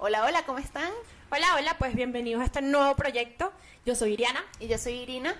Hola, 0.00 0.24
hola, 0.24 0.44
¿cómo 0.46 0.60
están? 0.60 0.92
Hola, 1.28 1.56
hola, 1.56 1.74
pues 1.76 1.92
bienvenidos 1.92 2.40
a 2.40 2.44
este 2.44 2.62
nuevo 2.62 2.94
proyecto. 2.94 3.52
Yo 3.84 3.96
soy 3.96 4.12
Iriana. 4.12 4.44
Y 4.60 4.68
yo 4.68 4.78
soy 4.78 4.92
Irina. 4.92 5.34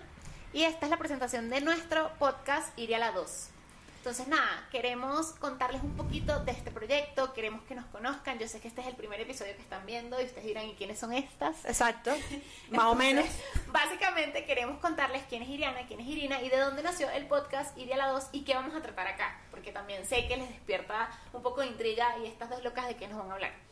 Y 0.53 0.65
esta 0.65 0.87
es 0.87 0.91
la 0.91 0.97
presentación 0.97 1.49
de 1.49 1.61
nuestro 1.61 2.11
podcast 2.19 2.77
Iria 2.77 2.99
la 2.99 3.13
2. 3.13 3.51
Entonces, 3.99 4.27
nada, 4.27 4.67
queremos 4.73 5.31
contarles 5.35 5.85
un 5.85 5.97
poquito 5.97 6.41
de 6.41 6.51
este 6.51 6.73
proyecto, 6.73 7.33
queremos 7.35 7.63
que 7.67 7.77
nos 7.77 7.87
conozcan. 7.87 8.41
Yo 8.41 8.49
sé 8.49 8.59
que 8.59 8.67
este 8.67 8.81
es 8.81 8.89
el 8.89 8.97
primer 8.97 9.21
episodio 9.21 9.55
que 9.55 9.63
están 9.63 9.87
viendo 9.87 10.21
y 10.21 10.25
ustedes 10.25 10.45
dirán, 10.45 10.67
¿y 10.67 10.75
quiénes 10.75 10.99
son 10.99 11.13
estas? 11.13 11.65
Exacto, 11.65 12.11
más 12.71 12.87
o 12.87 12.97
menos. 12.97 13.27
Básicamente 13.69 14.45
queremos 14.45 14.81
contarles 14.81 15.23
quién 15.29 15.45
es 15.45 15.51
Iriana, 15.51 15.87
quién 15.87 16.01
es 16.01 16.07
Irina 16.09 16.43
y 16.43 16.49
de 16.49 16.59
dónde 16.59 16.83
nació 16.83 17.09
el 17.11 17.29
podcast 17.29 17.79
Iria 17.79 17.97
la 17.97 18.09
2 18.09 18.31
y 18.33 18.43
qué 18.43 18.55
vamos 18.55 18.75
a 18.75 18.83
tratar 18.83 19.07
acá, 19.07 19.41
porque 19.53 19.71
también 19.71 20.05
sé 20.05 20.27
que 20.27 20.37
les 20.37 20.49
despierta 20.49 21.11
un 21.33 21.43
poco 21.43 21.61
de 21.61 21.69
intriga 21.69 22.19
y 22.19 22.27
estas 22.27 22.51
dos 22.51 22.65
locas 22.65 22.89
de 22.89 22.97
qué 22.97 23.07
nos 23.07 23.19
van 23.19 23.31
a 23.31 23.35
hablar. 23.35 23.68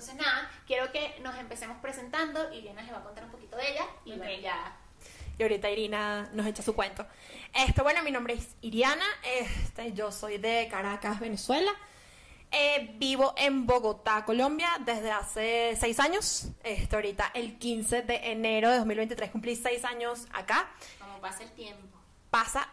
Entonces, 0.00 0.26
nada, 0.26 0.50
quiero 0.66 0.90
que 0.92 1.18
nos 1.20 1.36
empecemos 1.36 1.76
presentando. 1.82 2.50
Iriana 2.54 2.80
les 2.80 2.90
va 2.90 3.00
a 3.00 3.02
contar 3.02 3.22
un 3.24 3.30
poquito 3.30 3.58
de 3.58 3.70
ella 3.70 3.84
y 4.06 4.16
bueno, 4.16 4.32
ya 4.40 4.74
y 5.38 5.42
ahorita 5.42 5.68
Irina 5.68 6.30
nos 6.32 6.46
echa 6.46 6.62
su 6.62 6.74
cuento. 6.74 7.06
Este, 7.52 7.82
bueno, 7.82 8.02
mi 8.02 8.10
nombre 8.10 8.32
es 8.32 8.48
Iriana, 8.62 9.04
este, 9.22 9.92
yo 9.92 10.10
soy 10.10 10.38
de 10.38 10.68
Caracas, 10.70 11.20
Venezuela. 11.20 11.70
Eh, 12.50 12.94
vivo 12.94 13.34
en 13.36 13.66
Bogotá, 13.66 14.24
Colombia, 14.24 14.70
desde 14.86 15.10
hace 15.10 15.76
seis 15.78 16.00
años. 16.00 16.48
Este, 16.64 16.96
ahorita, 16.96 17.30
el 17.34 17.58
15 17.58 18.00
de 18.00 18.32
enero 18.32 18.70
de 18.70 18.78
2023, 18.78 19.30
cumplí 19.30 19.54
seis 19.54 19.84
años 19.84 20.26
acá. 20.32 20.70
Como 20.98 21.20
pasa 21.20 21.42
el 21.42 21.52
tiempo. 21.52 21.98
Pasa, 22.30 22.70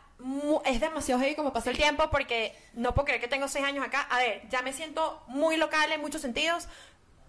es 0.65 0.81
demasiado 0.81 1.21
heavy 1.21 1.35
como 1.35 1.53
pasa 1.53 1.69
el 1.69 1.77
tiempo 1.77 2.09
porque 2.09 2.57
no 2.73 2.93
puedo 2.93 3.05
creer 3.05 3.21
que 3.21 3.27
tengo 3.27 3.47
seis 3.47 3.65
años 3.65 3.85
acá. 3.85 4.01
A 4.09 4.17
ver, 4.17 4.47
ya 4.49 4.61
me 4.61 4.73
siento 4.73 5.23
muy 5.27 5.57
local 5.57 5.91
en 5.91 6.01
muchos 6.01 6.21
sentidos, 6.21 6.67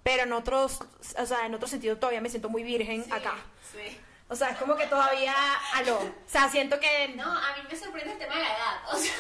pero 0.09 0.23
en 0.23 0.33
otros, 0.33 0.79
o 1.19 1.27
sea, 1.27 1.45
en 1.45 1.55
otro 1.55 1.69
sentido 1.69 1.99
todavía 1.99 2.23
me 2.23 2.31
siento 2.31 2.49
muy 2.49 2.63
virgen 2.63 3.05
acá. 3.13 3.35
Sí. 3.71 4.01
O 4.27 4.35
sea, 4.35 4.49
es 4.49 4.57
como 4.57 4.75
que 4.75 4.87
todavía, 4.87 5.35
aló. 5.75 5.99
O 5.99 6.15
sea, 6.27 6.49
siento 6.49 6.81
que... 6.81 7.09
No, 7.09 7.31
a 7.31 7.55
mí 7.57 7.69
me 7.71 7.77
sorprende 7.77 8.13
el 8.13 8.19
tema 8.19 8.37
de 8.37 8.41
la 8.41 8.49
edad. 8.49 8.81
O 8.91 8.97
sea, 8.97 9.13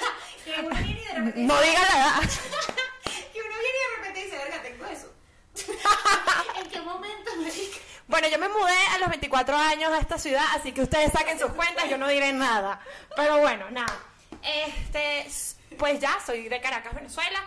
que 0.47 0.61
uno 0.63 0.75
viene 0.77 1.03
y 1.03 1.05
de 1.05 1.13
repente... 1.13 1.41
No 1.41 1.61
diga 1.61 1.81
la 1.83 1.95
edad. 1.95 2.21
que 3.05 3.39
uno 3.39 3.55
viene 3.59 3.77
y 3.77 3.91
de 3.91 3.97
repente 3.97 4.25
dice, 4.25 4.39
verga, 4.39 4.63
tengo 4.63 4.87
eso. 4.87 5.13
¿En 6.59 6.71
qué 6.71 6.81
momento, 6.81 7.37
marica? 7.37 7.79
Bueno, 8.07 8.29
yo 8.29 8.39
me 8.39 8.49
mudé 8.49 8.87
a 8.95 8.99
los 8.99 9.11
24 9.11 9.57
años 9.59 9.93
a 9.93 9.99
esta 9.99 10.19
ciudad, 10.19 10.47
así 10.55 10.73
que 10.73 10.81
ustedes 10.81 11.13
saquen 11.13 11.39
sus 11.39 11.53
cuentas, 11.53 11.87
yo 11.91 11.99
no 11.99 12.09
diré 12.09 12.33
nada. 12.33 12.81
Pero 13.15 13.41
bueno, 13.41 13.71
nada. 13.71 13.95
Este, 14.43 15.27
pues 15.77 16.01
ya, 16.01 16.19
soy 16.25 16.49
de 16.49 16.59
Caracas, 16.63 16.95
Venezuela. 16.95 17.45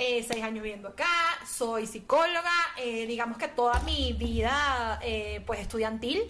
Eh, 0.00 0.24
seis 0.26 0.44
años 0.44 0.62
viviendo 0.62 0.90
acá, 0.90 1.08
soy 1.44 1.84
psicóloga, 1.84 2.52
eh, 2.76 3.04
digamos 3.04 3.36
que 3.36 3.48
toda 3.48 3.80
mi 3.80 4.12
vida 4.12 5.00
eh, 5.02 5.42
pues 5.44 5.58
estudiantil 5.58 6.22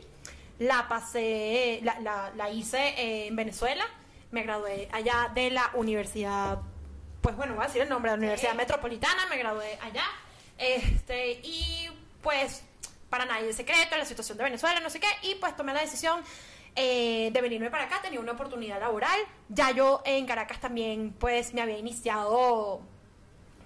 la 0.58 0.88
pasé, 0.88 1.80
la, 1.82 2.00
la, 2.00 2.32
la 2.34 2.48
hice 2.48 3.26
en 3.26 3.36
Venezuela, 3.36 3.84
me 4.30 4.42
gradué 4.42 4.88
allá 4.90 5.30
de 5.34 5.50
la 5.50 5.70
universidad, 5.74 6.60
pues 7.20 7.36
bueno, 7.36 7.56
voy 7.56 7.64
a 7.64 7.66
decir 7.66 7.82
el 7.82 7.90
nombre, 7.90 8.10
de 8.10 8.16
la 8.16 8.20
Universidad 8.20 8.54
Metropolitana, 8.54 9.26
me 9.28 9.36
gradué 9.36 9.78
allá, 9.82 10.04
este, 10.56 11.32
y 11.42 11.90
pues 12.22 12.62
para 13.10 13.26
nadie 13.26 13.50
es 13.50 13.56
secreto 13.56 13.98
la 13.98 14.06
situación 14.06 14.38
de 14.38 14.44
Venezuela, 14.44 14.80
no 14.80 14.88
sé 14.88 14.98
qué, 14.98 15.08
y 15.24 15.34
pues 15.34 15.54
tomé 15.54 15.74
la 15.74 15.82
decisión 15.82 16.22
eh, 16.74 17.28
de 17.34 17.40
venirme 17.42 17.70
para 17.70 17.84
acá, 17.84 18.00
tenía 18.00 18.18
una 18.18 18.32
oportunidad 18.32 18.80
laboral, 18.80 19.20
ya 19.50 19.72
yo 19.72 20.00
en 20.06 20.24
Caracas 20.24 20.58
también 20.58 21.14
pues 21.18 21.52
me 21.52 21.60
había 21.60 21.76
iniciado 21.76 22.80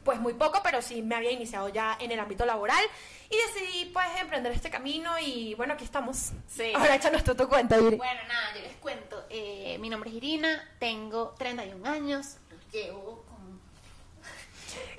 pues 0.04 0.20
muy 0.20 0.34
poco, 0.34 0.60
pero 0.62 0.82
sí 0.82 1.02
me 1.02 1.14
había 1.14 1.30
iniciado 1.30 1.68
ya 1.68 1.96
en 2.00 2.10
el 2.10 2.20
ámbito 2.20 2.44
laboral 2.44 2.84
y 3.30 3.36
decidí 3.36 3.84
pues 3.86 4.06
emprender 4.20 4.52
este 4.52 4.70
camino 4.70 5.18
y 5.18 5.54
bueno, 5.54 5.74
aquí 5.74 5.84
estamos. 5.84 6.32
Sí. 6.48 6.72
Ahora 6.74 6.94
échanos 6.96 7.24
tú 7.24 7.34
tu 7.34 7.48
cuenta, 7.48 7.78
Iri. 7.78 7.96
Bueno, 7.96 8.20
nada, 8.28 8.54
yo 8.54 8.62
les 8.62 8.76
cuento. 8.76 9.24
Eh, 9.30 9.78
mi 9.80 9.88
nombre 9.88 10.10
es 10.10 10.16
Irina, 10.16 10.68
tengo 10.78 11.34
31 11.38 11.88
años, 11.88 12.36
llevo 12.70 13.24
con... 13.28 13.60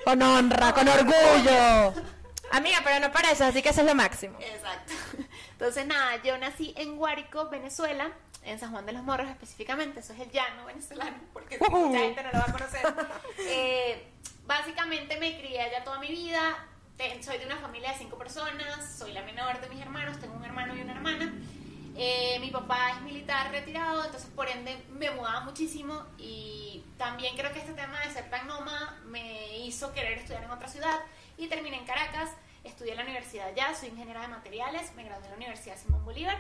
Con 0.04 0.22
honra, 0.22 0.74
con 0.74 0.88
orgullo. 0.88 1.94
Amiga, 2.52 2.80
pero 2.84 3.00
no 3.00 3.12
parece, 3.12 3.44
así 3.44 3.62
que 3.62 3.70
eso 3.70 3.82
es 3.82 3.88
lo 3.88 3.96
máximo. 3.96 4.38
Exacto. 4.40 4.94
Entonces, 5.52 5.88
nada, 5.88 6.22
yo 6.24 6.38
nací 6.38 6.74
en 6.78 6.98
Guárico, 6.98 7.50
Venezuela, 7.50 8.12
en 8.44 8.60
San 8.60 8.72
Juan 8.72 8.86
de 8.86 8.94
los 8.94 9.04
Morros 9.04 9.30
específicamente, 9.30 10.02
eso 10.02 10.14
es 10.14 10.20
el 10.20 10.32
llano 10.32 10.66
venezolano, 10.66 11.18
porque 11.32 11.58
mucha 11.58 12.00
gente 12.00 12.24
no 12.24 12.32
lo 12.32 12.40
va 12.40 12.46
a 12.48 12.52
conocer. 12.52 12.82
Eh, 13.40 14.08
básicamente 14.46 15.18
me 15.20 15.38
crié 15.40 15.62
allá 15.62 15.84
toda 15.84 16.00
mi 16.00 16.08
vida, 16.08 16.68
soy 17.22 17.38
de 17.38 17.46
una 17.46 17.58
familia 17.58 17.92
de 17.92 17.98
cinco 17.98 18.18
personas, 18.18 18.96
soy 18.98 19.14
la 19.14 19.22
menor 19.24 19.60
de 19.62 19.70
mis 19.70 19.82
hermanos, 19.82 20.20
tengo 20.20 20.36
un 20.36 20.44
hermano 20.46 20.76
y 20.76 20.82
una 20.82 20.94
hermana. 20.94 21.34
Eh, 21.96 22.38
mi 22.40 22.50
papá 22.50 22.92
es 22.92 23.02
militar 23.02 23.52
retirado, 23.52 24.04
entonces 24.06 24.30
por 24.36 24.50
ende 24.50 24.76
me 24.90 25.12
mudaba 25.12 25.42
muchísimo 25.42 26.04
y 26.18 26.84
también 26.98 27.36
creo 27.38 27.54
que 27.54 27.60
este 27.60 27.74
tema 27.74 28.00
de 28.00 28.12
ser 28.12 28.30
tan 28.32 28.48
nómada 28.48 29.00
me 29.06 29.58
hizo 29.60 29.94
querer 29.94 30.14
estudiar 30.18 30.44
en 30.44 30.50
otra 30.52 30.68
ciudad 30.68 31.00
y 31.38 31.48
terminé 31.48 31.78
en 31.78 31.86
Caracas, 31.86 32.32
estudié 32.64 32.92
en 32.94 32.98
la 32.98 33.04
universidad 33.04 33.48
allá, 33.48 33.76
soy 33.76 33.90
ingeniera 33.90 34.22
de 34.22 34.28
materiales, 34.30 34.92
me 34.96 35.04
gradué 35.04 35.26
en 35.26 35.32
la 35.32 35.38
Universidad 35.38 35.78
Simón 35.78 36.04
Bolívar 36.04 36.38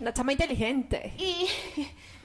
No 0.00 0.08
está 0.08 0.24
muy 0.24 0.32
inteligente. 0.34 1.12
y 1.18 1.48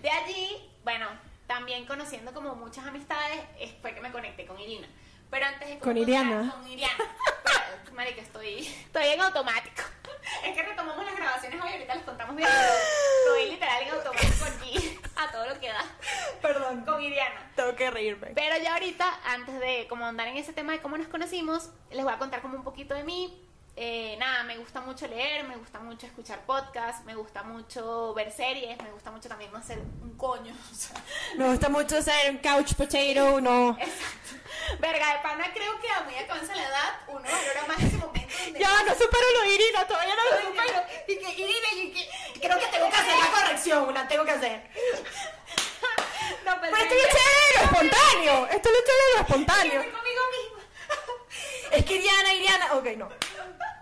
de 0.01 0.09
allí, 0.09 0.47
bueno, 0.83 1.05
también 1.45 1.85
conociendo 1.85 2.33
como 2.33 2.55
muchas 2.55 2.85
amistades, 2.87 3.41
es- 3.59 3.73
fue 3.81 3.93
que 3.93 4.01
me 4.01 4.11
conecté 4.11 4.45
con 4.47 4.59
Irina. 4.59 4.87
Pero 5.31 5.45
antes 5.47 5.67
de 5.69 5.79
Con 5.79 5.97
Iriana. 5.97 6.51
Con 6.53 6.67
Iriana. 6.69 6.93
Pero, 7.83 7.95
marica, 7.95 8.21
estoy, 8.21 8.67
estoy 8.67 9.05
en 9.07 9.21
automático. 9.21 9.81
Es 10.45 10.55
que 10.55 10.63
retomamos 10.63 11.03
las 11.05 11.15
grabaciones 11.15 11.61
hoy, 11.61 11.71
ahorita 11.71 11.95
les 11.95 12.03
contamos 12.03 12.35
bien. 12.35 12.47
pero 12.49 13.37
Estoy 13.39 13.51
literal 13.51 13.81
en 13.83 13.89
automático 13.89 14.45
aquí, 14.45 14.99
a 15.15 15.31
todo 15.31 15.45
lo 15.47 15.59
que 15.59 15.67
da, 15.69 15.83
Perdón, 16.41 16.85
con 16.85 17.01
Iriana. 17.01 17.51
tengo 17.55 17.75
que 17.75 17.89
reírme. 17.91 18.27
Pero 18.35 18.57
ya 18.61 18.73
ahorita, 18.73 19.19
antes 19.25 19.59
de 19.59 19.87
como 19.89 20.05
andar 20.05 20.27
en 20.27 20.37
ese 20.37 20.53
tema 20.53 20.73
de 20.73 20.79
cómo 20.81 20.97
nos 20.97 21.07
conocimos, 21.07 21.69
les 21.91 22.03
voy 22.03 22.13
a 22.13 22.17
contar 22.17 22.41
como 22.41 22.55
un 22.57 22.63
poquito 22.63 22.93
de 22.93 23.03
mí. 23.03 23.47
Eh, 23.75 24.17
nada, 24.19 24.43
me 24.43 24.57
gusta 24.57 24.81
mucho 24.81 25.07
leer, 25.07 25.45
me 25.45 25.55
gusta 25.55 25.79
mucho 25.79 26.05
escuchar 26.05 26.41
podcasts, 26.45 27.05
me 27.05 27.15
gusta 27.15 27.41
mucho 27.43 28.13
ver 28.13 28.29
series, 28.31 28.77
me 28.83 28.91
gusta 28.91 29.11
mucho 29.11 29.29
también 29.29 29.51
no 29.51 29.59
hacer 29.59 29.79
un 29.79 30.17
coño. 30.17 30.53
o 30.71 30.75
sea, 30.75 31.01
Me 31.37 31.49
gusta 31.49 31.69
mucho 31.69 32.01
ser 32.01 32.31
un 32.31 32.37
couch 32.39 32.73
potato, 32.75 33.39
no. 33.39 33.77
exacto. 33.79 34.35
Verga, 34.79 35.13
de 35.13 35.19
pana 35.23 35.51
creo 35.53 35.79
que 35.79 35.89
a 35.89 36.01
medida 36.01 36.25
que 36.25 36.31
avanza 36.31 36.55
la 36.55 36.67
edad, 36.67 36.99
uno 37.07 37.21
valora 37.21 37.65
más 37.67 37.77
ese 37.81 37.97
momento 37.97 38.37
donde... 38.43 38.59
Ya, 38.59 38.83
no 38.83 38.93
supero 38.93 39.25
lo 39.37 39.45
Irina, 39.45 39.87
todavía 39.87 40.15
no 40.15 40.23
lo 40.23 40.41
supero. 40.47 40.83
Y 41.07 41.17
que 41.17 41.31
Irina, 41.31 41.67
y 41.75 41.91
que... 41.91 42.39
Creo 42.39 42.59
que 42.59 42.67
tengo 42.67 42.89
que 42.89 42.95
hacer 42.95 43.17
la 43.17 43.31
corrección, 43.31 43.93
la 43.93 44.07
tengo 44.07 44.25
que 44.25 44.31
hacer. 44.31 44.69
No, 46.45 46.57
pues, 46.59 46.71
Pero 46.71 46.83
esto 46.83 46.95
es 46.95 47.55
lo 47.55 47.63
espontáneo. 47.63 48.47
Esto 48.47 48.69
es 48.69 48.75
lo 49.15 49.21
espontáneo. 49.21 49.83
fui 49.83 49.91
conmigo 49.91 50.21
misma. 50.31 50.63
Es 51.71 51.85
que 51.85 51.95
Iriana, 51.95 52.33
Iriana. 52.33 52.73
Ok, 52.73 52.85
no. 52.97 53.09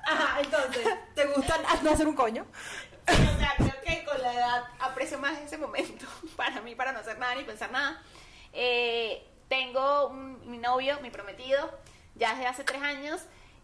Ajá, 0.10 0.40
entonces, 0.42 0.88
¿te 1.16 1.26
gusta 1.28 1.58
no 1.84 1.92
hacer 1.92 2.08
un 2.08 2.16
coño? 2.16 2.46
O 3.08 3.40
sea, 3.40 3.54
creo 3.58 3.82
que 3.86 4.06
con 4.06 4.22
la 4.22 4.34
edad 4.34 4.64
aprecio 4.80 5.18
más 5.20 5.38
ese 5.40 5.58
momento 5.58 6.06
para 6.36 6.62
mí, 6.62 6.76
para 6.76 6.92
no 6.92 7.00
hacer 7.00 7.18
nada 7.20 7.36
ni 7.36 7.44
pensar 7.44 7.72
nada. 7.72 8.02
Eh, 8.54 9.26
tengo 9.48 10.08
un- 10.08 10.50
mi 10.50 10.58
novio, 10.58 11.00
mi 11.02 11.10
prometido, 11.10 11.72
ya 12.16 12.32
desde 12.34 12.48
hace 12.48 12.64
tres 12.64 12.82
años. 12.82 13.22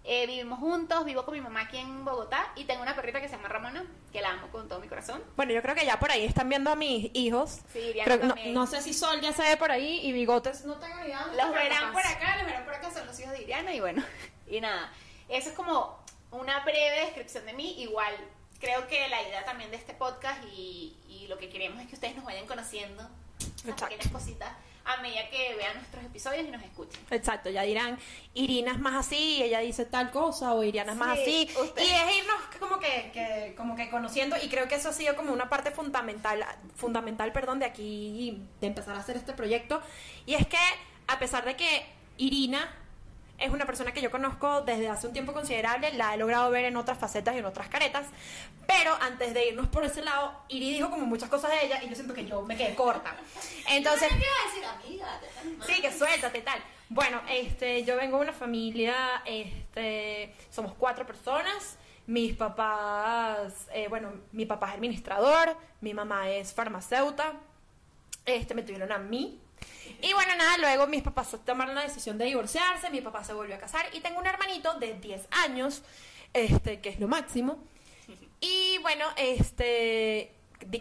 Eh, 0.07 0.27
vivimos 0.27 0.59
juntos, 0.59 1.03
vivo 1.03 1.25
con 1.25 1.33
mi 1.33 1.41
mamá 1.41 1.61
aquí 1.61 1.77
en 1.79 2.05
Bogotá 2.05 2.51
y 2.55 2.65
tengo 2.65 2.83
una 2.83 2.95
perrita 2.95 3.19
que 3.19 3.27
se 3.27 3.35
llama 3.37 3.47
Ramona, 3.49 3.83
que 4.11 4.21
la 4.21 4.33
amo 4.33 4.49
con 4.49 4.67
todo 4.69 4.79
mi 4.79 4.87
corazón. 4.87 5.23
Bueno, 5.35 5.51
yo 5.51 5.63
creo 5.63 5.73
que 5.73 5.83
ya 5.83 5.97
por 5.97 6.11
ahí 6.11 6.23
están 6.25 6.47
viendo 6.47 6.69
a 6.69 6.75
mis 6.75 7.09
hijos. 7.15 7.61
Sí, 7.73 7.79
Iriana 7.79 8.05
Creo 8.05 8.17
no, 8.27 8.33
también. 8.35 8.53
no 8.53 8.67
sé 8.67 8.83
si 8.83 8.93
Sol 8.93 9.19
ya 9.19 9.33
se 9.33 9.41
ve 9.41 9.57
por 9.57 9.71
ahí 9.71 10.01
y 10.05 10.11
bigotes. 10.11 10.63
No 10.63 10.75
tengo 10.75 10.95
ni 10.99 11.05
idea. 11.07 11.25
Los 11.35 11.51
verán 11.51 11.91
por 11.91 12.05
acá, 12.05 12.37
los 12.37 12.45
verán 12.45 12.65
por 12.65 12.75
acá, 12.75 12.91
son 12.91 13.07
los 13.07 13.19
hijos 13.19 13.31
de 13.31 13.41
Iriana 13.41 13.73
y 13.73 13.79
bueno, 13.79 14.03
y 14.47 14.61
nada. 14.61 14.93
Eso 15.27 15.49
es 15.49 15.55
como 15.55 16.04
una 16.31 16.59
breve 16.63 17.01
descripción 17.05 17.45
de 17.45 17.53
mí. 17.53 17.81
Igual, 17.81 18.13
creo 18.59 18.87
que 18.87 19.07
la 19.07 19.21
idea 19.21 19.43
también 19.45 19.71
de 19.71 19.77
este 19.77 19.93
podcast 19.93 20.43
y, 20.55 20.95
y 21.07 21.27
lo 21.27 21.37
que 21.37 21.49
queremos 21.49 21.79
es 21.81 21.87
que 21.87 21.95
ustedes 21.95 22.15
nos 22.15 22.25
vayan 22.25 22.45
conociendo 22.47 23.07
esas 23.63 23.81
pequeñas 23.81 24.07
cositas 24.09 24.51
a 24.87 24.97
medida 25.01 25.27
que 25.31 25.55
vean 25.55 25.75
nuestros 25.77 26.03
episodios 26.05 26.45
y 26.47 26.51
nos 26.51 26.61
escuchen. 26.61 27.01
Exacto, 27.09 27.49
ya 27.49 27.63
dirán, 27.63 27.97
Irina 28.35 28.71
es 28.71 28.77
más 28.77 28.93
así, 28.93 29.41
ella 29.41 29.57
dice 29.59 29.83
tal 29.85 30.11
cosa, 30.11 30.53
o 30.53 30.63
Iriana 30.63 30.91
es 30.91 30.97
más 30.99 31.17
Sí, 31.25 31.47
así. 31.51 31.59
usted- 31.59 31.81
Y 31.81 31.89
es 31.89 32.17
irnos 32.19 32.35
como 32.59 32.77
que, 32.77 33.09
que- 33.11 33.55
como 33.57 33.75
que 33.75 33.89
conociendo, 33.89 34.35
y 34.43 34.47
creo 34.47 34.67
que 34.67 34.75
eso 34.75 34.89
ha 34.89 34.93
sido 34.93 35.15
como 35.15 35.33
una 35.33 35.49
parte 35.49 35.71
fundamental, 35.71 36.45
fundamental, 36.75 37.31
perdón, 37.31 37.57
de 37.57 37.65
aquí, 37.65 38.43
de 38.61 38.67
empezar 38.67 38.95
a 38.95 38.99
hacer 38.99 39.17
este 39.17 39.33
proyecto. 39.33 39.81
Y 40.27 40.35
es 40.35 40.45
que, 40.45 40.59
a 41.07 41.17
pesar 41.17 41.45
de 41.45 41.55
que 41.55 41.87
Irina 42.17 42.71
es 43.37 43.51
una 43.51 43.65
persona 43.65 43.91
que 43.91 44.01
yo 44.01 44.11
conozco 44.11 44.61
desde 44.61 44.87
hace 44.89 45.07
un 45.07 45.13
tiempo 45.13 45.33
considerable, 45.33 45.91
la 45.93 46.13
he 46.13 46.17
logrado 46.17 46.49
ver 46.51 46.65
en 46.65 46.77
otras 46.77 46.97
facetas 46.97 47.35
y 47.35 47.39
en 47.39 47.45
otras 47.45 47.67
caretas, 47.67 48.07
pero 48.67 48.95
antes 49.01 49.33
de 49.33 49.49
irnos 49.49 49.67
por 49.67 49.83
ese 49.83 50.01
lado, 50.01 50.33
Iri 50.47 50.73
dijo 50.73 50.89
como 50.89 51.05
muchas 51.05 51.29
cosas 51.29 51.51
de 51.51 51.65
ella 51.65 51.83
y 51.83 51.89
yo 51.89 51.95
siento 51.95 52.13
que 52.13 52.25
yo 52.25 52.41
me 52.41 52.55
quedé 52.55 52.75
corta. 52.75 53.15
Entonces, 53.69 54.09
¿Qué 54.09 54.15
iba 54.15 54.25
a 54.41 54.47
decir, 54.47 54.65
amiga? 54.65 55.65
Sí, 55.65 55.81
que 55.81 55.91
suéltate 55.91 56.39
y 56.39 56.41
tal. 56.41 56.59
Bueno, 56.89 57.21
este, 57.29 57.83
yo 57.83 57.95
vengo 57.97 58.17
de 58.17 58.23
una 58.23 58.33
familia, 58.33 59.21
este, 59.25 60.33
somos 60.49 60.73
cuatro 60.73 61.05
personas. 61.05 61.77
Mis 62.07 62.35
papás, 62.35 63.67
eh, 63.73 63.87
bueno, 63.87 64.13
mi 64.31 64.45
papá 64.45 64.67
es 64.67 64.73
administrador, 64.75 65.57
mi 65.81 65.95
mamá 65.95 66.29
es 66.29 66.53
farmacéuta, 66.53 67.33
este, 68.25 68.53
me 68.53 68.61
tuvieron 68.61 68.91
a 68.91 68.99
mí. 68.99 69.41
Y 70.01 70.13
bueno, 70.13 70.35
nada, 70.35 70.57
luego 70.57 70.87
mis 70.87 71.01
papás 71.01 71.35
tomaron 71.45 71.75
la 71.75 71.81
decisión 71.81 72.17
de 72.17 72.25
divorciarse, 72.25 72.89
mi 72.89 73.01
papá 73.01 73.23
se 73.23 73.33
volvió 73.33 73.55
a 73.55 73.59
casar 73.59 73.85
y 73.93 74.01
tengo 74.01 74.19
un 74.19 74.27
hermanito 74.27 74.73
de 74.79 74.93
10 74.93 75.27
años, 75.45 75.81
este, 76.33 76.79
que 76.79 76.89
es 76.89 76.99
lo 76.99 77.07
máximo. 77.07 77.59
Y 78.39 78.77
bueno, 78.79 79.05
este, 79.17 80.31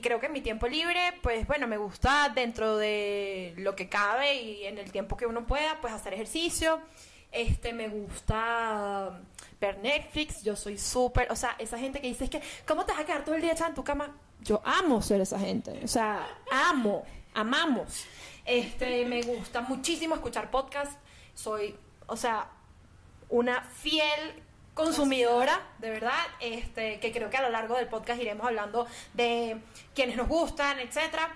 creo 0.03 0.21
que 0.21 0.27
en 0.27 0.33
mi 0.33 0.41
tiempo 0.41 0.67
libre, 0.67 1.15
pues 1.23 1.47
bueno, 1.47 1.67
me 1.67 1.77
gusta 1.77 2.31
dentro 2.35 2.77
de 2.77 3.55
lo 3.59 3.75
que 3.75 3.89
cabe 3.89 4.35
y 4.35 4.65
en 4.67 4.79
el 4.79 4.91
tiempo 4.93 5.17
que 5.17 5.27
uno 5.27 5.47
pueda, 5.47 5.81
pues 5.81 5.93
hacer 5.93 6.15
ejercicio. 6.15 6.81
Este, 7.33 7.73
me 7.73 7.89
gusta 7.89 9.21
ver 9.61 9.79
Netflix, 9.79 10.43
yo 10.43 10.55
soy 10.55 10.79
súper, 10.79 11.31
o 11.33 11.37
sea, 11.37 11.57
esa 11.59 11.79
gente 11.79 12.01
que 12.01 12.07
dice 12.07 12.25
es 12.25 12.31
que, 12.31 12.41
¿cómo 12.67 12.85
te 12.85 12.93
vas 12.93 13.01
a 13.01 13.05
quedar 13.05 13.25
todo 13.25 13.35
el 13.35 13.43
día 13.43 13.53
echada 13.53 13.71
en 13.71 13.75
tu 13.75 13.83
cama? 13.83 14.15
Yo 14.41 14.61
amo 14.65 15.03
ser 15.03 15.21
esa 15.21 15.39
gente, 15.39 15.81
o 15.83 15.89
sea, 15.89 16.29
amo, 16.53 17.05
amamos. 17.35 18.07
Este, 18.45 19.07
me 19.07 19.23
gusta 19.23 19.63
muchísimo 19.63 20.15
escuchar 20.15 20.51
podcast, 20.51 20.93
soy, 21.35 21.77
o 22.07 22.17
sea, 22.17 22.49
una 23.29 23.63
fiel 23.63 24.43
consumidora, 24.75 25.61
de 25.79 25.91
verdad, 25.91 26.27
este, 26.41 27.01
que 27.01 27.13
creo 27.13 27.31
que 27.31 27.37
a 27.37 27.43
lo 27.43 27.51
largo 27.51 27.77
del 27.77 27.87
podcast 27.87 28.21
iremos 28.21 28.47
hablando 28.47 28.87
de 29.15 29.61
quienes 29.95 30.17
nos 30.17 30.29
gustan, 30.29 30.79
etcétera. 30.81 31.35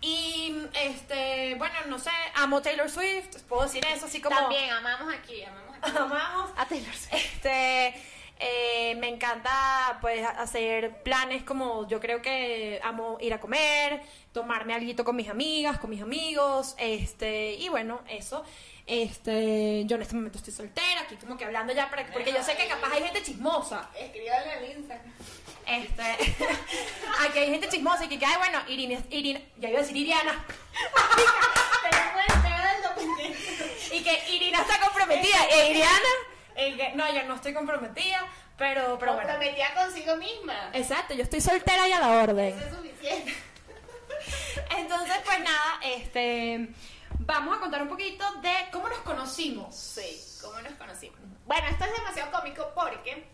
Y 0.00 0.54
este, 0.74 1.54
bueno, 1.56 1.74
no 1.88 1.98
sé, 1.98 2.10
amo 2.34 2.62
Taylor 2.62 2.88
Swift, 2.88 3.42
puedo 3.48 3.64
decir 3.64 3.84
eso 3.84 4.06
así 4.06 4.20
como 4.20 4.36
También 4.36 4.70
amamos 4.70 5.12
aquí, 5.12 5.42
amamos 5.42 5.76
aquí. 5.82 5.96
amamos. 5.96 6.50
A 6.56 6.66
Taylor 6.66 6.94
Swift. 6.94 7.14
Este, 7.14 7.94
eh, 8.38 8.94
me 8.96 9.08
encanta 9.08 9.98
pues 10.02 10.24
hacer 10.26 11.02
planes 11.02 11.42
como 11.42 11.88
yo 11.88 12.00
creo 12.00 12.20
que 12.20 12.80
amo 12.84 13.16
ir 13.20 13.32
a 13.32 13.40
comer, 13.40 14.02
tomarme 14.36 14.74
algo 14.74 15.02
con 15.02 15.16
mis 15.16 15.30
amigas, 15.30 15.78
con 15.78 15.88
mis 15.88 16.02
amigos, 16.02 16.74
este, 16.76 17.54
y 17.54 17.70
bueno, 17.70 18.02
eso. 18.06 18.44
Este, 18.86 19.84
yo 19.86 19.96
en 19.96 20.02
este 20.02 20.14
momento 20.14 20.36
estoy 20.36 20.52
soltera, 20.52 21.00
aquí 21.00 21.16
como 21.16 21.38
que 21.38 21.46
hablando 21.46 21.72
ya 21.72 21.88
para 21.88 22.06
porque 22.12 22.32
yo 22.32 22.42
sé 22.42 22.54
que 22.54 22.68
capaz 22.68 22.92
hay 22.92 23.02
gente 23.02 23.22
chismosa. 23.22 23.88
Escríbale 23.98 24.52
al 24.52 24.76
Instagram. 24.76 25.10
Este, 25.66 26.02
aquí 27.26 27.38
hay 27.38 27.50
gente 27.50 27.70
chismosa 27.70 28.04
y 28.04 28.08
que 28.08 28.26
ay, 28.26 28.36
bueno, 28.36 28.58
Irina, 28.68 29.00
Irina, 29.08 29.40
ya 29.56 29.70
iba 29.70 29.78
a 29.78 29.80
decir 29.80 29.96
Iriana, 29.96 30.44
y 33.90 34.02
que 34.04 34.34
Irina 34.34 34.60
está 34.60 34.78
comprometida, 34.80 35.46
e 35.50 35.70
Iriana, 35.70 36.12
que- 36.54 36.92
no, 36.94 37.10
yo 37.10 37.22
no 37.22 37.36
estoy 37.36 37.54
comprometida, 37.54 38.26
pero, 38.58 38.98
pero 38.98 39.14
bueno. 39.14 39.30
Comprometida 39.30 39.72
consigo 39.74 40.14
misma. 40.16 40.70
Exacto, 40.74 41.14
yo 41.14 41.22
estoy 41.22 41.40
soltera 41.40 41.88
y 41.88 41.92
a 41.92 42.00
la 42.00 42.10
orden. 42.22 42.54
Eso 42.54 42.66
es 42.66 42.74
suficiente. 42.76 43.45
Entonces, 44.96 45.22
pues 45.26 45.40
nada, 45.40 45.78
este 45.82 46.68
vamos 47.18 47.56
a 47.56 47.60
contar 47.60 47.82
un 47.82 47.88
poquito 47.88 48.24
de 48.40 48.54
cómo 48.72 48.88
nos 48.88 48.98
conocimos. 48.98 49.74
Sí, 49.74 50.20
¿cómo 50.42 50.58
nos 50.62 50.72
conocimos? 50.74 51.18
Bueno, 51.44 51.66
esto 51.68 51.84
es 51.84 51.92
demasiado 51.92 52.32
cómico 52.32 52.72
porque 52.74 53.26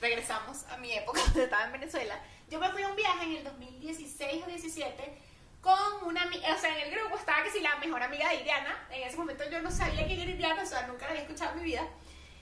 regresamos 0.00 0.64
a 0.70 0.76
mi 0.78 0.92
época 0.92 1.20
donde 1.26 1.44
estaba 1.44 1.64
en 1.64 1.72
Venezuela. 1.72 2.18
Yo 2.50 2.58
me 2.58 2.70
fui 2.70 2.82
a 2.82 2.88
un 2.88 2.96
viaje 2.96 3.24
en 3.24 3.36
el 3.36 3.44
2016 3.44 4.44
o 4.44 4.46
17 4.46 5.18
con 5.60 5.78
una 6.06 6.22
amiga, 6.22 6.54
o 6.54 6.58
sea, 6.58 6.74
en 6.78 6.86
el 6.88 6.94
grupo 6.98 7.16
estaba 7.18 7.42
que 7.42 7.50
si 7.50 7.60
la 7.60 7.76
mejor 7.76 8.02
amiga 8.02 8.28
de 8.30 8.36
Iriana. 8.36 8.86
En 8.90 9.02
ese 9.06 9.16
momento 9.18 9.44
yo 9.50 9.60
no 9.60 9.70
sabía 9.70 10.06
quién 10.06 10.20
era 10.20 10.30
Iriana, 10.30 10.62
o 10.62 10.66
sea, 10.66 10.86
nunca 10.86 11.04
la 11.04 11.10
había 11.10 11.22
escuchado 11.22 11.52
en 11.52 11.58
mi 11.58 11.64
vida. 11.64 11.86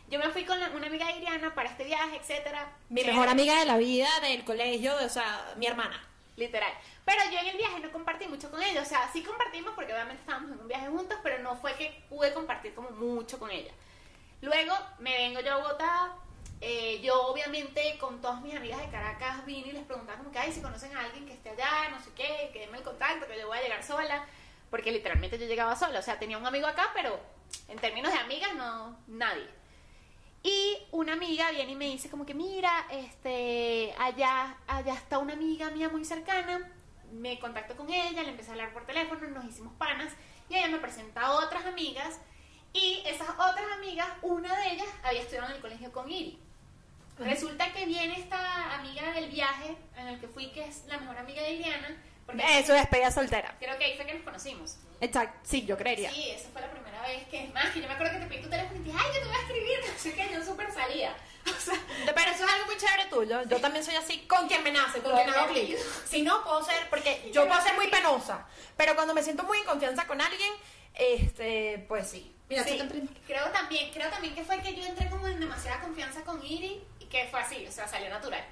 Yo 0.08 0.20
me 0.20 0.28
fui 0.30 0.44
con 0.44 0.60
la- 0.60 0.68
una 0.70 0.86
amiga 0.86 1.06
de 1.06 1.14
Iriana 1.14 1.52
para 1.54 1.68
este 1.70 1.82
viaje, 1.84 2.16
etcétera. 2.16 2.76
Mi 2.90 3.00
Chévere. 3.00 3.12
mejor 3.14 3.28
amiga 3.28 3.58
de 3.58 3.64
la 3.64 3.76
vida, 3.76 4.08
del 4.20 4.44
colegio, 4.44 4.94
o 5.04 5.08
sea, 5.08 5.52
mi 5.56 5.66
hermana. 5.66 6.00
Literal. 6.36 6.72
Pero 7.04 7.22
yo 7.32 7.38
en 7.38 7.46
el 7.46 7.56
viaje 7.56 7.80
no 7.80 7.90
compartí 7.90 8.26
mucho 8.28 8.50
con 8.50 8.62
ella. 8.62 8.82
O 8.82 8.84
sea, 8.84 9.08
sí 9.12 9.22
compartimos 9.22 9.74
porque 9.74 9.92
obviamente 9.92 10.20
estábamos 10.20 10.52
en 10.52 10.60
un 10.60 10.68
viaje 10.68 10.88
juntos, 10.88 11.18
pero 11.22 11.38
no 11.38 11.56
fue 11.56 11.74
que 11.76 12.04
pude 12.08 12.32
compartir 12.34 12.74
como 12.74 12.90
mucho 12.90 13.38
con 13.38 13.50
ella. 13.50 13.72
Luego 14.42 14.74
me 14.98 15.16
vengo 15.16 15.40
yo 15.40 15.54
a 15.54 15.56
Bogotá. 15.56 16.12
eh, 16.60 17.00
yo 17.02 17.26
obviamente 17.26 17.98
con 17.98 18.20
todas 18.20 18.40
mis 18.42 18.54
amigas 18.54 18.80
de 18.80 18.88
Caracas 18.90 19.44
vine 19.44 19.68
y 19.68 19.72
les 19.72 19.84
preguntaba 19.84 20.18
como 20.18 20.30
que, 20.30 20.38
ay, 20.38 20.52
si 20.52 20.60
conocen 20.62 20.94
a 20.96 21.00
alguien 21.00 21.26
que 21.26 21.34
esté 21.34 21.50
allá, 21.50 21.90
no 21.90 22.00
sé 22.02 22.10
qué, 22.14 22.50
que 22.52 22.60
denme 22.60 22.78
el 22.78 22.84
contacto, 22.84 23.26
que 23.26 23.38
yo 23.38 23.46
voy 23.46 23.58
a 23.58 23.62
llegar 23.62 23.82
sola. 23.82 24.26
Porque 24.70 24.90
literalmente 24.92 25.38
yo 25.38 25.46
llegaba 25.46 25.76
sola. 25.76 26.00
O 26.00 26.02
sea, 26.02 26.18
tenía 26.18 26.38
un 26.38 26.46
amigo 26.46 26.66
acá, 26.66 26.90
pero 26.94 27.18
en 27.68 27.78
términos 27.78 28.12
de 28.12 28.18
amigas, 28.18 28.54
no, 28.54 28.98
nadie. 29.06 29.46
Y 30.46 30.78
una 30.92 31.14
amiga 31.14 31.50
viene 31.50 31.72
y 31.72 31.74
me 31.74 31.86
dice 31.86 32.08
como 32.08 32.24
que 32.24 32.32
mira, 32.32 32.86
este, 32.92 33.92
allá, 33.98 34.56
allá 34.68 34.94
está 34.94 35.18
una 35.18 35.32
amiga 35.32 35.72
mía 35.72 35.88
muy 35.88 36.04
cercana. 36.04 36.70
Me 37.10 37.40
contacto 37.40 37.76
con 37.76 37.90
ella, 37.90 38.22
le 38.22 38.30
empecé 38.30 38.50
a 38.50 38.52
hablar 38.52 38.72
por 38.72 38.86
teléfono, 38.86 39.26
nos 39.26 39.44
hicimos 39.44 39.72
panas 39.72 40.12
y 40.48 40.54
ella 40.54 40.68
me 40.68 40.78
presenta 40.78 41.22
a 41.22 41.32
otras 41.32 41.66
amigas 41.66 42.20
y 42.72 43.02
esas 43.06 43.30
otras 43.30 43.66
amigas, 43.76 44.06
una 44.22 44.56
de 44.56 44.74
ellas 44.74 44.86
había 45.02 45.22
estudiado 45.22 45.48
en 45.48 45.56
el 45.56 45.60
colegio 45.60 45.90
con 45.90 46.08
Iri. 46.08 46.38
Resulta 47.18 47.72
que 47.72 47.84
viene 47.84 48.16
esta 48.16 48.78
amiga 48.78 49.14
del 49.14 49.28
viaje 49.28 49.76
en 49.96 50.06
el 50.06 50.20
que 50.20 50.28
fui, 50.28 50.52
que 50.52 50.64
es 50.64 50.84
la 50.86 50.98
mejor 50.98 51.18
amiga 51.18 51.42
de 51.42 51.54
Iriana, 51.54 51.88
porque 52.26 52.42
Eso 52.58 52.74
es 52.74 52.80
despedida 52.80 53.10
soltera. 53.10 53.54
creo 53.58 53.78
que 53.78 53.84
ahí 53.84 53.96
fue 53.96 54.04
que 54.04 54.14
nos 54.14 54.22
conocimos. 54.22 54.76
Exacto, 55.00 55.38
sí, 55.44 55.64
yo 55.64 55.76
creería. 55.76 56.10
Sí, 56.10 56.30
esa 56.30 56.48
fue 56.50 56.60
la 56.60 56.70
primera 56.70 57.00
vez 57.02 57.26
que 57.28 57.44
es 57.44 57.54
más, 57.54 57.66
que 57.70 57.80
yo 57.80 57.88
me 57.88 57.94
acuerdo 57.94 58.14
que 58.14 58.18
te 58.20 58.26
pedí 58.26 58.42
tu 58.42 58.50
teléfono 58.50 58.80
y 58.80 58.82
te 58.82 58.90
dije, 58.90 58.98
ay, 59.00 59.12
que 59.12 59.18
te 59.20 59.26
voy 59.26 59.36
a 59.36 59.40
escribir, 59.40 59.78
no 59.92 59.98
sé 59.98 60.12
qué, 60.14 60.28
yo 60.32 60.44
súper 60.44 60.72
salía. 60.72 61.16
O 61.46 61.60
sea, 61.60 61.78
Pero 62.12 62.30
eso 62.32 62.44
es 62.44 62.52
algo 62.52 62.66
muy 62.66 62.76
chévere 62.76 63.04
tuyo. 63.08 63.42
Yo 63.44 63.60
también 63.60 63.84
soy 63.84 63.94
así 63.94 64.18
con 64.26 64.48
quien 64.48 64.64
me 64.64 64.72
nace, 64.72 65.00
con 65.00 65.12
quien 65.14 65.30
hago 65.30 65.52
clic. 65.52 65.78
Si 66.04 66.22
no, 66.22 66.42
puedo 66.42 66.60
ser, 66.64 66.90
porque 66.90 67.30
yo 67.32 67.46
puedo 67.46 67.62
ser 67.62 67.74
muy 67.76 67.86
penosa. 67.86 68.44
Pero 68.76 68.96
cuando 68.96 69.14
me 69.14 69.22
siento 69.22 69.44
muy 69.44 69.58
en 69.58 69.64
confianza 69.64 70.08
con 70.08 70.20
alguien, 70.20 70.52
este, 70.94 71.84
pues 71.86 72.08
sí. 72.08 72.34
Mira, 72.48 72.64
sí, 72.64 72.80
creo 73.26 73.46
también, 73.50 73.92
creo 73.92 74.08
también 74.10 74.34
que 74.34 74.42
fue 74.44 74.60
que 74.60 74.74
yo 74.74 74.84
entré 74.84 75.08
como 75.08 75.26
en 75.28 75.38
demasiada 75.38 75.80
confianza 75.80 76.22
con 76.22 76.44
Iri 76.44 76.82
y 76.98 77.04
que 77.06 77.26
fue 77.30 77.40
así, 77.40 77.64
o 77.66 77.72
sea, 77.72 77.86
salió 77.88 78.08
natural. 78.08 78.44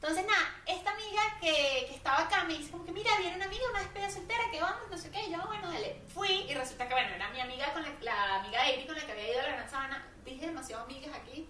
Entonces, 0.00 0.24
nada, 0.26 0.54
esta 0.64 0.92
amiga 0.92 1.20
que, 1.40 1.86
que 1.88 1.94
estaba 1.96 2.20
acá 2.20 2.44
me 2.44 2.56
dice 2.56 2.70
como 2.70 2.84
que, 2.84 2.92
mira, 2.92 3.10
viene 3.18 3.34
una 3.34 3.46
amiga, 3.46 3.64
una 3.70 3.80
despedida 3.80 4.08
soltera, 4.08 4.44
que 4.52 4.60
vamos, 4.60 4.88
no 4.88 4.96
sé 4.96 5.10
qué, 5.10 5.26
y 5.26 5.32
yo, 5.32 5.44
bueno, 5.44 5.72
dale. 5.72 6.00
Fui 6.14 6.28
y 6.28 6.54
resulta 6.54 6.86
que, 6.86 6.94
bueno, 6.94 7.14
era 7.16 7.28
mi 7.30 7.40
amiga, 7.40 7.72
con 7.72 7.82
la, 7.82 8.36
amiga 8.36 8.62
de 8.62 8.74
Iri 8.74 8.86
con 8.86 8.94
la 8.94 9.04
que 9.04 9.12
había 9.12 9.32
ido 9.32 9.40
a 9.40 9.42
la 9.42 9.52
Gran 9.54 9.70
Sabana. 9.70 10.06
Dije 10.24 10.46
demasiado 10.46 10.84
amigas 10.84 11.12
aquí, 11.16 11.48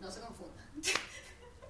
no 0.00 0.10
se 0.10 0.20
confundan. 0.20 0.66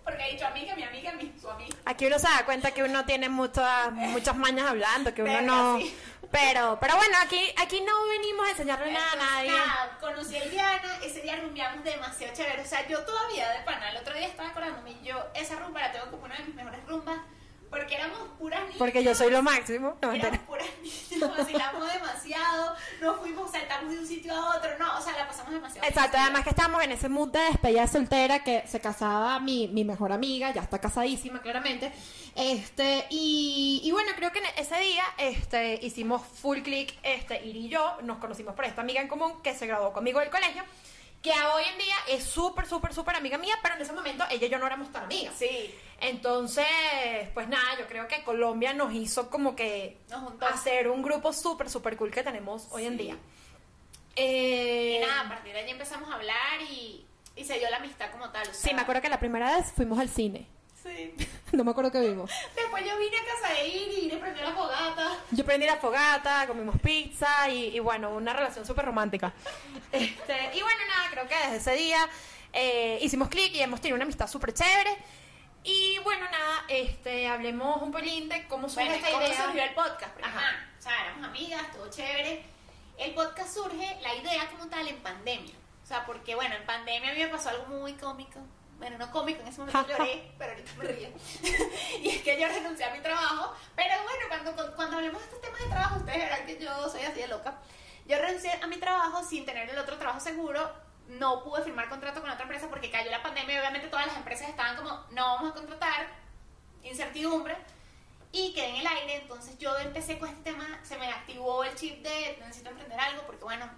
Porque 0.09 0.25
he 0.25 0.33
dicho 0.33 0.47
amiga, 0.47 0.75
mi 0.75 0.85
amiga, 0.85 1.13
mi, 1.13 1.31
su 1.39 1.51
amiga. 1.51 1.77
Aquí 1.85 2.07
uno 2.07 2.19
se 2.19 2.27
da 2.27 2.43
cuenta 2.47 2.71
que 2.71 2.83
uno 2.83 3.05
tiene 3.05 3.29
muchas, 3.29 3.93
muchas 3.93 4.35
mañas 4.35 4.67
hablando, 4.67 5.13
que 5.13 5.23
uno 5.23 5.43
no... 5.43 5.79
sí. 5.79 5.95
Pero, 6.31 6.79
pero 6.81 6.97
bueno, 6.97 7.17
aquí, 7.23 7.41
aquí 7.59 7.83
no 7.83 7.93
venimos 8.07 8.47
a 8.47 8.51
enseñarle 8.51 8.93
nada 8.93 9.13
a 9.13 9.17
nadie. 9.17 9.51
nada, 9.51 9.99
conocí 10.01 10.37
a 10.37 10.45
Iliana, 10.47 10.99
ese 11.03 11.21
día 11.21 11.37
rumbeamos 11.37 11.85
demasiado 11.85 12.35
chévere. 12.35 12.63
O 12.63 12.67
sea, 12.67 12.87
yo 12.87 13.03
todavía 13.05 13.51
de 13.51 13.61
pana, 13.65 13.91
el 13.91 13.99
otro 13.99 14.15
día 14.15 14.29
estaba 14.29 14.49
acordándome, 14.49 14.97
yo 15.03 15.27
esa 15.35 15.57
rumba 15.57 15.81
la 15.81 15.93
tengo 15.93 16.11
como 16.11 16.25
una 16.25 16.37
de 16.37 16.45
mis 16.45 16.55
mejores 16.55 16.87
rumbas, 16.87 17.19
porque 17.71 17.95
éramos 17.97 18.19
puras 18.39 18.61
niñas. 18.63 18.79
Porque 18.79 19.05
yo 19.05 19.15
soy 19.15 19.31
lo 19.31 19.43
máximo. 19.43 19.97
No. 20.01 20.13
Éramos 20.13 20.39
puras 20.41 20.67
niñas, 20.83 21.37
vacilamos 21.37 21.93
demasiado, 21.93 22.75
nos 23.01 23.21
fuimos, 23.21 23.51
saltamos 23.51 23.93
de 23.93 23.99
un 23.99 24.07
sitio 24.07 24.35
a 24.35 24.57
otro, 24.57 24.79
no, 24.79 24.97
o 24.97 25.01
sea, 25.01 25.17
la 25.17 25.27
pasamos 25.27 25.53
demasiado. 25.53 25.87
Exacto, 25.87 26.13
bien. 26.13 26.25
además 26.25 26.45
que 26.45 26.51
estábamos 26.51 26.83
en 26.83 26.93
ese 26.93 27.09
mood 27.09 27.31
de 27.31 27.41
despedida 27.41 27.87
soltera 27.87 28.43
que 28.43 28.65
se 28.67 28.81
casaba 28.81 29.41
mi, 29.41 29.69
mi 29.69 29.85
mejor 29.85 30.13
amiga, 30.13 30.53
ya 30.53 30.63
está 30.63 30.79
casadísima 30.81 31.41
claramente. 31.41 31.93
Este, 32.35 33.07
y, 33.11 33.81
y 33.85 33.91
bueno, 33.91 34.13
creo 34.17 34.33
que 34.33 34.39
en 34.39 34.47
ese 34.57 34.79
día 34.79 35.05
este, 35.19 35.79
hicimos 35.85 36.23
full 36.23 36.61
click, 36.61 36.95
este, 37.03 37.45
Iri 37.45 37.67
y 37.67 37.69
yo, 37.69 37.99
nos 38.03 38.19
conocimos 38.19 38.55
por 38.55 38.65
esta 38.65 38.81
amiga 38.81 39.01
en 39.01 39.09
común 39.09 39.43
que 39.43 39.55
se 39.55 39.67
graduó 39.67 39.93
conmigo 39.93 40.21
del 40.21 40.31
colegio, 40.31 40.63
que 41.23 41.31
hoy 41.33 41.65
en 41.73 41.79
día 41.79 41.95
es 42.09 42.25
súper, 42.25 42.67
súper, 42.67 42.95
súper 42.95 43.17
amiga 43.17 43.39
mía, 43.39 43.55
pero 43.63 43.75
en 43.75 43.83
ese 43.83 43.93
momento 43.93 44.25
ella 44.31 44.47
y 44.47 44.51
yo 44.51 44.59
no 44.59 44.67
éramos 44.67 44.91
tan 44.93 45.05
amigas. 45.05 45.35
Sí, 45.37 45.75
Entonces, 46.01 46.65
pues 47.35 47.49
nada, 47.49 47.77
yo 47.79 47.87
creo 47.89 48.07
que 48.07 48.23
Colombia 48.23 48.73
nos 48.73 48.93
hizo 48.95 49.29
como 49.31 49.57
que 49.57 49.99
nos 50.11 50.23
juntó. 50.23 50.47
hacer 50.47 50.89
un 50.89 51.03
grupo 51.03 51.33
súper, 51.33 51.69
súper 51.69 51.97
cool 51.97 52.11
que 52.13 52.23
tenemos 52.23 52.69
hoy 52.71 52.87
en 52.87 52.97
día. 52.97 53.17
Eh, 54.17 55.01
Y 55.03 55.07
nada, 55.07 55.23
a 55.23 55.29
partir 55.29 55.53
de 55.53 55.61
allí 55.61 55.71
empezamos 55.71 56.11
a 56.11 56.15
hablar 56.15 56.61
y, 56.71 57.05
y 57.37 57.45
se 57.45 57.59
dio 57.59 57.69
la 57.71 57.77
amistad 57.79 58.11
como 58.11 58.31
tal. 58.31 58.49
o 58.49 58.55
Sí, 58.55 58.73
me 58.75 58.81
acuerdo 58.83 59.03
que 59.03 59.09
la 59.09 59.19
primera 59.21 59.57
vez 59.57 59.73
fuimos 59.73 59.99
al 59.99 60.09
cine. 60.09 60.47
Sí. 60.83 61.15
No 61.53 61.65
me 61.65 61.71
acuerdo 61.71 61.91
qué 61.91 62.01
vimos. 62.01 62.31
Después 62.55 62.85
yo 62.85 62.99
vine 62.99 63.17
a 63.17 63.25
casa 63.25 63.55
de 63.55 63.67
Iri 63.69 63.95
y 64.03 64.11
le 64.11 64.19
prendió 64.19 64.45
la 64.45 64.53
fogata. 64.53 65.17
Yo 65.31 65.45
prendí 65.47 65.65
la 65.65 65.77
fogata, 65.77 66.47
comimos 66.47 66.79
pizza 66.79 67.49
y, 67.49 67.75
y 67.75 67.79
bueno, 67.79 68.11
una 68.11 68.35
relación 68.35 68.67
súper 68.67 68.85
romántica. 68.85 69.33
Este, 69.93 70.51
y 70.55 70.61
bueno, 70.61 70.81
nada, 70.87 71.09
creo 71.11 71.27
que 71.27 71.35
desde 71.35 71.57
ese 71.57 71.73
día 71.73 72.07
eh, 72.53 72.99
hicimos 73.01 73.29
clic 73.31 73.55
y 73.55 73.63
hemos 73.63 73.81
tenido 73.81 73.95
una 73.97 74.05
amistad 74.05 74.29
súper 74.29 74.53
chévere. 74.53 74.95
Y 75.65 75.99
bueno, 76.05 76.27
nada, 76.31 76.65
este, 76.69 77.27
hablemos 77.27 77.81
un 77.81 77.93
pelín 77.93 78.29
de 78.29 78.47
cómo 78.47 78.69
surge 78.69 78.85
Bueno, 78.91 78.97
esta 79.07 79.11
¿cómo 79.11 79.27
idea. 79.27 79.45
surgió 79.45 79.63
el 79.65 79.75
podcast? 79.75 80.13
Porque, 80.13 80.29
Ajá. 80.29 80.39
ajá, 80.39 80.69
o 80.79 80.83
sea, 80.83 81.01
éramos 81.07 81.29
amigas, 81.29 81.73
todo 81.73 81.91
chévere. 81.91 82.45
El 82.99 83.15
podcast 83.15 83.55
surge, 83.55 83.97
la 84.03 84.15
idea 84.17 84.47
como 84.51 84.67
tal, 84.69 84.87
en 84.87 84.97
pandemia. 84.99 85.55
O 85.83 85.87
sea, 85.87 86.05
porque 86.05 86.35
bueno, 86.35 86.55
en 86.55 86.67
pandemia 86.67 87.11
a 87.11 87.15
mí 87.15 87.21
me 87.21 87.29
pasó 87.29 87.49
algo 87.49 87.65
muy 87.69 87.95
cómico. 87.95 88.39
Bueno, 88.79 88.97
no 88.97 89.11
cómico, 89.11 89.43
en 89.43 89.49
ese 89.49 89.59
momento 89.61 89.87
lloré, 89.89 90.33
pero 90.39 90.53
ahorita 90.53 90.73
me 90.79 90.85
río. 90.85 91.09
y 92.03 92.09
es 92.09 92.23
que 92.23 92.41
yo 92.41 92.49
renuncié 92.49 92.85
a 92.85 92.95
mi 92.95 93.01
trabajo. 93.01 93.55
Pero 93.75 93.95
bueno, 94.03 94.21
cuando, 94.29 94.77
cuando 94.77 94.97
hablemos 94.97 95.21
de 95.21 95.27
estos 95.27 95.41
temas 95.41 95.61
de 95.61 95.67
trabajo, 95.67 95.97
ustedes 95.97 96.19
verán 96.19 96.47
que 96.47 96.59
yo 96.59 96.89
soy 96.89 97.03
así 97.03 97.21
de 97.21 97.29
loca. 97.29 97.59
Yo 98.07 98.19
renuncié 98.19 98.53
a 98.53 98.67
mi 98.67 98.77
trabajo 98.77 99.23
sin 99.23 99.45
tener 99.45 99.69
el 99.69 99.79
otro 99.79 99.99
trabajo 99.99 100.21
seguro. 100.21 100.71
No 101.09 101.43
pude 101.43 101.63
firmar 101.63 101.89
contrato 101.89 102.21
con 102.21 102.31
otra 102.31 102.43
empresa 102.43 102.69
porque 102.69 102.91
cayó 102.91 103.11
la 103.11 103.23
pandemia 103.23 103.57
y 103.57 103.59
obviamente 103.59 103.89
todas 103.89 104.07
las 104.07 104.17
empresas 104.17 104.49
estaban 104.49 104.77
como, 104.77 104.91
no 105.11 105.25
vamos 105.37 105.51
a 105.51 105.55
contratar, 105.55 106.07
incertidumbre 106.83 107.57
y 108.33 108.53
quedé 108.53 108.69
en 108.69 108.77
el 108.77 108.87
aire. 108.87 109.17
Entonces 109.17 109.59
yo 109.59 109.77
empecé 109.79 110.19
con 110.19 110.29
este 110.29 110.53
tema, 110.53 110.81
se 110.83 110.97
me 110.99 111.09
activó 111.11 111.65
el 111.65 111.75
chip 111.75 112.03
de 112.03 112.37
necesito 112.41 112.71
emprender 112.71 112.99
algo 113.01 113.23
porque, 113.27 113.45
bueno, 113.45 113.69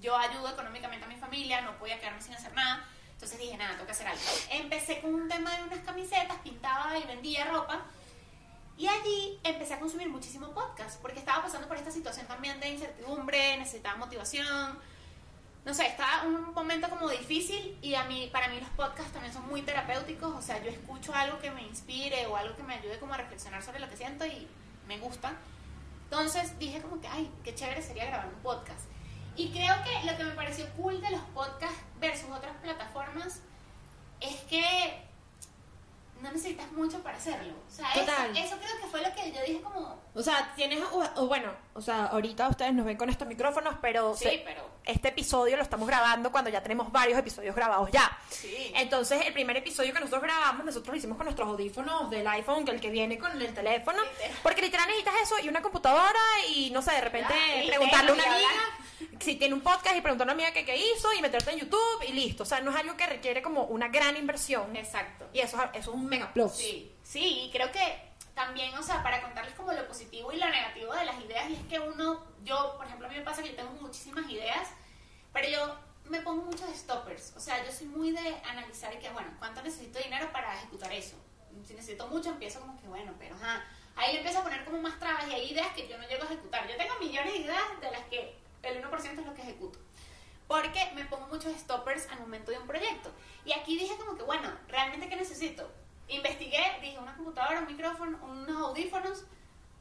yo 0.00 0.16
ayudo 0.16 0.48
económicamente 0.48 1.04
a 1.04 1.08
mi 1.08 1.16
familia, 1.16 1.62
no 1.62 1.78
podía 1.78 1.98
quedarme 1.98 2.20
sin 2.20 2.34
hacer 2.34 2.52
nada. 2.52 2.86
Entonces 3.16 3.38
dije, 3.38 3.56
nada, 3.56 3.72
tengo 3.72 3.86
que 3.86 3.92
hacer 3.92 4.06
algo. 4.06 4.22
Empecé 4.50 5.00
con 5.00 5.14
un 5.14 5.28
tema 5.28 5.56
de 5.56 5.64
unas 5.64 5.80
camisetas, 5.80 6.36
pintaba 6.44 6.98
y 6.98 7.02
vendía 7.04 7.46
ropa. 7.46 7.82
Y 8.76 8.86
allí 8.86 9.40
empecé 9.42 9.74
a 9.74 9.80
consumir 9.80 10.10
muchísimo 10.10 10.52
podcast, 10.52 11.00
porque 11.00 11.18
estaba 11.18 11.42
pasando 11.42 11.66
por 11.66 11.78
esta 11.78 11.90
situación 11.90 12.26
también 12.26 12.60
de 12.60 12.68
incertidumbre, 12.68 13.56
necesitaba 13.56 13.96
motivación, 13.96 14.78
no 15.64 15.72
sé, 15.72 15.86
está 15.86 16.22
un 16.26 16.52
momento 16.52 16.88
como 16.90 17.08
difícil 17.08 17.76
y 17.82 17.94
a 17.94 18.04
mí, 18.04 18.28
para 18.32 18.48
mí 18.48 18.60
los 18.60 18.68
podcasts 18.70 19.12
también 19.12 19.32
son 19.32 19.48
muy 19.48 19.62
terapéuticos, 19.62 20.32
o 20.32 20.42
sea, 20.42 20.62
yo 20.62 20.70
escucho 20.70 21.12
algo 21.14 21.40
que 21.40 21.50
me 21.50 21.62
inspire 21.62 22.26
o 22.26 22.36
algo 22.36 22.54
que 22.54 22.62
me 22.62 22.74
ayude 22.74 23.00
como 23.00 23.14
a 23.14 23.16
reflexionar 23.16 23.62
sobre 23.64 23.80
lo 23.80 23.88
que 23.88 23.96
siento 23.96 24.24
y 24.26 24.46
me 24.86 24.98
gusta. 24.98 25.32
Entonces 26.04 26.56
dije 26.58 26.80
como 26.82 27.00
que, 27.00 27.08
ay, 27.08 27.32
qué 27.42 27.54
chévere 27.54 27.82
sería 27.82 28.04
grabar 28.04 28.28
un 28.28 28.40
podcast. 28.42 28.84
Y 29.36 29.50
creo 29.50 29.74
que 29.84 30.06
lo 30.10 30.16
que 30.16 30.24
me 30.24 30.30
pareció 30.32 30.66
cool 30.76 31.00
de 31.00 31.10
los 31.10 31.20
podcasts 31.34 31.78
versus 32.00 32.30
otras 32.30 32.56
plataformas 32.62 33.40
es 34.20 34.36
que 34.42 35.06
no 36.22 36.32
necesitas 36.32 36.70
mucho 36.72 37.02
para 37.02 37.18
hacerlo. 37.18 37.52
O 37.68 37.70
sea, 37.70 37.92
Eso, 37.92 38.12
eso, 38.34 38.56
creo 38.58 38.80
que 38.80 38.86
fue 38.86 39.02
lo 39.02 39.14
que 39.14 39.32
yo 39.32 39.42
dije 39.42 39.60
como... 39.60 40.00
O 40.16 40.22
sea, 40.22 40.50
tienes, 40.56 40.80
bueno, 41.28 41.50
o 41.74 41.80
sea, 41.82 42.06
ahorita 42.06 42.48
ustedes 42.48 42.72
nos 42.72 42.86
ven 42.86 42.96
con 42.96 43.10
estos 43.10 43.28
micrófonos, 43.28 43.74
pero, 43.82 44.16
sí, 44.16 44.40
pero... 44.46 44.62
este 44.86 45.08
episodio 45.08 45.58
lo 45.58 45.62
estamos 45.62 45.86
grabando 45.86 46.32
cuando 46.32 46.48
ya 46.48 46.62
tenemos 46.62 46.90
varios 46.90 47.18
episodios 47.18 47.54
grabados 47.54 47.90
ya. 47.92 48.18
Sí. 48.30 48.72
Entonces, 48.76 49.26
el 49.26 49.34
primer 49.34 49.58
episodio 49.58 49.92
que 49.92 50.00
nosotros 50.00 50.22
grabamos, 50.22 50.64
nosotros 50.64 50.88
lo 50.88 50.96
hicimos 50.96 51.18
con 51.18 51.26
nuestros 51.26 51.46
audífonos 51.46 52.10
del 52.10 52.26
iPhone, 52.28 52.64
que 52.64 52.70
el 52.70 52.80
que 52.80 52.88
viene 52.88 53.18
con 53.18 53.30
el 53.40 53.52
teléfono, 53.52 53.98
porque 54.42 54.62
literal 54.62 54.86
necesitas 54.86 55.14
eso 55.22 55.34
y 55.42 55.50
una 55.50 55.60
computadora 55.60 56.20
y 56.48 56.70
no 56.70 56.80
sé, 56.80 56.92
de 56.92 57.02
repente 57.02 57.34
preguntarle 57.66 58.12
a 58.12 58.14
una 58.14 58.24
amiga 58.24 58.48
si 59.20 59.36
tiene 59.36 59.54
un 59.54 59.60
podcast 59.60 59.96
y 59.96 60.00
preguntarle 60.00 60.32
a 60.32 60.34
una 60.34 60.44
amiga 60.44 60.64
qué, 60.64 60.76
hizo 60.76 61.12
y 61.12 61.20
meterte 61.20 61.50
en 61.50 61.58
YouTube 61.58 62.02
y 62.08 62.12
listo. 62.12 62.44
O 62.44 62.46
sea, 62.46 62.60
no 62.60 62.70
es 62.70 62.76
algo 62.78 62.96
que 62.96 63.06
requiere 63.06 63.42
como 63.42 63.64
una 63.64 63.88
gran 63.88 64.16
inversión. 64.16 64.74
Exacto. 64.76 65.28
Y 65.34 65.40
eso, 65.40 65.58
eso 65.74 65.78
es 65.78 65.88
un 65.88 66.06
mega 66.06 66.32
plus. 66.32 66.52
Sí, 66.52 66.92
sí, 67.02 67.42
y 67.44 67.50
creo 67.50 67.70
que 67.70 68.05
también, 68.36 68.76
o 68.76 68.82
sea, 68.82 69.02
para 69.02 69.22
contarles 69.22 69.54
como 69.54 69.72
lo 69.72 69.88
positivo 69.88 70.30
y 70.30 70.36
lo 70.36 70.46
negativo 70.46 70.92
de 70.92 71.06
las 71.06 71.18
ideas, 71.24 71.48
y 71.48 71.54
es 71.54 71.66
que 71.68 71.80
uno, 71.80 72.22
yo, 72.44 72.74
por 72.76 72.84
ejemplo, 72.84 73.06
a 73.06 73.10
mí 73.10 73.16
me 73.16 73.22
pasa 73.22 73.42
que 73.42 73.48
yo 73.48 73.56
tengo 73.56 73.70
muchísimas 73.80 74.30
ideas, 74.30 74.68
pero 75.32 75.48
yo 75.48 75.74
me 76.10 76.20
pongo 76.20 76.42
muchos 76.42 76.68
stoppers. 76.76 77.32
O 77.34 77.40
sea, 77.40 77.64
yo 77.64 77.72
soy 77.72 77.86
muy 77.86 78.10
de 78.10 78.36
analizar 78.44 78.92
y 78.92 78.98
que, 78.98 79.08
bueno, 79.08 79.30
¿cuánto 79.38 79.62
necesito 79.62 79.98
dinero 79.98 80.30
para 80.32 80.54
ejecutar 80.54 80.92
eso? 80.92 81.16
Si 81.66 81.72
necesito 81.72 82.06
mucho, 82.08 82.28
empiezo 82.28 82.60
como 82.60 82.78
que, 82.78 82.86
bueno, 82.88 83.14
pero 83.18 83.34
ajá. 83.36 83.64
Ahí 83.96 84.12
le 84.12 84.18
empiezo 84.18 84.40
a 84.40 84.42
poner 84.42 84.66
como 84.66 84.82
más 84.82 84.98
trabas 84.98 85.26
y 85.28 85.32
hay 85.32 85.52
ideas 85.52 85.68
que 85.68 85.88
yo 85.88 85.96
no 85.96 86.06
llego 86.06 86.24
a 86.24 86.26
ejecutar. 86.26 86.68
Yo 86.68 86.76
tengo 86.76 86.94
millones 87.00 87.32
de 87.32 87.38
ideas 87.38 87.80
de 87.80 87.90
las 87.90 88.04
que 88.08 88.36
el 88.62 88.84
1% 88.84 89.18
es 89.18 89.26
lo 89.26 89.32
que 89.32 89.40
ejecuto. 89.40 89.78
Porque 90.46 90.92
me 90.94 91.06
pongo 91.06 91.26
muchos 91.28 91.56
stoppers 91.56 92.06
al 92.10 92.20
momento 92.20 92.50
de 92.50 92.58
un 92.58 92.66
proyecto. 92.66 93.10
Y 93.46 93.54
aquí 93.54 93.78
dije 93.78 93.96
como 93.96 94.14
que, 94.14 94.24
bueno, 94.24 94.52
¿realmente 94.68 95.08
qué 95.08 95.16
necesito? 95.16 95.72
Investigué, 96.08 96.78
dije 96.80 96.98
una 96.98 97.14
computadora, 97.16 97.60
un 97.60 97.66
micrófono, 97.66 98.18
unos 98.24 98.68
audífonos, 98.68 99.24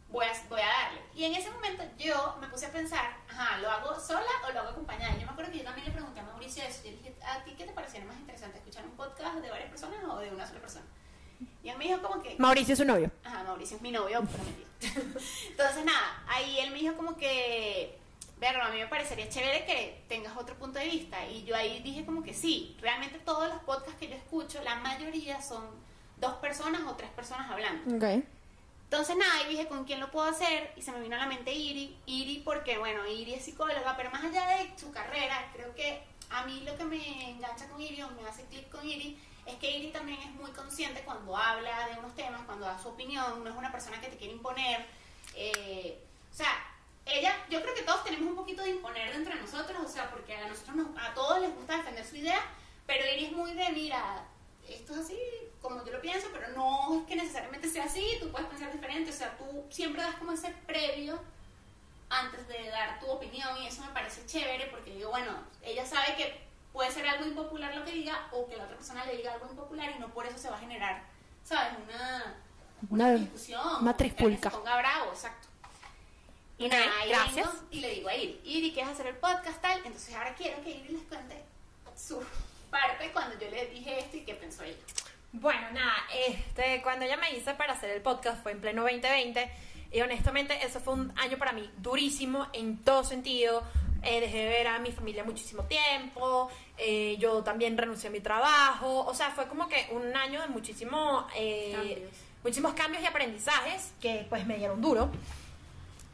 voy 0.09 0.25
a, 0.25 0.33
voy 0.49 0.61
a 0.61 0.65
darle. 0.65 1.01
Y 1.15 1.25
en 1.25 1.35
ese 1.35 1.51
momento 1.51 1.83
yo 1.97 2.37
me 2.41 2.47
puse 2.47 2.65
a 2.65 2.71
pensar, 2.71 3.17
ajá, 3.29 3.57
¿lo 3.59 3.69
hago 3.69 3.99
sola 3.99 4.29
o 4.47 4.51
lo 4.51 4.59
hago 4.59 4.69
acompañada? 4.69 5.13
Yo 5.17 5.25
me 5.25 5.31
acuerdo 5.31 5.51
que 5.51 5.59
yo 5.59 5.63
también 5.63 5.85
le 5.85 5.93
pregunté 5.93 6.19
a 6.19 6.23
Mauricio 6.23 6.63
eso. 6.63 6.83
Yo 6.83 6.91
le 6.91 6.97
dije, 6.97 7.15
¿a 7.23 7.43
ti 7.43 7.53
qué 7.57 7.65
te 7.65 7.73
parecería 7.73 8.07
más 8.07 8.17
interesante, 8.17 8.57
escuchar 8.57 8.85
un 8.85 8.91
podcast 8.91 9.35
de 9.35 9.49
varias 9.49 9.69
personas 9.69 10.03
o 10.03 10.17
de 10.17 10.31
una 10.31 10.47
sola 10.47 10.61
persona? 10.61 10.85
Y 11.63 11.69
él 11.69 11.77
me 11.77 11.85
dijo 11.85 12.01
como 12.01 12.23
que... 12.23 12.35
Mauricio 12.39 12.73
es 12.73 12.79
su 12.79 12.85
novio. 12.85 13.11
Ajá, 13.23 13.43
Mauricio 13.43 13.77
es 13.77 13.81
mi 13.81 13.91
novio, 13.91 14.19
Entonces, 14.81 15.85
nada, 15.85 16.23
ahí 16.27 16.59
él 16.59 16.71
me 16.71 16.79
dijo 16.79 16.95
como 16.95 17.15
que 17.17 17.99
pero 18.39 18.61
a 18.61 18.69
mí 18.69 18.79
me 18.79 18.87
parecería 18.87 19.29
chévere 19.29 19.65
que 19.65 20.03
tengas 20.09 20.35
otro 20.35 20.55
punto 20.55 20.77
de 20.79 20.85
vista. 20.85 21.25
Y 21.27 21.45
yo 21.45 21.55
ahí 21.55 21.81
dije 21.81 22.05
como 22.05 22.21
que 22.21 22.33
sí, 22.33 22.75
realmente 22.81 23.19
todos 23.19 23.47
los 23.47 23.59
podcasts 23.63 23.97
que 23.99 24.09
yo 24.09 24.15
escucho, 24.15 24.61
la 24.63 24.75
mayoría 24.75 25.41
son 25.41 25.63
dos 26.25 26.35
personas 26.35 26.81
o 26.87 26.95
tres 26.95 27.09
personas 27.11 27.49
hablando. 27.49 27.95
Okay. 27.95 28.23
Entonces 28.85 29.17
nada, 29.17 29.43
y 29.43 29.49
dije 29.49 29.67
con 29.67 29.83
quién 29.85 29.99
lo 29.99 30.11
puedo 30.11 30.27
hacer 30.27 30.71
y 30.75 30.81
se 30.81 30.91
me 30.91 31.01
vino 31.01 31.15
a 31.15 31.19
la 31.19 31.25
mente 31.25 31.51
Iri. 31.51 31.97
Iri 32.05 32.41
porque, 32.45 32.77
bueno, 32.77 33.05
Iri 33.05 33.33
es 33.33 33.45
psicóloga, 33.45 33.95
pero 33.97 34.11
más 34.11 34.23
allá 34.23 34.47
de 34.57 34.71
su 34.77 34.91
carrera, 34.91 35.49
creo 35.53 35.73
que 35.75 36.01
a 36.29 36.45
mí 36.45 36.61
lo 36.65 36.77
que 36.77 36.83
me 36.85 37.31
engancha 37.31 37.67
con 37.67 37.81
Iri 37.81 38.01
o 38.01 38.09
me 38.11 38.27
hace 38.27 38.45
clic 38.45 38.69
con 38.69 38.87
Iri 38.87 39.17
es 39.45 39.55
que 39.55 39.77
Iri 39.77 39.91
también 39.91 40.19
es 40.21 40.31
muy 40.31 40.51
consciente 40.51 41.01
cuando 41.01 41.35
habla 41.35 41.87
de 41.87 41.99
unos 41.99 42.15
temas, 42.15 42.41
cuando 42.45 42.65
da 42.65 42.79
su 42.79 42.89
opinión, 42.89 43.43
no 43.43 43.49
es 43.49 43.55
una 43.55 43.71
persona 43.71 43.99
que 44.01 44.07
te 44.07 44.17
quiere 44.17 44.33
imponer. 44.33 44.85
Eh, 45.35 45.99
o 46.31 46.35
sea, 46.35 46.49
ella, 47.05 47.35
yo 47.49 47.61
creo 47.61 47.75
que 47.75 47.83
todos 47.83 48.03
tenemos 48.03 48.29
un 48.29 48.35
poquito 48.35 48.63
de 48.63 48.71
imponer 48.71 49.13
entre 49.13 49.35
nosotros, 49.35 49.77
o 49.83 49.89
sea, 49.89 50.09
porque 50.09 50.35
a 50.35 50.47
nosotros 50.47 50.75
a 50.99 51.13
todos 51.13 51.41
les 51.41 51.53
gusta 51.53 51.77
defender 51.77 52.05
su 52.05 52.15
idea, 52.15 52.41
pero 52.87 53.03
Iri 53.05 53.25
es 53.25 53.31
muy 53.31 53.53
de, 53.53 53.69
mira, 53.69 54.25
esto 54.67 54.93
es 54.93 54.99
así, 54.99 55.19
como 55.67 55.85
yo 55.85 55.91
lo 55.91 56.01
pienso, 56.01 56.27
pero 56.31 56.47
no 56.49 56.99
es 56.99 57.07
que 57.07 57.15
necesariamente 57.15 57.69
sea 57.69 57.85
así, 57.85 58.17
tú 58.19 58.31
puedes 58.31 58.47
pensar 58.47 58.71
diferente, 58.71 59.11
o 59.11 59.13
sea, 59.13 59.37
tú 59.37 59.65
siempre 59.69 60.01
das 60.01 60.15
como 60.15 60.31
ese 60.31 60.49
previo 60.65 61.19
antes 62.09 62.47
de 62.47 62.69
dar 62.69 62.99
tu 62.99 63.07
opinión 63.07 63.49
y 63.61 63.67
eso 63.67 63.81
me 63.81 63.91
parece 63.91 64.25
chévere 64.25 64.67
porque 64.67 64.93
digo, 64.93 65.09
bueno, 65.09 65.31
ella 65.61 65.85
sabe 65.85 66.15
que 66.15 66.45
puede 66.71 66.91
ser 66.91 67.07
algo 67.07 67.25
impopular 67.25 67.75
lo 67.75 67.85
que 67.85 67.91
diga 67.91 68.27
o 68.31 68.47
que 68.47 68.57
la 68.57 68.65
otra 68.65 68.75
persona 68.75 69.05
le 69.05 69.17
diga 69.17 69.33
algo 69.33 69.47
impopular 69.49 69.91
y 69.95 69.99
no 69.99 70.09
por 70.09 70.25
eso 70.25 70.37
se 70.37 70.49
va 70.49 70.57
a 70.57 70.59
generar, 70.59 71.03
¿sabes? 71.43 71.73
Una, 71.83 72.35
una, 72.89 73.11
discusión. 73.13 73.61
Una 73.81 73.95
trispulca. 73.95 74.49
Que 74.49 74.55
se 74.55 74.61
ponga 74.61 74.77
bravo, 74.77 75.11
exacto. 75.11 75.47
Y 76.57 76.69
nada, 76.69 76.85
gracias. 77.07 77.49
y 77.71 77.79
le 77.81 77.89
digo 77.95 78.07
a 78.07 78.15
Iri, 78.15 78.41
Iri, 78.45 78.71
¿quieres 78.71 78.93
hacer 78.93 79.07
el 79.07 79.15
podcast 79.15 79.61
tal? 79.61 79.79
Entonces 79.79 80.15
ahora 80.15 80.35
quiero 80.35 80.61
que 80.63 80.69
Iri 80.69 80.89
les 80.89 81.03
cuente 81.03 81.43
su 81.97 82.23
parte 82.69 83.11
cuando 83.11 83.37
yo 83.39 83.49
le 83.49 83.67
dije 83.67 83.99
esto 83.99 84.17
y 84.17 84.21
qué 84.21 84.35
pensó 84.35 84.63
ella. 84.63 84.77
Bueno, 85.41 85.69
nada, 85.73 85.93
este, 86.27 86.81
cuando 86.81 87.03
ella 87.03 87.17
me 87.17 87.29
hice 87.31 87.53
para 87.55 87.73
hacer 87.73 87.89
el 87.89 88.01
podcast 88.01 88.41
fue 88.41 88.53
en 88.53 88.61
pleno 88.61 88.83
2020 88.83 89.51
y 89.91 90.01
honestamente 90.01 90.57
eso 90.65 90.79
fue 90.79 90.93
un 90.93 91.11
año 91.17 91.37
para 91.37 91.51
mí 91.51 91.69
durísimo 91.77 92.47
en 92.53 92.77
todo 92.77 93.03
sentido. 93.03 93.61
Eh, 94.01 94.21
dejé 94.21 94.37
de 94.37 94.45
ver 94.45 94.67
a 94.67 94.79
mi 94.79 94.91
familia 94.93 95.25
muchísimo 95.25 95.63
tiempo, 95.63 96.49
eh, 96.77 97.17
yo 97.19 97.43
también 97.43 97.77
renuncié 97.77 98.07
a 98.09 98.11
mi 98.11 98.21
trabajo, 98.21 99.03
o 99.05 99.13
sea, 99.13 99.31
fue 99.31 99.47
como 99.47 99.67
que 99.67 99.87
un 99.91 100.15
año 100.15 100.39
de 100.41 100.47
muchísimo, 100.47 101.27
eh, 101.35 101.73
cambios. 101.75 102.11
muchísimos 102.43 102.73
cambios 102.73 103.03
y 103.03 103.05
aprendizajes 103.07 103.93
que 103.99 104.25
pues 104.29 104.45
me 104.45 104.57
dieron 104.57 104.79
duro. 104.79 105.09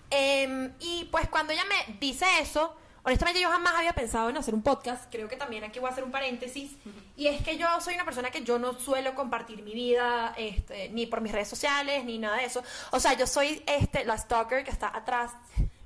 Em, 0.09 0.71
y 0.79 1.07
pues 1.11 1.27
cuando 1.29 1.53
ella 1.53 1.65
me 1.65 1.95
dice 1.99 2.25
eso, 2.39 2.75
honestamente 3.03 3.41
yo 3.41 3.49
jamás 3.49 3.73
había 3.75 3.93
pensado 3.93 4.29
en 4.29 4.37
hacer 4.37 4.53
un 4.53 4.61
podcast, 4.61 5.11
creo 5.11 5.27
que 5.27 5.35
también 5.35 5.63
aquí 5.63 5.79
voy 5.79 5.89
a 5.89 5.91
hacer 5.91 6.03
un 6.03 6.11
paréntesis, 6.11 6.71
y 7.15 7.27
es 7.27 7.41
que 7.43 7.57
yo 7.57 7.67
soy 7.81 7.95
una 7.95 8.05
persona 8.05 8.31
que 8.31 8.43
yo 8.43 8.59
no 8.59 8.73
suelo 8.79 9.15
compartir 9.15 9.61
mi 9.63 9.73
vida, 9.73 10.33
este, 10.37 10.89
ni 10.89 11.05
por 11.05 11.21
mis 11.21 11.31
redes 11.31 11.47
sociales, 11.47 12.03
ni 12.05 12.17
nada 12.17 12.37
de 12.37 12.45
eso. 12.45 12.63
O 12.91 12.99
sea, 12.99 13.13
yo 13.13 13.27
soy 13.27 13.63
este, 13.65 14.05
la 14.05 14.17
stalker 14.17 14.63
que 14.63 14.71
está 14.71 14.95
atrás 14.95 15.31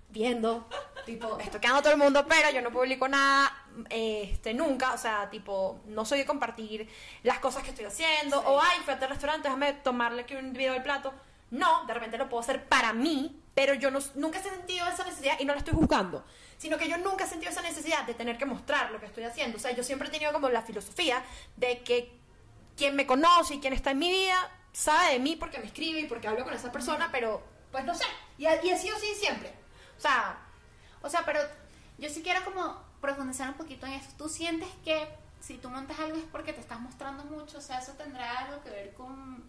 viendo, 0.10 0.66
tipo, 1.06 1.38
esto 1.40 1.60
quedando 1.60 1.82
todo 1.82 1.92
el 1.92 2.00
mundo, 2.00 2.26
pero 2.28 2.50
yo 2.50 2.62
no 2.62 2.72
publico 2.72 3.08
nada, 3.08 3.52
este, 3.90 4.54
nunca, 4.54 4.94
o 4.94 4.98
sea, 4.98 5.30
tipo, 5.30 5.82
no 5.88 6.06
soy 6.06 6.20
de 6.20 6.26
compartir 6.26 6.88
las 7.24 7.40
cosas 7.40 7.64
que 7.64 7.72
estoy 7.72 7.86
haciendo, 7.86 8.40
o 8.40 8.62
ay, 8.62 8.80
fui 8.84 8.92
a 8.92 8.94
este 8.94 9.08
restaurante, 9.08 9.50
déjame 9.50 9.74
tomarle 9.74 10.22
aquí 10.22 10.36
un 10.36 10.54
video 10.54 10.74
del 10.74 10.84
plato. 10.84 11.14
No, 11.52 11.86
de 11.86 11.94
repente 11.94 12.18
lo 12.18 12.28
puedo 12.28 12.42
hacer 12.42 12.66
para 12.66 12.94
mí, 12.94 13.40
pero 13.54 13.74
yo 13.74 13.92
no, 13.92 14.00
nunca 14.16 14.40
he 14.40 14.44
sentido 14.44 14.88
esa 14.88 15.04
necesidad 15.04 15.40
y 15.40 15.46
no 15.46 15.54
la 15.54 15.60
estoy 15.60 15.74
juzgando, 15.74 16.24
sino 16.58 16.78
que 16.78 16.90
yo 16.90 16.98
nunca 16.98 17.26
he 17.26 17.28
sentido 17.28 17.52
esa 17.52 17.62
necesidad 17.62 18.06
de 18.06 18.14
tener 18.14 18.38
que 18.38 18.46
mostrar 18.46 18.92
lo 18.92 19.00
que 19.00 19.06
estoy 19.06 19.24
haciendo. 19.24 19.58
O 19.58 19.60
sea, 19.60 19.72
yo 19.72 19.84
siempre 19.84 20.08
he 20.08 20.12
tenido 20.12 20.32
como 20.34 20.50
la 20.50 20.62
filosofía 20.62 21.24
de 21.58 21.80
que 21.80 22.12
quien 22.78 22.96
me 22.96 23.06
conoce 23.06 23.56
y 23.56 23.60
quien 23.60 23.74
está 23.74 23.92
en 23.92 24.00
mi 24.00 24.10
vida 24.10 24.52
sabe 24.74 25.14
de 25.14 25.20
mí 25.20 25.36
porque 25.36 25.60
me 25.60 25.66
escribe 25.66 26.02
y 26.02 26.08
porque 26.08 26.28
hablo 26.28 26.44
con 26.44 26.54
esa 26.54 26.72
persona, 26.72 27.10
pero 27.12 27.42
pues 27.72 27.86
no 27.86 27.96
sé. 27.96 28.06
Y, 28.38 28.44
y 28.44 28.48
ha 28.72 28.78
sido 28.78 28.96
así 28.96 29.08
siempre. 29.16 29.54
O 29.98 30.02
sea, 30.02 30.38
o 31.02 31.10
sea, 31.10 31.24
pero 31.26 31.40
yo 31.98 32.10
sí 32.10 32.22
quiero 32.22 32.44
como 32.44 32.84
profundizar 33.00 33.50
un 33.50 33.56
poquito 33.56 33.86
en 33.86 33.94
eso. 33.94 34.10
¿Tú 34.18 34.28
sientes 34.28 34.70
que 34.84 35.08
si 35.40 35.58
tú 35.58 35.70
montas 35.70 36.00
algo 36.00 36.18
es 36.18 36.24
porque 36.32 36.54
te 36.54 36.60
estás 36.60 36.80
mostrando 36.80 37.24
mucho? 37.26 37.60
O 37.60 37.62
sea, 37.62 37.80
eso 37.80 37.94
tendrá 37.94 38.40
algo 38.40 38.62
que 38.64 38.70
ver 38.70 38.94
con, 38.94 39.44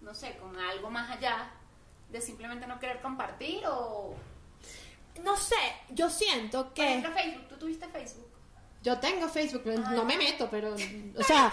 no 0.00 0.14
sé, 0.14 0.36
con 0.36 0.56
algo 0.58 0.90
más 0.90 1.10
allá 1.10 1.50
de 2.10 2.20
simplemente 2.20 2.66
no 2.66 2.78
querer 2.78 3.00
compartir 3.00 3.62
o... 3.66 4.14
no 5.22 5.36
sé, 5.36 5.56
yo 5.90 6.08
siento 6.10 6.64
Por 6.66 6.74
que 6.74 6.88
ejemplo, 6.88 7.12
Facebook, 7.12 7.48
¿tú 7.48 7.56
tuviste 7.58 7.88
Facebook? 7.88 8.28
yo 8.82 8.98
tengo 8.98 9.28
Facebook, 9.28 9.62
pero 9.64 9.78
no 9.90 10.04
me 10.04 10.16
meto, 10.16 10.48
pero, 10.50 10.74
o 10.74 11.22
sea, 11.22 11.52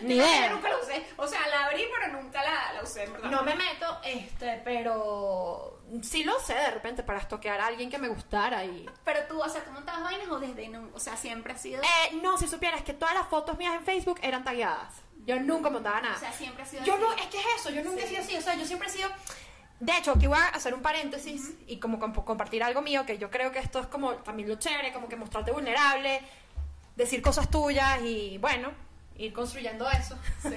ni 0.00 0.16
Yo 0.16 0.22
idea. 0.22 0.50
nunca 0.50 0.68
la 0.68 0.76
usé. 0.76 1.06
O 1.16 1.26
sea, 1.26 1.46
la 1.48 1.64
abrí, 1.66 1.82
pero 1.98 2.20
nunca 2.20 2.42
la, 2.42 2.72
la 2.74 2.82
usé, 2.82 3.06
verdad. 3.06 3.30
No 3.30 3.42
me 3.42 3.54
meto, 3.54 3.98
este, 4.04 4.60
pero 4.62 5.80
sí 6.02 6.22
lo 6.24 6.38
sé 6.40 6.52
de 6.52 6.70
repente 6.72 7.02
para 7.02 7.20
estoquear 7.20 7.60
a 7.62 7.68
alguien 7.68 7.88
que 7.90 7.96
me 7.96 8.08
gustara 8.08 8.62
y... 8.66 8.84
Pero 9.06 9.20
tú, 9.26 9.40
o 9.40 9.48
sea, 9.48 9.64
¿tú 9.64 9.70
montabas 9.70 10.02
vainas 10.02 10.28
o 10.28 10.38
desde 10.38 10.68
no, 10.68 10.90
o 10.92 11.00
sea, 11.00 11.16
siempre 11.16 11.54
ha 11.54 11.56
sido... 11.58 11.80
Eh, 11.82 12.16
no, 12.22 12.36
si 12.36 12.46
supieras 12.46 12.82
que 12.82 12.92
todas 12.92 13.14
las 13.14 13.26
fotos 13.28 13.56
mías 13.56 13.74
en 13.74 13.82
Facebook 13.82 14.18
eran 14.20 14.44
tagueadas. 14.44 14.92
Yo 15.24 15.40
nunca 15.40 15.70
montaba 15.70 16.02
nada. 16.02 16.16
o 16.16 16.20
sea, 16.20 16.32
siempre 16.32 16.62
ha 16.62 16.66
sido 16.66 16.84
Yo 16.84 16.94
así. 16.94 17.02
no, 17.02 17.12
es 17.14 17.26
que 17.28 17.40
es 17.40 17.46
eso, 17.58 17.70
yo 17.70 17.82
nunca 17.82 18.02
he 18.04 18.06
sido 18.06 18.20
así, 18.20 18.36
o 18.36 18.42
sea, 18.42 18.54
yo 18.54 18.66
siempre 18.66 18.88
he 18.88 18.90
sido... 18.92 19.08
De 19.80 19.92
hecho, 19.96 20.12
aquí 20.12 20.26
voy 20.26 20.38
a 20.38 20.48
hacer 20.48 20.72
un 20.74 20.80
paréntesis 20.82 21.52
y 21.66 21.78
como 21.78 21.98
comp- 21.98 22.24
compartir 22.24 22.62
algo 22.62 22.80
mío, 22.82 23.04
que 23.04 23.18
yo 23.18 23.30
creo 23.30 23.52
que 23.52 23.58
esto 23.58 23.78
es 23.80 23.86
como 23.86 24.14
también 24.14 24.48
lo 24.48 24.54
chévere, 24.56 24.92
como 24.92 25.08
que 25.08 25.16
mostrarte 25.16 25.50
vulnerable, 25.52 26.22
decir 26.96 27.20
cosas 27.20 27.50
tuyas 27.50 28.00
y 28.02 28.38
bueno, 28.38 28.70
ir 29.18 29.32
construyendo 29.32 29.88
eso. 29.90 30.18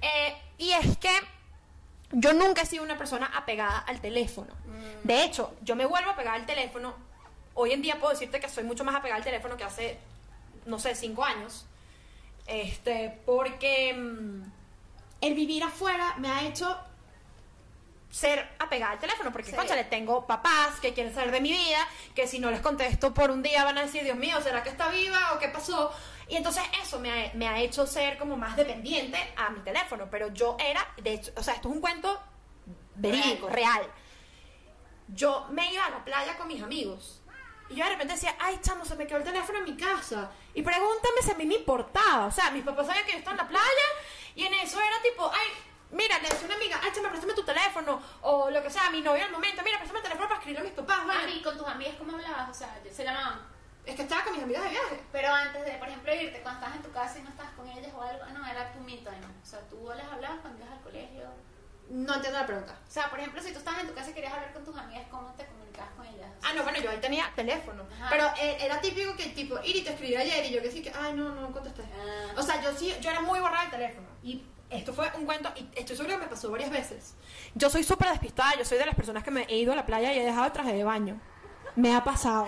Eh, 0.00 0.32
y 0.58 0.70
es 0.70 0.96
que 0.98 1.10
yo 2.12 2.32
nunca 2.32 2.62
he 2.62 2.66
sido 2.66 2.84
una 2.84 2.96
persona 2.96 3.26
apegada 3.34 3.80
al 3.80 4.00
teléfono. 4.00 4.54
De 5.02 5.24
hecho, 5.24 5.56
yo 5.62 5.74
me 5.74 5.86
vuelvo 5.86 6.10
a 6.12 6.14
pegar 6.16 6.36
al 6.36 6.46
teléfono. 6.46 6.94
Hoy 7.54 7.72
en 7.72 7.82
día 7.82 7.98
puedo 7.98 8.12
decirte 8.12 8.38
que 8.38 8.48
soy 8.48 8.62
mucho 8.62 8.84
más 8.84 8.94
apegada 8.94 9.16
al 9.18 9.24
teléfono 9.24 9.56
que 9.56 9.64
hace, 9.64 9.98
no 10.66 10.78
sé, 10.78 10.94
cinco 10.94 11.24
años. 11.24 11.66
Este, 12.46 13.18
porque 13.26 13.92
mm, 13.92 14.42
el 15.20 15.34
vivir 15.34 15.64
afuera 15.64 16.14
me 16.18 16.28
ha 16.28 16.42
hecho 16.46 16.78
ser 18.10 18.48
apegada 18.58 18.92
al 18.92 18.98
teléfono, 18.98 19.30
porque 19.30 19.50
Sí. 19.50 19.56
concha, 19.56 19.76
le 19.76 19.84
tengo 19.84 20.26
papás 20.26 20.80
que 20.80 20.94
quieren 20.94 21.14
saber 21.14 21.30
de 21.30 21.40
mi 21.40 21.52
vida, 21.52 21.86
que 22.14 22.26
si 22.26 22.38
no 22.38 22.50
les 22.50 22.60
contesto 22.60 23.12
por 23.12 23.30
un 23.30 23.42
día 23.42 23.64
van 23.64 23.76
a 23.78 23.82
decir, 23.82 24.02
Dios 24.02 24.16
mío, 24.16 24.40
¿será 24.40 24.62
que 24.62 24.70
está 24.70 24.88
viva 24.88 25.34
o 25.34 25.38
qué 25.38 25.48
pasó? 25.48 25.92
Y 26.26 26.36
entonces 26.36 26.62
eso 26.82 26.98
me 27.00 27.10
ha, 27.10 27.32
me 27.34 27.46
ha 27.48 27.58
hecho 27.60 27.86
ser 27.86 28.18
como 28.18 28.36
más 28.36 28.56
dependiente 28.56 29.18
a 29.36 29.50
mi 29.50 29.60
teléfono, 29.60 30.08
pero 30.10 30.32
yo 30.32 30.56
era, 30.58 30.86
de 30.96 31.14
hecho, 31.14 31.32
o 31.36 31.42
sea, 31.42 31.54
esto 31.54 31.68
es 31.68 31.74
un 31.74 31.80
cuento 31.80 32.18
verídico, 32.94 33.48
real. 33.48 33.82
Yo 35.08 35.46
me 35.50 35.72
iba 35.72 35.84
a 35.86 35.90
la 35.90 36.04
playa 36.04 36.36
con 36.36 36.48
mis 36.48 36.62
amigos. 36.62 37.22
Y 37.70 37.76
yo 37.76 37.84
de 37.84 37.90
repente 37.90 38.14
decía, 38.14 38.34
ay, 38.40 38.58
chamo, 38.62 38.84
se 38.84 38.94
me 38.94 39.06
quedó 39.06 39.18
el 39.18 39.24
teléfono 39.24 39.58
en 39.58 39.64
mi 39.64 39.76
casa. 39.76 40.30
Y 40.54 40.62
pregúntame 40.62 41.22
si 41.22 41.30
a 41.30 41.34
mí 41.34 41.44
me 41.46 41.54
importaba. 41.56 42.26
O 42.26 42.30
sea, 42.30 42.50
mis 42.50 42.64
papás 42.64 42.86
sabían 42.86 43.04
que 43.04 43.12
yo 43.12 43.18
estaba 43.18 43.36
en 43.36 43.42
la 43.44 43.48
playa 43.48 43.86
y 44.34 44.44
en 44.44 44.54
eso 44.54 44.80
era 44.80 45.02
tipo, 45.02 45.30
ay, 45.32 45.48
mira, 45.90 46.18
le 46.18 46.28
decía 46.28 46.46
una 46.46 46.54
amiga, 46.56 46.80
ay, 46.82 46.90
chamo, 46.94 47.08
préstame 47.08 47.34
tu 47.34 47.44
teléfono. 47.44 48.00
O 48.22 48.50
lo 48.50 48.62
que 48.62 48.70
sea, 48.70 48.90
mi 48.90 49.00
novio 49.00 49.24
al 49.24 49.32
momento, 49.32 49.62
mira, 49.62 49.78
préstame 49.78 49.98
el 50.00 50.04
teléfono 50.04 50.28
para 50.28 50.38
escribirle 50.40 50.66
a 50.66 50.70
mis 50.70 50.78
papás. 50.78 51.04
Bueno, 51.04 51.20
Mami, 51.20 51.42
con 51.42 51.56
tus 51.58 51.66
amigas, 51.66 51.94
¿cómo 51.98 52.12
hablabas? 52.16 52.50
O 52.50 52.54
sea, 52.54 52.78
se 52.90 53.04
llamaban. 53.04 53.40
es 53.86 53.96
que 53.96 54.02
estaba 54.02 54.24
con 54.24 54.34
mis 54.34 54.42
amigas 54.42 54.64
de 54.64 54.70
viaje. 54.70 55.00
Pero 55.12 55.32
antes 55.32 55.64
de, 55.64 55.72
por 55.72 55.88
ejemplo, 55.88 56.14
irte, 56.14 56.40
cuando 56.42 56.60
estabas 56.60 56.76
en 56.76 56.82
tu 56.82 56.92
casa 56.92 57.18
y 57.18 57.22
no 57.22 57.30
estabas 57.30 57.52
con 57.52 57.68
ellas 57.68 57.92
o 57.94 58.02
algo, 58.02 58.24
no, 58.26 58.46
era 58.46 58.72
tu 58.72 58.80
me 58.80 58.96
time. 58.98 59.26
O 59.42 59.46
sea, 59.46 59.60
tú 59.70 59.90
les 59.96 60.04
hablabas 60.06 60.38
cuando 60.40 60.62
ibas 60.62 60.76
al 60.76 60.82
colegio. 60.82 61.24
No 61.90 62.14
entiendo 62.16 62.38
la 62.38 62.46
pregunta. 62.46 62.76
O 62.86 62.90
sea, 62.90 63.08
por 63.08 63.18
ejemplo, 63.18 63.40
si 63.42 63.50
tú 63.52 63.58
estabas 63.60 63.80
en 63.80 63.88
tu 63.88 63.94
casa 63.94 64.10
y 64.10 64.12
querías 64.12 64.34
hablar 64.34 64.52
con 64.52 64.62
tus 64.62 64.76
amigas, 64.76 65.04
¿cómo 65.10 65.32
te 65.32 65.46
comunicabas 65.46 65.90
con 65.96 66.04
ellas? 66.04 66.28
O 66.36 66.40
sea, 66.42 66.50
Ah, 66.50 66.54
no, 66.54 66.62
bueno, 66.62 66.78
yo 66.80 66.90
ahí 66.90 66.98
tenía 66.98 67.32
teléfono. 67.34 67.82
Ajá. 67.94 68.08
Pero 68.10 68.26
eh, 68.38 68.58
era 68.60 68.78
típico 68.82 69.16
que, 69.16 69.28
tipo, 69.30 69.58
Iri, 69.64 69.80
te 69.80 69.90
escribí 69.92 70.14
ayer 70.14 70.44
y 70.44 70.50
yo 70.50 70.60
que 70.60 70.70
sí 70.70 70.82
que, 70.82 70.92
ay, 70.94 71.14
no, 71.14 71.30
no 71.30 71.50
contesté. 71.50 71.82
Ah. 71.84 72.34
O 72.36 72.42
sea, 72.42 72.60
yo 72.62 72.76
sí, 72.76 72.94
yo 73.00 73.08
era 73.10 73.22
muy 73.22 73.40
borrada 73.40 73.62
del 73.62 73.70
teléfono. 73.70 74.06
Y 74.22 74.44
esto 74.70 74.92
fue 74.92 75.10
un 75.16 75.24
cuento, 75.24 75.50
y 75.56 75.66
estoy 75.78 75.96
segura 75.96 76.16
que 76.16 76.24
me 76.24 76.28
pasó 76.28 76.50
varias 76.50 76.70
veces. 76.70 77.14
Yo 77.54 77.70
soy 77.70 77.84
súper 77.84 78.10
despistada, 78.10 78.56
yo 78.58 78.64
soy 78.64 78.78
de 78.78 78.86
las 78.86 78.94
personas 78.94 79.24
que 79.24 79.30
me 79.30 79.42
he 79.44 79.56
ido 79.56 79.72
a 79.72 79.76
la 79.76 79.86
playa 79.86 80.12
y 80.12 80.18
he 80.18 80.24
dejado 80.24 80.52
traje 80.52 80.72
de 80.74 80.84
baño. 80.84 81.20
Me 81.76 81.94
ha 81.94 82.04
pasado. 82.04 82.46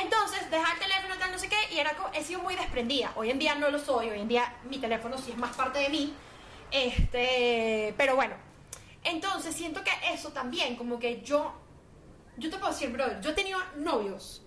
Entonces, 0.00 0.50
dejar 0.50 0.74
el 0.74 0.80
teléfono, 0.80 1.16
tal, 1.18 1.32
no 1.32 1.38
sé 1.38 1.48
qué, 1.48 1.56
y 1.74 1.78
era 1.78 1.92
he 2.12 2.22
sido 2.22 2.40
muy 2.40 2.54
desprendida. 2.54 3.12
Hoy 3.16 3.30
en 3.30 3.38
día 3.38 3.54
no 3.56 3.70
lo 3.70 3.78
soy, 3.78 4.10
hoy 4.10 4.20
en 4.20 4.28
día 4.28 4.56
mi 4.68 4.78
teléfono 4.78 5.18
sí 5.18 5.32
es 5.32 5.36
más 5.36 5.56
parte 5.56 5.80
de 5.80 5.88
mí. 5.88 6.14
Este, 6.70 7.94
pero 7.96 8.14
bueno. 8.14 8.34
Entonces, 9.02 9.54
siento 9.54 9.82
que 9.84 9.90
eso 10.12 10.30
también, 10.30 10.76
como 10.76 10.98
que 10.98 11.20
yo, 11.22 11.52
yo 12.36 12.50
te 12.50 12.56
puedo 12.56 12.72
decir, 12.72 12.90
bro, 12.90 13.20
yo 13.20 13.30
he 13.30 13.34
tenido 13.34 13.58
novios 13.76 14.42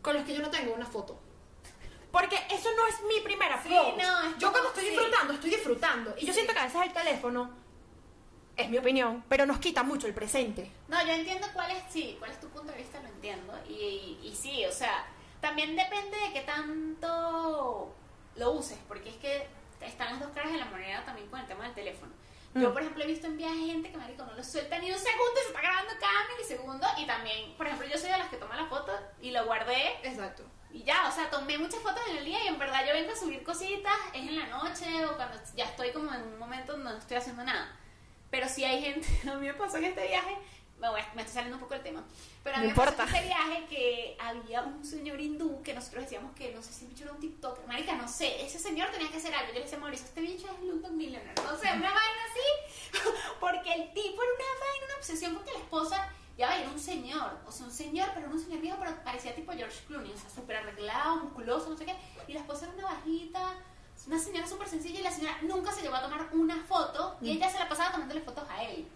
con 0.00 0.14
los 0.14 0.24
que 0.24 0.34
yo 0.34 0.42
no 0.42 0.50
tengo 0.50 0.74
una 0.74 0.86
foto. 0.86 1.20
Porque 2.14 2.36
eso 2.48 2.68
no 2.76 2.86
es 2.86 3.02
mi 3.02 3.20
primera 3.22 3.60
Sí, 3.60 3.68
no, 3.70 4.22
es 4.28 4.38
yo 4.38 4.50
cuando 4.52 4.68
estoy 4.68 4.84
sí. 4.84 4.90
disfrutando, 4.90 5.32
estoy 5.34 5.50
disfrutando. 5.50 6.14
Y 6.16 6.20
yo 6.26 6.32
Sí. 6.32 6.34
siento 6.34 6.52
que 6.52 6.58
a 6.60 6.64
veces 6.66 6.80
el 6.82 6.92
teléfono, 6.92 7.50
es 8.56 8.70
mi 8.70 8.78
opinión, 8.78 9.24
pero 9.28 9.46
nos 9.46 9.58
quita 9.58 9.82
mucho 9.82 10.06
el 10.06 10.14
presente. 10.14 10.70
No, 10.86 11.04
yo 11.04 11.12
entiendo 11.12 11.48
cuál 11.52 11.72
es, 11.72 11.82
sí, 11.90 12.14
cuál 12.20 12.30
es 12.30 12.38
tu 12.40 12.48
punto 12.50 12.70
de 12.70 12.78
vista, 12.78 13.00
lo 13.02 13.08
entiendo. 13.08 13.52
Y, 13.68 13.72
y, 14.22 14.28
y 14.28 14.36
sí, 14.36 14.64
o 14.64 14.70
sea, 14.70 15.06
también 15.40 15.74
depende 15.74 16.16
de 16.16 16.32
qué 16.32 16.42
tanto 16.42 17.92
lo 18.36 18.50
uses, 18.52 18.78
porque 18.86 19.08
es 19.10 19.16
que 19.16 19.46
están 19.80 20.10
las 20.12 20.20
dos 20.20 20.30
caras 20.30 20.52
de 20.52 20.58
la 20.58 20.66
moneda 20.66 21.04
también 21.04 21.28
con 21.28 21.40
el 21.40 21.46
tema 21.46 21.64
del 21.64 21.74
teléfono. 21.74 22.12
Yo, 22.54 22.70
Mm. 22.70 22.72
por 22.72 22.82
ejemplo, 22.82 23.02
he 23.02 23.06
visto 23.08 23.26
en 23.26 23.36
viajes 23.36 23.66
gente 23.66 23.90
que, 23.90 23.96
marico, 23.98 24.24
no 24.24 24.34
lo 24.34 24.44
suelta 24.44 24.78
ni 24.78 24.88
un 24.92 24.98
segundo 24.98 25.32
y 25.34 25.42
se 25.42 25.48
está 25.48 25.60
grabando 25.60 25.92
cada 25.98 26.28
milisegundo. 26.32 26.86
Y 26.98 27.06
también, 27.06 27.54
por 27.56 27.66
ejemplo, 27.66 27.88
yo 27.88 27.98
soy 27.98 28.10
de 28.10 28.18
las 28.18 28.28
que 28.28 28.36
toma 28.36 28.54
la 28.56 28.66
foto 28.66 28.92
y 29.20 29.32
lo 29.32 29.44
guardé 29.46 29.98
Exacto. 30.04 30.44
Y 30.74 30.82
ya, 30.82 31.08
o 31.08 31.12
sea, 31.12 31.30
tomé 31.30 31.56
muchas 31.56 31.80
fotos 31.80 32.02
en 32.10 32.16
el 32.18 32.24
día 32.24 32.42
y 32.44 32.48
en 32.48 32.58
verdad 32.58 32.84
yo 32.86 32.92
vengo 32.92 33.12
a 33.12 33.16
subir 33.16 33.42
cositas, 33.44 33.94
es 34.12 34.28
en 34.28 34.36
la 34.36 34.46
noche 34.48 35.06
o 35.06 35.16
cuando 35.16 35.38
ya 35.54 35.64
estoy 35.66 35.92
como 35.92 36.12
en 36.12 36.22
un 36.22 36.38
momento 36.38 36.72
donde 36.72 36.90
no 36.90 36.98
estoy 36.98 37.16
haciendo 37.16 37.44
nada. 37.44 37.74
Pero 38.30 38.48
si 38.48 38.64
hay 38.64 38.82
gente, 38.82 39.06
a 39.30 39.34
mí 39.36 39.46
me 39.46 39.54
pasó 39.54 39.76
en 39.78 39.84
este 39.84 40.06
viaje, 40.08 40.36
a- 40.82 40.90
me 41.14 41.22
estoy 41.22 41.34
saliendo 41.34 41.56
un 41.56 41.60
poco 41.62 41.74
del 41.74 41.82
tema, 41.84 42.04
pero 42.42 42.56
a 42.56 42.58
mí 42.58 42.64
No 42.66 42.70
me 42.70 42.74
pasó 42.74 43.02
en 43.02 43.14
este 43.14 43.26
viaje 43.28 43.66
que 43.70 44.16
había 44.20 44.62
un 44.62 44.84
señor 44.84 45.20
hindú 45.20 45.62
que 45.62 45.72
nosotros 45.72 46.02
decíamos 46.02 46.34
que 46.34 46.52
no 46.52 46.60
sé 46.60 46.72
si 46.72 46.84
el 46.84 46.90
bicho 46.90 47.04
era 47.04 47.12
un 47.12 47.20
TikTok, 47.20 47.66
marica, 47.66 47.94
no 47.94 48.06
sé, 48.08 48.44
ese 48.44 48.58
señor 48.58 48.90
tenía 48.90 49.08
que 49.10 49.16
hacer 49.18 49.32
algo. 49.34 49.48
Yo 49.48 49.54
le 49.60 49.64
decía 49.64 49.78
Mauricio, 49.78 50.06
este 50.06 50.20
bicho 50.20 50.46
es 50.48 50.58
Slumdog 50.58 50.92
Millionaire, 50.92 51.32
no 51.42 51.56
sé, 51.56 51.68
una 51.72 51.88
vaina 51.94 52.22
así, 52.30 52.98
porque 53.40 53.72
el 53.72 53.92
tipo 53.94 54.22
era 54.22 54.32
una 54.34 54.60
vaina, 54.66 54.86
una 54.86 54.96
obsesión 54.96 55.34
porque 55.34 55.52
la 55.52 55.58
esposa 55.60 56.08
ya 56.36 56.48
va, 56.48 56.56
era 56.56 56.68
un 56.68 56.78
señor, 56.80 57.38
o 57.46 57.52
sea, 57.52 57.66
un 57.66 57.72
señor, 57.72 58.08
pero 58.14 58.26
no 58.28 58.34
un 58.34 58.40
señor 58.42 58.60
viejo, 58.60 58.76
pero 58.80 58.94
parecía 59.04 59.34
tipo 59.34 59.52
George 59.52 59.84
Clooney, 59.86 60.12
o 60.12 60.16
sea, 60.18 60.30
súper 60.30 60.56
arreglado, 60.56 61.16
musculoso, 61.16 61.70
no 61.70 61.76
sé 61.76 61.84
qué, 61.86 61.94
y 62.26 62.32
la 62.32 62.40
esposa 62.40 62.66
era 62.66 62.74
una 62.74 62.84
bajita, 62.94 63.54
una 64.06 64.18
señora 64.18 64.46
súper 64.46 64.68
sencilla, 64.68 65.00
y 65.00 65.02
la 65.02 65.10
señora 65.12 65.38
nunca 65.42 65.70
se 65.72 65.82
llevó 65.82 65.94
a 65.96 66.02
tomar 66.02 66.28
una 66.32 66.56
foto, 66.64 67.16
y 67.20 67.30
ella 67.32 67.48
se 67.50 67.58
la 67.58 67.68
pasaba 67.68 67.92
tomándole 67.92 68.20
fotos 68.20 68.44
a 68.50 68.62
él. 68.64 68.88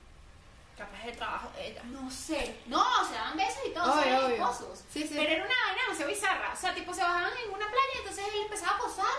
Capaz 0.77 1.05
el 1.07 1.16
trabajo 1.16 1.51
de 1.57 1.68
ella. 1.72 1.83
No 1.87 2.09
sé. 2.09 2.61
No, 2.66 2.85
se 3.05 3.14
daban 3.14 3.37
besos 3.37 3.62
y 3.66 3.70
todo, 3.74 3.92
Obvio, 3.92 4.03
se 4.03 4.09
eran 4.11 4.31
esposos. 4.33 4.85
Sí, 4.92 5.03
sí. 5.03 5.14
Pero 5.16 5.33
era 5.33 5.44
una 5.44 5.55
vaina 5.66 5.83
demasiado 5.83 6.09
bizarra. 6.11 6.53
O 6.53 6.57
sea, 6.57 6.72
tipo, 6.72 6.94
se 6.94 7.03
bajaban 7.03 7.33
en 7.37 7.48
una 7.53 7.66
playa, 7.66 7.94
entonces 7.98 8.24
él 8.33 8.42
empezaba 8.42 8.77
a 8.77 8.79
posar 8.79 9.16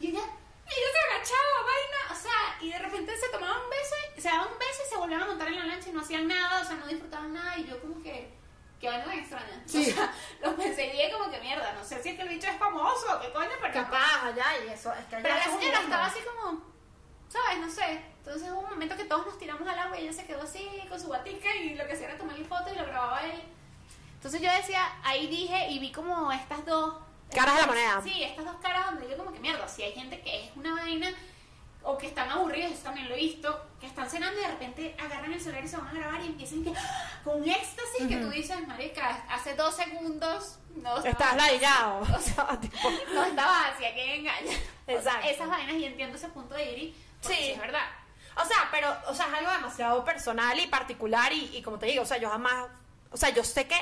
y 0.00 0.06
ella, 0.08 0.20
y 0.20 0.70
ella 0.72 0.88
se 0.92 1.14
agachaba, 1.14 1.66
vaina. 1.66 2.12
O 2.12 2.22
sea, 2.22 2.56
y 2.62 2.70
de 2.70 2.78
repente 2.78 3.14
se 3.18 3.28
tomaban 3.28 3.60
un 3.62 3.68
beso, 3.68 3.94
y- 4.16 4.20
se 4.22 4.28
daban 4.28 4.48
un 4.52 4.58
beso 4.58 4.61
y 4.61 4.61
se 4.92 4.98
volvían 4.98 5.22
a 5.22 5.26
montar 5.26 5.48
en 5.48 5.58
la 5.58 5.66
lancha 5.66 5.88
y 5.88 5.92
no 5.92 6.00
hacían 6.00 6.28
nada, 6.28 6.60
o 6.60 6.64
sea, 6.64 6.76
no 6.76 6.86
disfrutaban 6.86 7.32
nada. 7.32 7.58
Y 7.58 7.64
yo, 7.64 7.80
como 7.80 8.02
que, 8.02 8.32
qué 8.80 8.88
vaina 8.88 9.04
tan 9.04 9.18
extraña. 9.18 9.62
Sí. 9.66 9.90
O 9.90 9.94
sea, 9.94 10.14
lo 10.42 10.52
dije, 10.52 11.10
como 11.12 11.30
que 11.30 11.40
mierda, 11.40 11.72
no 11.72 11.84
sé 11.84 12.02
si 12.02 12.10
es 12.10 12.16
que 12.16 12.22
el 12.22 12.28
bicho 12.28 12.48
es 12.48 12.58
famoso 12.58 13.20
qué 13.20 13.32
coño, 13.32 13.50
pero. 13.60 13.72
Capaz, 13.72 14.24
allá, 14.24 14.46
y 14.64 14.70
eso. 14.70 14.92
Es 14.92 15.06
que 15.06 15.16
allá 15.16 15.22
Pero 15.22 15.34
la 15.34 15.58
señora 15.58 15.80
estaba 15.80 16.06
así 16.06 16.20
como, 16.20 16.62
¿sabes? 17.28 17.58
No 17.58 17.70
sé. 17.70 18.12
Entonces 18.18 18.50
hubo 18.52 18.60
un 18.60 18.70
momento 18.70 18.96
que 18.96 19.04
todos 19.04 19.26
nos 19.26 19.38
tiramos 19.38 19.66
al 19.66 19.78
agua 19.78 19.98
y 19.98 20.04
ella 20.04 20.12
se 20.12 20.24
quedó 20.24 20.42
así 20.42 20.68
con 20.88 21.00
su 21.00 21.08
batica 21.08 21.54
y 21.56 21.74
lo 21.74 21.84
que 21.86 21.94
hacía 21.94 22.08
era 22.08 22.18
tomarle 22.18 22.44
foto 22.44 22.72
y 22.72 22.78
lo 22.78 22.84
grababa 22.84 23.22
él. 23.24 23.42
Entonces 24.14 24.40
yo 24.40 24.52
decía, 24.52 24.92
ahí 25.02 25.26
dije 25.26 25.70
y 25.70 25.80
vi 25.80 25.90
como 25.90 26.30
estas 26.30 26.64
dos... 26.64 26.94
Caras 27.34 27.56
de 27.56 27.60
la 27.62 27.66
moneda. 27.66 28.00
Sí, 28.00 28.22
estas 28.22 28.44
dos 28.44 28.56
caras 28.62 28.92
donde 28.92 29.08
yo 29.08 29.16
como 29.16 29.32
que 29.32 29.40
mierda, 29.40 29.66
si 29.66 29.82
hay 29.82 29.92
gente 29.92 30.20
que 30.20 30.44
es 30.44 30.56
una 30.56 30.74
vaina 30.74 31.12
o 31.84 31.98
que 31.98 32.06
están 32.06 32.30
aburridos, 32.30 32.72
eso 32.72 32.82
también 32.84 33.08
lo 33.08 33.14
he 33.14 33.18
visto, 33.18 33.66
que 33.80 33.86
están 33.86 34.08
cenando 34.08 34.38
y 34.38 34.42
de 34.42 34.50
repente 34.50 34.96
agarran 34.98 35.32
el 35.32 35.40
celular 35.40 35.64
y 35.64 35.68
se 35.68 35.76
van 35.76 35.88
a 35.88 35.92
grabar 35.92 36.20
y 36.22 36.26
empiezan 36.26 36.62
que, 36.62 36.72
¡ah! 36.76 37.20
con 37.24 37.48
éxtasis 37.48 38.06
que 38.08 38.16
tú 38.16 38.30
dices, 38.30 38.66
marica, 38.66 39.24
hace 39.28 39.54
dos 39.54 39.74
segundos 39.74 40.58
no 40.76 40.96
Estás 40.98 41.36
ladillado. 41.36 42.00
O 42.16 42.20
sea, 42.20 42.46
tipo. 42.60 42.90
no 43.12 43.24
estaba 43.24 43.68
hacia 43.68 43.94
que 43.94 44.16
engaña. 44.16 44.56
Exacto. 44.86 45.28
esas 45.28 45.48
vainas 45.48 45.76
y 45.76 45.84
entiendo 45.84 46.16
ese 46.16 46.28
punto 46.28 46.54
de 46.54 46.72
Iri. 46.72 46.96
porque 47.20 47.36
Sí. 47.36 47.42
sí, 47.44 47.50
es 47.50 47.58
verdad. 47.58 47.86
O 48.36 48.44
sea, 48.46 48.68
pero, 48.70 48.88
o 49.08 49.14
sea, 49.14 49.26
es 49.26 49.34
algo 49.34 49.50
demasiado 49.50 50.04
personal 50.04 50.58
y 50.58 50.66
particular 50.66 51.32
y, 51.32 51.56
y 51.56 51.62
como 51.62 51.78
te 51.78 51.86
digo, 51.86 52.02
o 52.02 52.06
sea, 52.06 52.16
yo 52.16 52.30
jamás, 52.30 52.66
o 53.10 53.16
sea, 53.16 53.28
yo 53.28 53.44
sé 53.44 53.66
que 53.66 53.76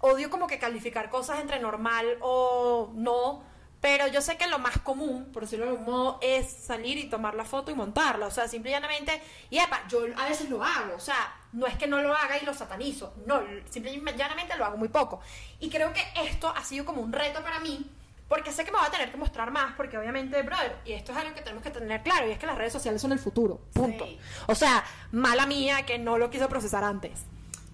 odio 0.00 0.30
como 0.30 0.46
que 0.46 0.58
calificar 0.58 1.10
cosas 1.10 1.40
entre 1.40 1.60
normal 1.60 2.18
o 2.20 2.90
no, 2.94 3.44
pero 3.80 4.08
yo 4.08 4.20
sé 4.20 4.36
que 4.36 4.48
lo 4.48 4.58
más 4.58 4.78
común, 4.78 5.30
por 5.32 5.42
decirlo 5.42 5.66
de 5.66 5.70
algún 5.72 5.86
modo, 5.86 6.18
es 6.20 6.50
salir 6.50 6.98
y 6.98 7.08
tomar 7.08 7.34
la 7.34 7.44
foto 7.44 7.70
y 7.70 7.74
montarla, 7.74 8.26
o 8.26 8.30
sea, 8.30 8.48
simple 8.48 8.70
y 8.70 8.74
llanamente, 8.74 9.22
y 9.50 9.58
epa, 9.58 9.86
yo 9.88 10.00
a 10.16 10.28
veces 10.28 10.50
lo 10.50 10.62
hago, 10.62 10.96
o 10.96 11.00
sea, 11.00 11.36
no 11.52 11.66
es 11.66 11.76
que 11.76 11.86
no 11.86 12.02
lo 12.02 12.12
haga 12.14 12.38
y 12.38 12.44
lo 12.44 12.54
satanizo, 12.54 13.14
no, 13.26 13.40
simple 13.70 13.92
y 13.92 14.00
llanamente 14.16 14.56
lo 14.56 14.64
hago 14.64 14.76
muy 14.76 14.88
poco. 14.88 15.20
Y 15.60 15.70
creo 15.70 15.92
que 15.92 16.02
esto 16.24 16.52
ha 16.54 16.64
sido 16.64 16.84
como 16.84 17.02
un 17.02 17.12
reto 17.12 17.42
para 17.42 17.60
mí, 17.60 17.88
porque 18.28 18.52
sé 18.52 18.64
que 18.64 18.72
me 18.72 18.78
voy 18.78 18.86
a 18.86 18.90
tener 18.90 19.10
que 19.10 19.16
mostrar 19.16 19.50
más, 19.52 19.74
porque 19.76 19.96
obviamente, 19.96 20.42
brother, 20.42 20.76
y 20.84 20.92
esto 20.92 21.12
es 21.12 21.18
algo 21.18 21.34
que 21.34 21.42
tenemos 21.42 21.62
que 21.62 21.70
tener 21.70 22.02
claro, 22.02 22.26
y 22.28 22.32
es 22.32 22.38
que 22.38 22.46
las 22.46 22.58
redes 22.58 22.72
sociales 22.72 23.00
son 23.00 23.12
el 23.12 23.18
futuro, 23.20 23.60
punto. 23.72 24.06
Sí. 24.06 24.18
O 24.48 24.54
sea, 24.54 24.84
mala 25.12 25.46
mía 25.46 25.86
que 25.86 25.98
no 25.98 26.18
lo 26.18 26.30
quise 26.30 26.48
procesar 26.48 26.82
antes. 26.82 27.24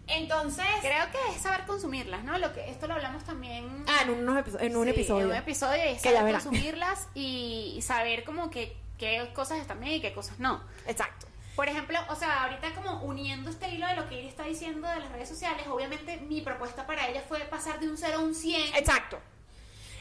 Entonces, 0.07 0.67
Creo 0.81 1.11
que 1.11 1.35
es 1.35 1.41
saber 1.43 1.65
consumirlas, 1.67 2.25
¿no? 2.25 2.37
Lo 2.39 2.53
que 2.53 2.69
esto 2.71 2.87
lo 2.87 2.95
hablamos 2.95 3.25
también 3.25 3.85
ah, 3.89 4.03
en, 4.03 4.11
unos 4.11 4.37
episo- 4.45 4.61
en 4.61 4.77
un 4.77 4.85
Sí, 4.85 4.91
episodio. 4.91 5.21
En 5.25 5.31
un 5.31 5.37
episodio 5.37 5.83
es 5.83 6.03
Que 6.03 6.13
saber 6.13 6.33
consumirlas 6.35 7.09
y 7.15 7.81
saber 7.83 8.25
como 8.25 8.51
que 8.51 8.77
qué 8.99 9.31
cosas 9.35 9.59
están 9.61 9.81
bien 9.81 9.95
y 9.95 10.01
qué 10.01 10.13
cosas 10.13 10.39
no. 10.39 10.63
Exacto. 10.87 11.27
Por 11.57 11.69
ejemplo, 11.69 11.99
o 12.11 12.17
sea, 12.17 12.45
ahorita 12.45 12.75
como 12.75 13.01
uniendo 13.05 13.49
este 13.49 13.71
hilo 13.71 13.87
de 13.87 13.95
lo 13.95 14.09
que 14.09 14.19
ella 14.19 14.29
está 14.29 14.43
diciendo 14.45 14.89
de 14.89 14.99
las 15.01 15.11
redes 15.13 15.29
sociales, 15.29 15.67
obviamente 15.69 16.17
mi 16.19 16.41
propuesta 16.43 16.87
para 16.87 17.09
ella 17.09 17.23
fue 17.29 17.39
pasar 17.41 17.79
de 17.81 17.89
un 17.89 17.97
0 17.97 18.19
a 18.19 18.21
un 18.21 18.35
100. 18.35 18.75
Exacto. 18.75 19.19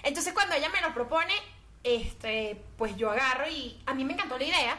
Entonces 0.02 0.34
cuando 0.34 0.56
ella 0.56 0.70
me 0.70 0.82
lo 0.82 0.94
propone, 0.94 1.34
este, 1.84 2.62
pues 2.78 2.96
yo 2.98 3.12
agarro 3.12 3.48
y 3.48 3.82
a 3.86 3.94
mí 3.94 4.04
me 4.04 4.14
encantó 4.14 4.38
la 4.38 4.44
idea. 4.46 4.78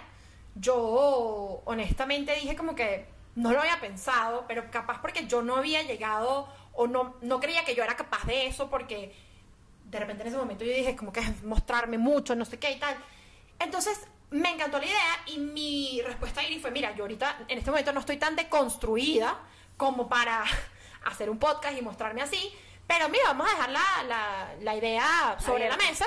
Yo 0.56 1.62
honestamente 1.64 2.34
dije 2.34 2.56
como 2.56 2.74
que 2.74 3.06
no 3.36 3.52
lo 3.52 3.60
había 3.60 3.80
pensado, 3.80 4.44
pero 4.46 4.70
capaz 4.70 5.00
porque 5.00 5.26
yo 5.26 5.42
no 5.42 5.56
había 5.56 5.82
llegado 5.82 6.48
o 6.72 6.86
no, 6.86 7.16
no 7.20 7.40
creía 7.40 7.64
que 7.64 7.74
yo 7.74 7.82
era 7.84 7.96
capaz 7.96 8.24
de 8.24 8.46
eso 8.46 8.70
porque 8.70 9.14
de 9.86 9.98
repente 9.98 10.22
en 10.22 10.28
ese 10.28 10.36
momento 10.36 10.64
yo 10.64 10.72
dije 10.72 10.96
como 10.96 11.12
que 11.12 11.20
mostrarme 11.44 11.98
mucho, 11.98 12.34
no 12.34 12.44
sé 12.44 12.58
qué 12.58 12.70
y 12.72 12.78
tal. 12.78 12.96
Entonces 13.58 14.00
me 14.30 14.50
encantó 14.50 14.78
la 14.78 14.86
idea 14.86 15.18
y 15.26 15.38
mi 15.38 16.00
respuesta 16.02 16.40
a 16.40 16.44
Iri 16.44 16.58
fue, 16.60 16.70
mira, 16.70 16.94
yo 16.94 17.04
ahorita 17.04 17.44
en 17.48 17.58
este 17.58 17.70
momento 17.70 17.92
no 17.92 18.00
estoy 18.00 18.16
tan 18.16 18.34
deconstruida 18.36 19.38
como 19.76 20.08
para 20.08 20.44
hacer 21.04 21.30
un 21.30 21.38
podcast 21.38 21.76
y 21.78 21.82
mostrarme 21.82 22.22
así, 22.22 22.52
pero 22.86 23.08
mira, 23.08 23.24
vamos 23.26 23.46
a 23.46 23.50
dejar 23.50 23.70
la, 23.70 23.82
la- 24.08 24.54
la 24.60 24.74
idea 24.76 25.36
sobre 25.38 25.68
la 25.68 25.76
mesa, 25.76 26.06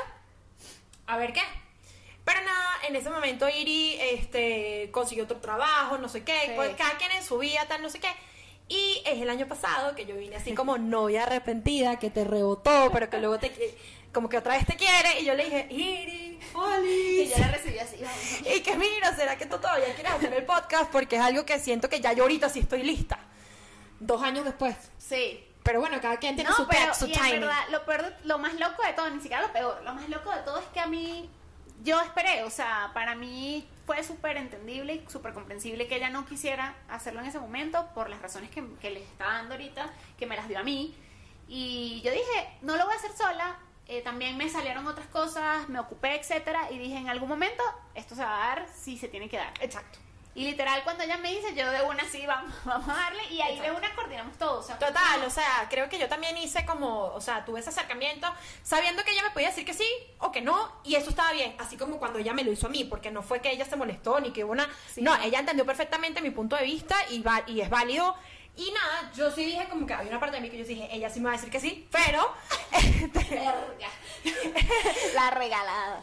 a 1.08 1.18
ver 1.18 1.34
qué. 1.34 1.42
Pero 2.28 2.42
nada, 2.42 2.70
en 2.88 2.96
ese 2.96 3.10
momento 3.10 3.48
Iri 3.50 3.98
este, 4.00 4.90
consiguió 4.92 5.24
otro 5.24 5.38
trabajo, 5.38 5.98
no 5.98 6.10
sé 6.10 6.24
qué, 6.26 6.38
Sí. 6.48 6.52
pues, 6.58 6.76
cada 6.76 6.98
quien 6.98 7.12
en 7.14 7.24
su 7.24 7.38
vida, 7.38 7.66
tal, 7.68 7.82
no 7.82 7.90
sé 7.90 8.00
qué. 8.00 8.10
Y 8.68 9.02
es 9.06 9.22
el 9.22 9.30
año 9.30 9.48
pasado 9.48 9.96
que 9.96 10.06
yo 10.06 10.16
vine 10.18 10.36
así 10.36 10.54
como 10.56 10.78
novia 10.78 11.24
arrepentida, 11.24 11.98
que 12.00 12.10
te 12.10 12.26
rebotó, 12.26 12.90
pero 12.92 13.10
que 13.10 13.18
luego 13.18 13.40
te 13.40 13.52
como 14.12 14.28
que 14.30 14.38
otra 14.38 14.58
vez 14.58 14.66
te 14.66 14.76
quiere. 14.76 15.22
Y 15.22 15.26
yo 15.26 15.36
le 15.36 15.46
dije, 15.46 15.68
Iri, 15.70 16.40
Oli. 16.54 17.22
Y 17.22 17.30
yo 17.30 17.38
la 17.38 17.48
recibí 17.50 17.80
así. 17.80 17.96
vamos. 18.02 18.18
Y 18.56 18.60
que 18.62 18.76
mira, 18.76 19.16
¿será 19.16 19.38
que 19.38 19.46
tú 19.46 19.58
todavía 19.58 19.94
quieres 19.96 20.12
hacer 20.14 20.34
el 20.34 20.44
podcast? 20.46 20.92
Porque 20.92 21.16
es 21.16 21.22
algo 21.22 21.46
que 21.46 21.58
siento 21.60 21.88
que 21.90 22.02
ya 22.02 22.12
yo 22.14 22.24
ahorita 22.24 22.50
sí 22.50 22.60
estoy 22.60 22.84
lista. 22.84 23.20
Dos 24.00 24.22
años 24.22 24.44
después. 24.44 24.76
Sí. 24.98 25.44
Pero 25.64 25.80
bueno, 25.82 26.00
cada 26.02 26.18
quien 26.18 26.36
tiene 26.36 26.50
No, 26.50 26.56
su, 26.56 26.68
pero 26.68 26.94
su 26.94 27.08
y 27.08 27.14
en 27.14 27.20
timing. 27.20 27.42
verdad, 27.42 27.64
lo, 27.72 27.86
peor 27.86 28.14
lo 28.24 28.38
más 28.38 28.54
loco 28.56 28.84
de 28.84 28.94
todo, 28.94 29.10
ni 29.10 29.22
siquiera 29.22 29.42
lo 29.44 29.52
peor, 29.54 29.82
lo 29.84 29.94
más 29.94 30.08
loco 30.10 30.32
de 30.32 30.42
todo 30.42 30.58
es 30.60 30.66
que 30.74 30.80
a 30.80 30.88
mí, 30.88 31.30
yo 31.84 32.02
esperé, 32.02 32.44
o 32.44 32.50
sea, 32.50 32.92
para 32.94 33.16
mí 33.16 33.68
fue 33.86 34.04
súper 34.04 34.38
entendible 34.38 34.96
y 34.96 35.10
súper 35.10 35.34
comprensible 35.34 35.88
que 35.88 35.96
ella 35.96 36.10
no 36.10 36.26
quisiera 36.26 36.76
hacerlo 36.90 37.22
en 37.22 37.28
ese 37.28 37.40
momento 37.40 37.88
por 37.94 38.10
las 38.10 38.22
razones 38.22 38.50
que, 38.50 38.90
les 38.90 39.04
está 39.04 39.26
dando 39.26 39.54
ahorita, 39.54 39.90
que 40.18 40.26
me 40.26 40.36
las 40.36 40.48
dio 40.48 40.60
a 40.60 40.64
mí. 40.64 40.96
Y 41.48 42.02
yo 42.04 42.12
dije, 42.12 42.58
no 42.62 42.76
lo 42.76 42.86
voy 42.86 42.94
a 42.94 42.98
hacer 42.98 43.14
sola, 43.14 43.58
eh, 43.88 44.02
también 44.02 44.38
me 44.38 44.50
salieron 44.50 44.86
otras 44.88 45.08
cosas, 45.08 45.70
me 45.70 45.80
ocupé, 45.80 46.16
etcétera, 46.16 46.72
y 46.72 46.78
dije, 46.78 46.98
en 46.98 47.10
algún 47.10 47.30
momento 47.30 47.64
esto 47.96 48.16
se 48.16 48.24
va 48.24 48.36
a 48.36 48.56
dar 48.56 48.68
si 48.74 48.98
se 48.98 49.08
tiene 49.08 49.30
que 49.30 49.38
dar. 49.38 49.54
Exacto. 49.62 50.00
Y 50.38 50.44
literal, 50.46 50.84
cuando 50.84 51.04
ella 51.04 51.18
me 51.18 51.30
dice, 51.34 51.56
yo 51.56 51.68
de 51.72 51.82
una 51.82 52.06
sí, 52.06 52.24
vamos, 52.28 52.54
vamos 52.64 52.88
a 52.88 52.94
darle, 52.94 53.24
y 53.32 53.42
ahí 53.42 53.56
de 53.56 53.66
Exacto. 53.68 53.78
una 53.80 53.96
coordinamos 53.96 54.38
todo. 54.38 54.60
O 54.60 54.62
sea, 54.62 54.78
Total, 54.78 55.24
o 55.26 55.30
sea, 55.32 55.66
creo 55.68 55.90
que 55.90 55.98
yo 55.98 56.08
también 56.08 56.38
hice 56.38 56.64
como, 56.64 57.06
o 57.06 57.20
sea, 57.20 57.44
tuve 57.44 57.60
ese 57.60 57.70
acercamiento 57.70 58.32
sabiendo 58.62 59.04
que 59.04 59.12
ella 59.14 59.24
me 59.24 59.32
podía 59.32 59.48
decir 59.50 59.66
que 59.66 59.74
sí 59.74 59.88
o 60.20 60.32
que 60.32 60.42
no, 60.42 60.72
y 60.84 60.94
eso 60.94 61.10
estaba 61.10 61.32
bien, 61.32 61.56
así 61.58 61.76
como 61.76 61.98
cuando 61.98 62.20
ella 62.20 62.34
me 62.34 62.44
lo 62.44 62.52
hizo 62.52 62.68
a 62.68 62.70
mí, 62.70 62.84
porque 62.84 63.10
no 63.10 63.24
fue 63.24 63.42
que 63.42 63.50
ella 63.52 63.66
se 63.66 63.76
molestó 63.76 64.20
ni 64.20 64.32
que 64.32 64.44
hubo 64.44 64.52
una... 64.52 64.70
Sí. 64.94 65.02
No, 65.02 65.16
ella 65.24 65.40
entendió 65.40 65.66
perfectamente 65.66 66.22
mi 66.22 66.30
punto 66.30 66.56
de 66.56 66.64
vista 66.66 66.96
y, 67.10 67.24
va- 67.24 67.44
y 67.48 67.62
es 67.62 67.70
válido. 67.72 68.16
Y 68.58 68.72
nada, 68.72 69.12
yo 69.16 69.30
sí 69.30 69.46
dije 69.46 69.68
como 69.70 69.86
que 69.86 69.94
había 69.94 70.10
una 70.10 70.20
parte 70.20 70.38
de 70.38 70.42
mí 70.42 70.50
que 70.50 70.58
yo 70.58 70.66
dije, 70.66 70.90
ella 70.92 71.10
sí 71.12 71.20
me 71.20 71.26
va 71.26 71.34
a 71.34 71.38
decir 71.38 71.52
que 71.52 71.60
sí, 71.60 71.88
pero... 71.92 72.34
este, 72.72 73.42
La 75.14 75.30
regalada. 75.30 76.02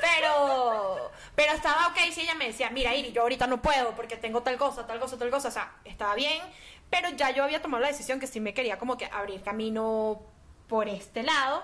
pero 0.00 1.10
pero 1.34 1.52
estaba 1.52 1.86
ok 1.88 1.98
si 2.12 2.22
ella 2.22 2.34
me 2.34 2.48
decía, 2.48 2.70
mira 2.70 2.94
Iri, 2.94 3.12
yo 3.12 3.22
ahorita 3.22 3.46
no 3.46 3.62
puedo 3.62 3.94
porque 3.94 4.16
tengo 4.16 4.42
tal 4.42 4.58
cosa, 4.58 4.86
tal 4.86 4.98
cosa, 4.98 5.16
tal 5.16 5.30
cosa, 5.30 5.48
o 5.48 5.52
sea, 5.52 5.72
estaba 5.84 6.16
bien, 6.16 6.42
pero 6.90 7.10
ya 7.10 7.30
yo 7.30 7.44
había 7.44 7.62
tomado 7.62 7.82
la 7.82 7.88
decisión 7.88 8.18
que 8.18 8.26
sí 8.26 8.40
me 8.40 8.52
quería 8.52 8.78
como 8.78 8.98
que 8.98 9.06
abrir 9.06 9.42
camino 9.42 10.20
por 10.66 10.88
este 10.88 11.22
lado. 11.22 11.62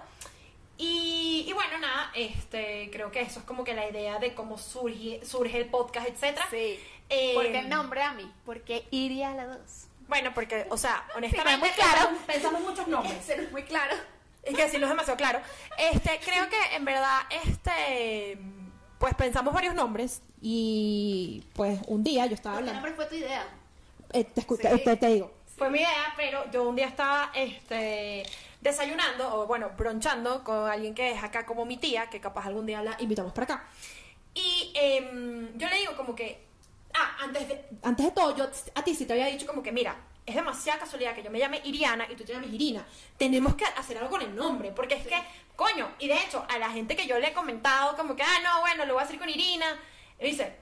Y, 0.77 1.45
y 1.49 1.53
bueno, 1.53 1.79
nada, 1.79 2.11
este, 2.15 2.91
creo 2.93 3.11
que 3.13 3.21
eso 3.21 3.39
es 3.41 3.45
como 3.45 3.63
que 3.65 3.75
la 3.75 3.89
idea 3.89 4.19
de 4.19 4.35
cómo 4.35 4.59
surge, 4.59 5.21
surge 5.25 5.57
el 5.59 5.67
podcast, 5.67 6.09
etcétera. 6.09 6.47
Sí. 6.51 6.79
Eh, 7.09 7.33
¿Por 7.35 7.45
qué 7.45 7.59
el 7.61 7.69
nombre 7.69 8.03
a 8.03 8.13
mí? 8.13 8.31
Porque 8.45 8.85
iría 8.91 9.31
a 9.31 9.35
la 9.35 9.47
dos. 9.47 9.87
Bueno, 10.09 10.33
porque, 10.35 10.67
o 10.71 10.77
sea, 10.77 11.07
honestamente, 11.17 11.59
muy 11.59 11.69
claro. 11.71 11.93
pensamos, 12.09 12.23
pensamos 12.27 12.61
muchos 12.63 12.89
nombres. 12.89 13.29
Es 13.29 13.53
muy 13.53 13.63
claro. 13.63 13.95
Es 14.43 14.55
que 14.55 14.69
sí, 14.69 14.77
no 14.79 14.85
es 14.87 14.91
demasiado 14.91 15.17
claro. 15.17 15.41
Este, 15.79 16.21
creo 16.25 16.49
que 16.51 16.77
en 16.77 16.85
verdad, 16.85 17.21
este, 17.45 18.37
pues 18.99 19.15
pensamos 19.15 19.55
varios 19.55 19.75
nombres 19.75 20.21
y 20.43 21.43
pues 21.55 21.79
un 21.87 22.05
día 22.05 22.27
yo 22.27 22.35
estaba 22.35 22.57
¿Qué 22.57 22.59
hablando. 22.61 22.81
nombre 22.81 22.93
fue 22.95 23.07
tu 23.07 23.15
idea? 23.15 23.47
Eh, 24.13 24.25
te, 24.25 24.43
escu- 24.43 24.57
Sí. 24.61 24.85
te- 24.85 24.97
te 24.97 25.07
digo. 25.07 25.33
Fue 25.57 25.71
mi 25.71 25.79
idea, 25.79 26.13
pero 26.17 26.51
yo 26.51 26.69
un 26.69 26.77
día 26.77 26.89
estaba 26.89 27.31
este, 27.35 28.25
desayunando, 28.65 29.37
o 29.37 29.47
bueno, 29.47 29.71
bronchando 29.77 30.43
con 30.43 30.69
alguien 30.69 30.95
que 30.95 31.13
es 31.13 31.23
acá 31.23 31.45
como 31.45 31.67
mi 31.67 31.77
tía, 31.77 32.09
que 32.09 32.19
capaz 32.19 32.47
algún 32.47 32.65
día 32.65 32.83
la 32.83 32.97
invitamos 32.99 33.33
para 33.33 33.45
acá. 33.45 33.65
Y 34.33 34.73
em, 34.75 35.57
yo 35.59 35.69
le 35.69 35.77
digo 35.77 35.95
como 35.95 36.17
que, 36.17 36.47
ah, 36.95 37.19
antes 37.21 37.47
de, 37.47 37.65
antes 37.83 38.07
de 38.07 38.13
todo, 38.13 38.35
yo 38.35 38.49
a 38.75 38.83
ti 38.83 38.95
sí 38.95 39.05
te 39.05 39.13
había 39.13 39.27
dicho 39.27 39.47
como 39.47 39.63
que, 39.63 39.71
mira, 39.71 39.95
es 40.25 40.35
demasiada 40.35 40.81
casualidad 40.81 41.15
que 41.15 41.23
yo 41.23 41.31
me 41.31 41.39
llame 41.39 41.61
Iriana 41.65 42.07
y 42.11 42.17
tú 42.17 42.25
te 42.25 42.33
llames 42.33 42.51
Irina. 42.51 42.87
Tenemos 43.19 43.55
que 43.55 43.67
hacer 43.67 43.99
algo 43.99 44.09
con 44.09 44.23
el 44.23 44.35
nombre, 44.35 44.73
porque 44.73 44.95
es 44.95 45.07
que, 45.07 45.23
coño, 45.55 45.91
y 45.99 46.09
de 46.09 46.15
hecho, 46.15 46.47
a 46.49 46.57
la 46.57 46.71
gente 46.71 46.97
que 46.97 47.07
yo 47.07 47.19
le 47.19 47.29
he 47.29 47.33
comentado 47.35 47.95
como 47.97 48.17
que, 48.17 48.23
ah, 48.23 48.41
no, 48.43 48.61
bueno, 48.61 48.87
lo 48.87 48.95
voy 48.95 49.03
a 49.03 49.05
hacer 49.05 49.19
con 49.19 49.29
Irina, 49.29 49.79
dice, 50.19 50.57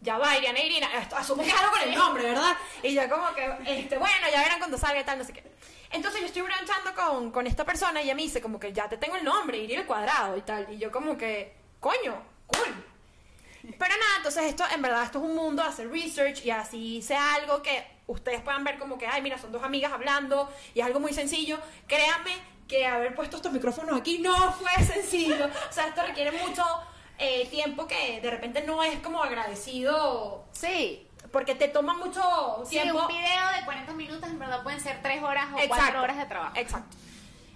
ya 0.00 0.16
va, 0.16 0.38
Iriana, 0.38 0.58
Irina, 0.58 0.88
asumo 1.16 1.42
que 1.42 1.50
es 1.50 1.54
algo 1.54 1.70
con 1.70 1.82
el 1.82 1.94
nombre, 1.94 2.22
¿verdad? 2.24 2.56
Y 2.82 2.94
yo 2.94 3.06
como 3.10 3.34
que, 3.34 3.44
este, 3.66 3.98
bueno, 3.98 4.26
ya 4.32 4.42
verán 4.42 4.58
cuando 4.58 4.78
salga 4.78 5.02
y 5.02 5.04
tal, 5.04 5.18
no 5.18 5.24
sé 5.24 5.34
qué. 5.34 5.52
Entonces 5.92 6.20
yo 6.20 6.26
estoy 6.26 6.42
branchando 6.42 6.94
con, 6.94 7.30
con 7.30 7.46
esta 7.46 7.64
persona 7.64 8.00
y 8.00 8.04
ella 8.04 8.14
me 8.14 8.22
dice 8.22 8.40
como 8.40 8.58
que 8.58 8.72
ya 8.72 8.88
te 8.88 8.96
tengo 8.96 9.16
el 9.16 9.24
nombre, 9.24 9.76
al 9.76 9.86
cuadrado 9.86 10.36
y 10.36 10.42
tal. 10.42 10.72
Y 10.72 10.78
yo 10.78 10.90
como 10.90 11.16
que, 11.16 11.54
coño, 11.80 12.22
cool. 12.46 12.84
Pero 13.62 13.94
nada, 13.96 14.16
entonces 14.16 14.44
esto, 14.44 14.64
en 14.74 14.82
verdad, 14.82 15.04
esto 15.04 15.18
es 15.18 15.24
un 15.24 15.36
mundo 15.36 15.62
hacer 15.62 15.88
research 15.90 16.44
y 16.44 16.50
así 16.50 17.00
sea 17.02 17.34
algo 17.34 17.62
que 17.62 17.86
ustedes 18.06 18.40
puedan 18.40 18.64
ver 18.64 18.78
como 18.78 18.98
que, 18.98 19.06
ay, 19.06 19.22
mira, 19.22 19.38
son 19.38 19.52
dos 19.52 19.62
amigas 19.62 19.92
hablando 19.92 20.50
y 20.74 20.80
es 20.80 20.86
algo 20.86 20.98
muy 20.98 21.12
sencillo. 21.12 21.58
Créanme 21.86 22.32
que 22.66 22.86
haber 22.86 23.14
puesto 23.14 23.36
estos 23.36 23.52
micrófonos 23.52 24.00
aquí 24.00 24.18
no 24.18 24.52
fue 24.52 24.70
sencillo. 24.84 25.46
O 25.46 25.72
sea, 25.72 25.88
esto 25.88 26.02
requiere 26.02 26.32
mucho 26.32 26.64
eh, 27.18 27.46
tiempo 27.48 27.86
que 27.86 28.20
de 28.20 28.30
repente 28.30 28.62
no 28.62 28.82
es 28.82 28.98
como 29.00 29.22
agradecido 29.22 30.44
Sí. 30.52 31.06
Porque 31.32 31.54
te 31.54 31.68
toma 31.68 31.94
mucho 31.94 32.22
Sí, 32.64 32.70
tiempo. 32.72 33.00
un 33.00 33.08
video 33.08 33.48
de 33.58 33.64
40 33.64 33.92
minutos 33.94 34.28
en 34.30 34.38
verdad 34.38 34.62
pueden 34.62 34.80
ser 34.80 35.00
3 35.02 35.22
horas 35.22 35.46
o 35.48 35.56
4 35.56 35.64
Exacto, 35.64 36.00
horas 36.02 36.16
de 36.18 36.24
trabajo. 36.26 36.56
Exacto. 36.56 36.96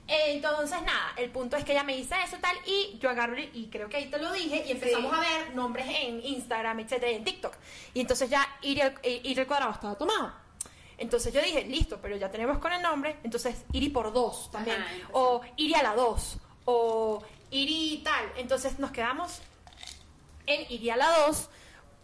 Entonces, 0.09 0.81
nada, 0.83 1.13
el 1.17 1.31
punto 1.31 1.57
es 1.57 1.65
que 1.65 1.73
ella 1.73 1.83
me 1.83 1.97
dice 1.97 2.15
eso 2.25 2.37
tal 2.41 2.57
y 2.65 2.97
yo 3.01 3.11
agarro 3.11 3.37
y 3.41 3.69
creo 3.73 3.89
que 3.89 3.97
ahí 3.97 4.07
te 4.09 4.19
lo 4.19 4.33
dije 4.33 4.65
y 4.67 4.71
empezamos 4.71 5.11
Sí. 5.11 5.17
a 5.17 5.21
ver 5.21 5.55
nombres 5.57 5.87
en 5.89 6.25
Instagram, 6.25 6.79
etcétera, 6.81 7.11
y 7.11 7.15
en 7.17 7.25
TikTok. 7.25 7.53
Y 7.93 8.01
entonces 8.01 8.31
ya 8.31 8.47
ir 8.63 8.83
al, 8.85 8.95
ir 9.03 9.41
al 9.41 9.47
cuadrado 9.49 9.73
estaba 9.73 9.97
tomado. 9.97 10.33
Entonces 10.99 11.35
yo 11.35 11.43
dije, 11.43 11.65
listo, 11.65 11.99
pero 12.01 12.17
ya 12.17 12.31
tenemos 12.31 12.59
con 12.59 12.73
el 12.73 12.81
nombre, 12.83 13.19
entonces 13.25 13.65
Iri 13.73 13.89
por 13.89 14.13
dos 14.13 14.49
también. 14.53 14.81
Ajá, 14.81 14.93
o 15.13 15.41
Iri 15.57 15.75
a 15.75 15.83
la 15.83 15.95
dos. 15.97 16.39
O 16.67 17.23
Iri 17.51 18.01
tal. 18.05 18.33
Entonces 18.37 18.79
nos 18.79 18.93
quedamos 18.93 19.41
en 20.47 20.71
Iri 20.73 20.91
a 20.91 20.97
la 20.97 21.09
dos. 21.19 21.49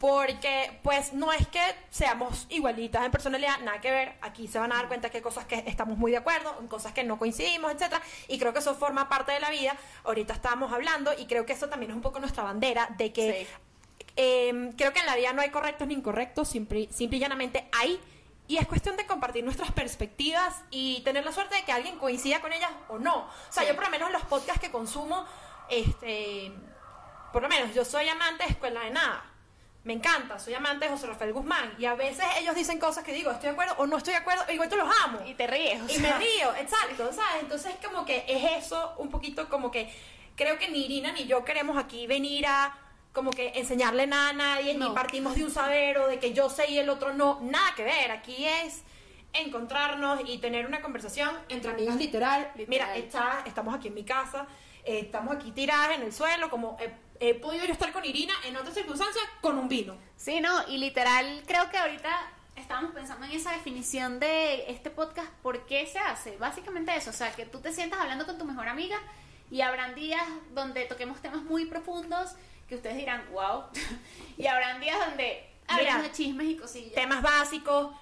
Porque, 0.02 0.80
pues, 0.82 1.12
no 1.12 1.32
es 1.32 1.46
que 1.46 1.60
seamos 1.90 2.46
igualitas 2.50 3.04
en 3.04 3.12
personalidad, 3.12 3.60
nada 3.60 3.80
que 3.80 3.88
ver. 3.88 4.14
Aquí 4.20 4.48
se 4.48 4.58
van 4.58 4.72
a 4.72 4.74
dar 4.74 4.88
cuenta 4.88 5.10
que 5.10 5.18
hay 5.18 5.22
cosas 5.22 5.44
que 5.46 5.62
estamos 5.68 5.96
muy 5.96 6.10
de 6.10 6.16
acuerdo, 6.16 6.56
en 6.58 6.66
cosas 6.66 6.92
que 6.92 7.04
no 7.04 7.18
coincidimos, 7.20 7.70
etcétera. 7.70 8.02
Y 8.26 8.36
creo 8.40 8.52
que 8.52 8.58
eso 8.58 8.74
forma 8.74 9.08
parte 9.08 9.30
de 9.30 9.38
la 9.38 9.50
vida. 9.50 9.76
Ahorita 10.02 10.34
estábamos 10.34 10.72
hablando 10.72 11.12
y 11.16 11.26
creo 11.26 11.46
que 11.46 11.52
eso 11.52 11.68
también 11.68 11.92
es 11.92 11.94
un 11.96 12.02
poco 12.02 12.18
nuestra 12.18 12.42
bandera 12.42 12.88
de 12.98 13.12
que 13.12 13.46
Sí. 13.46 14.04
eh, 14.16 14.72
creo 14.76 14.92
que 14.92 14.98
en 14.98 15.06
la 15.06 15.14
vida 15.14 15.32
no 15.34 15.40
hay 15.40 15.50
correctos 15.50 15.86
ni 15.86 15.94
incorrectos, 15.94 16.48
simple, 16.48 16.88
simple 16.92 17.18
y 17.18 17.20
llanamente 17.20 17.68
hay. 17.70 18.00
Y 18.48 18.56
es 18.56 18.66
cuestión 18.66 18.96
de 18.96 19.06
compartir 19.06 19.44
nuestras 19.44 19.70
perspectivas 19.70 20.64
y 20.72 21.00
tener 21.04 21.24
la 21.24 21.30
suerte 21.30 21.54
de 21.54 21.62
que 21.62 21.70
alguien 21.70 21.96
coincida 22.00 22.40
con 22.40 22.52
ellas 22.52 22.72
o 22.88 22.98
no. 22.98 23.18
O 23.18 23.30
sea, 23.50 23.62
Sí. 23.62 23.68
yo 23.68 23.76
por 23.76 23.84
lo 23.84 23.90
menos 23.90 24.10
los 24.10 24.22
podcasts 24.22 24.60
que 24.60 24.72
consumo, 24.72 25.24
este, 25.70 26.52
por 27.32 27.40
lo 27.42 27.48
menos 27.48 27.72
yo 27.72 27.84
soy 27.84 28.08
amante 28.08 28.42
de 28.42 28.50
Escuela 28.50 28.80
de 28.80 28.90
Nada. 28.90 29.28
Me 29.85 29.95
encanta, 29.95 30.38
soy 30.38 30.55
amante 30.55 30.85
de 30.85 30.92
José 30.92 31.09
Rafael 31.09 31.33
Guzmán. 31.33 31.75
Y 31.77 31.87
a 31.87 31.95
veces 31.95 32.25
ellos 32.38 32.55
dicen 32.55 32.79
cosas 32.79 33.03
que 33.03 33.12
digo, 33.12 33.31
estoy 33.33 33.49
de 33.49 33.53
acuerdo 33.53 33.75
o 33.79 33.87
no 33.87 33.97
estoy 33.97 34.12
de 34.12 34.21
acuerdo, 34.21 34.45
e 34.47 34.55
igual 34.55 34.68
tú 34.68 34.77
los 34.77 34.88
amo. 35.05 35.18
Y 35.27 35.35
te 35.35 35.47
ríes. 35.49 35.81
o 35.83 35.92
Y 35.92 35.99
me 35.99 36.12
río, 36.18 36.55
exacto, 36.57 37.12
¿sabes? 37.12 37.42
Entonces 37.42 37.75
como 37.85 38.05
que 38.05 38.25
es 38.29 38.64
eso, 38.64 38.95
un 38.99 39.11
poquito 39.11 39.49
como 39.49 39.71
que 39.73 39.92
creo 40.37 40.57
que 40.59 40.68
ni 40.68 40.85
Irina 40.85 41.11
ni 41.12 41.27
yo 41.27 41.45
queremos 41.45 41.77
aquí 41.77 42.07
venir 42.07 42.47
a 42.47 42.79
como 43.12 43.31
que 43.31 43.53
enseñarle 43.57 44.07
nada 44.07 44.31
a 44.31 44.33
nadie, 44.33 44.75
No. 44.75 44.88
ni 44.90 44.95
partimos 44.95 45.35
de 45.35 45.45
un 45.45 45.51
saber 45.51 45.99
o 45.99 46.07
de 46.07 46.18
que 46.18 46.33
yo 46.33 46.49
sé 46.49 46.71
y 46.71 46.79
el 46.79 46.88
otro 46.88 47.12
no, 47.12 47.40
nada 47.42 47.75
que 47.75 47.83
ver, 47.85 48.11
aquí 48.12 48.47
es 48.47 48.85
encontrarnos 49.33 50.21
y 50.27 50.38
tener 50.38 50.66
una 50.66 50.81
conversación 50.83 51.35
entre 51.49 51.71
amigas 51.73 51.97
literal. 51.97 52.51
Literal. 52.55 52.68
Mira, 52.68 52.97
está- 52.97 53.42
estamos 53.47 53.75
aquí 53.75 53.88
en 53.88 53.95
mi 53.95 54.05
casa, 54.05 54.47
eh, 54.85 55.01
estamos 55.01 55.35
aquí 55.35 55.53
tiradas 55.53 55.97
en 55.97 56.03
el 56.03 56.12
suelo, 56.12 56.51
como 56.51 56.77
he, 56.81 56.92
he 57.31 57.35
podido 57.35 57.64
yo 57.64 57.73
estar 57.73 57.92
con 57.92 58.05
Irina 58.05 58.35
en 58.45 58.57
otras 58.57 58.75
circunstancias 58.75 59.25
con 59.40 59.59
un 59.59 59.68
vino. 59.68 59.97
Sí, 60.16 60.40
no, 60.40 60.68
y 60.68 60.79
literal 60.79 61.42
creo 61.47 61.71
que 61.71 61.79
ahorita 61.79 62.11
estábamos 62.57 62.92
pensando 62.92 63.25
en 63.27 63.33
esa 63.33 63.53
definición 63.53 64.21
de 64.21 64.71
este 64.71 64.90
podcast, 64.90 65.31
¿por 65.42 65.64
qué 65.66 65.87
se 65.87 65.99
hace? 65.99 66.37
Básicamente 66.37 66.95
eso, 66.95 67.11
o 67.11 67.14
sea, 67.14 67.33
que 67.33 67.47
tú 67.47 67.61
te 67.61 67.73
sientas 67.73 68.01
hablando 68.01 68.27
con 68.27 68.38
tu 68.38 68.45
mejor 68.45 68.68
amiga 68.68 68.99
y 69.51 69.61
habrán 69.62 69.95
días 69.95 70.23
donde 70.53 70.85
toquemos 70.85 71.21
temas 71.23 71.42
muy 71.42 71.64
profundos 71.66 72.33
que 72.68 72.75
ustedes 72.77 72.97
dirán, 72.97 73.25
wow, 73.33 73.64
y 74.37 74.47
habrán 74.47 74.81
días 74.81 74.99
donde 75.07 75.49
hablamos 75.68 76.03
de 76.05 76.12
chismes 76.12 76.47
y 76.49 76.57
cosillas. 76.57 76.95
Temas 76.95 77.23
básicos. 77.23 77.95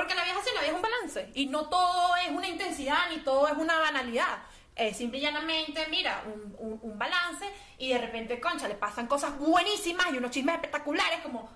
Porque 0.00 0.14
la 0.14 0.22
vida 0.24 0.32
es 0.32 0.38
así, 0.40 0.50
la 0.54 0.60
vida 0.62 0.70
es 0.70 0.76
un 0.76 0.82
balance. 0.82 1.30
Y 1.34 1.46
no 1.46 1.68
todo 1.68 2.16
es 2.16 2.30
una 2.30 2.48
intensidad 2.48 3.08
ni 3.10 3.18
todo 3.18 3.46
es 3.48 3.54
una 3.54 3.78
banalidad. 3.78 4.38
Es 4.76 4.96
simple 4.96 5.18
y 5.18 5.20
llanamente, 5.20 5.86
mira, 5.88 6.22
un, 6.26 6.54
un- 6.58 6.80
un 6.82 6.98
balance 6.98 7.44
y 7.76 7.92
de 7.92 7.98
repente, 7.98 8.40
concha, 8.40 8.66
le 8.66 8.74
pasan 8.76 9.06
cosas 9.06 9.36
buenísimas 9.38 10.06
y 10.12 10.16
unos 10.16 10.30
chismes 10.30 10.54
espectaculares 10.54 11.20
como... 11.20 11.50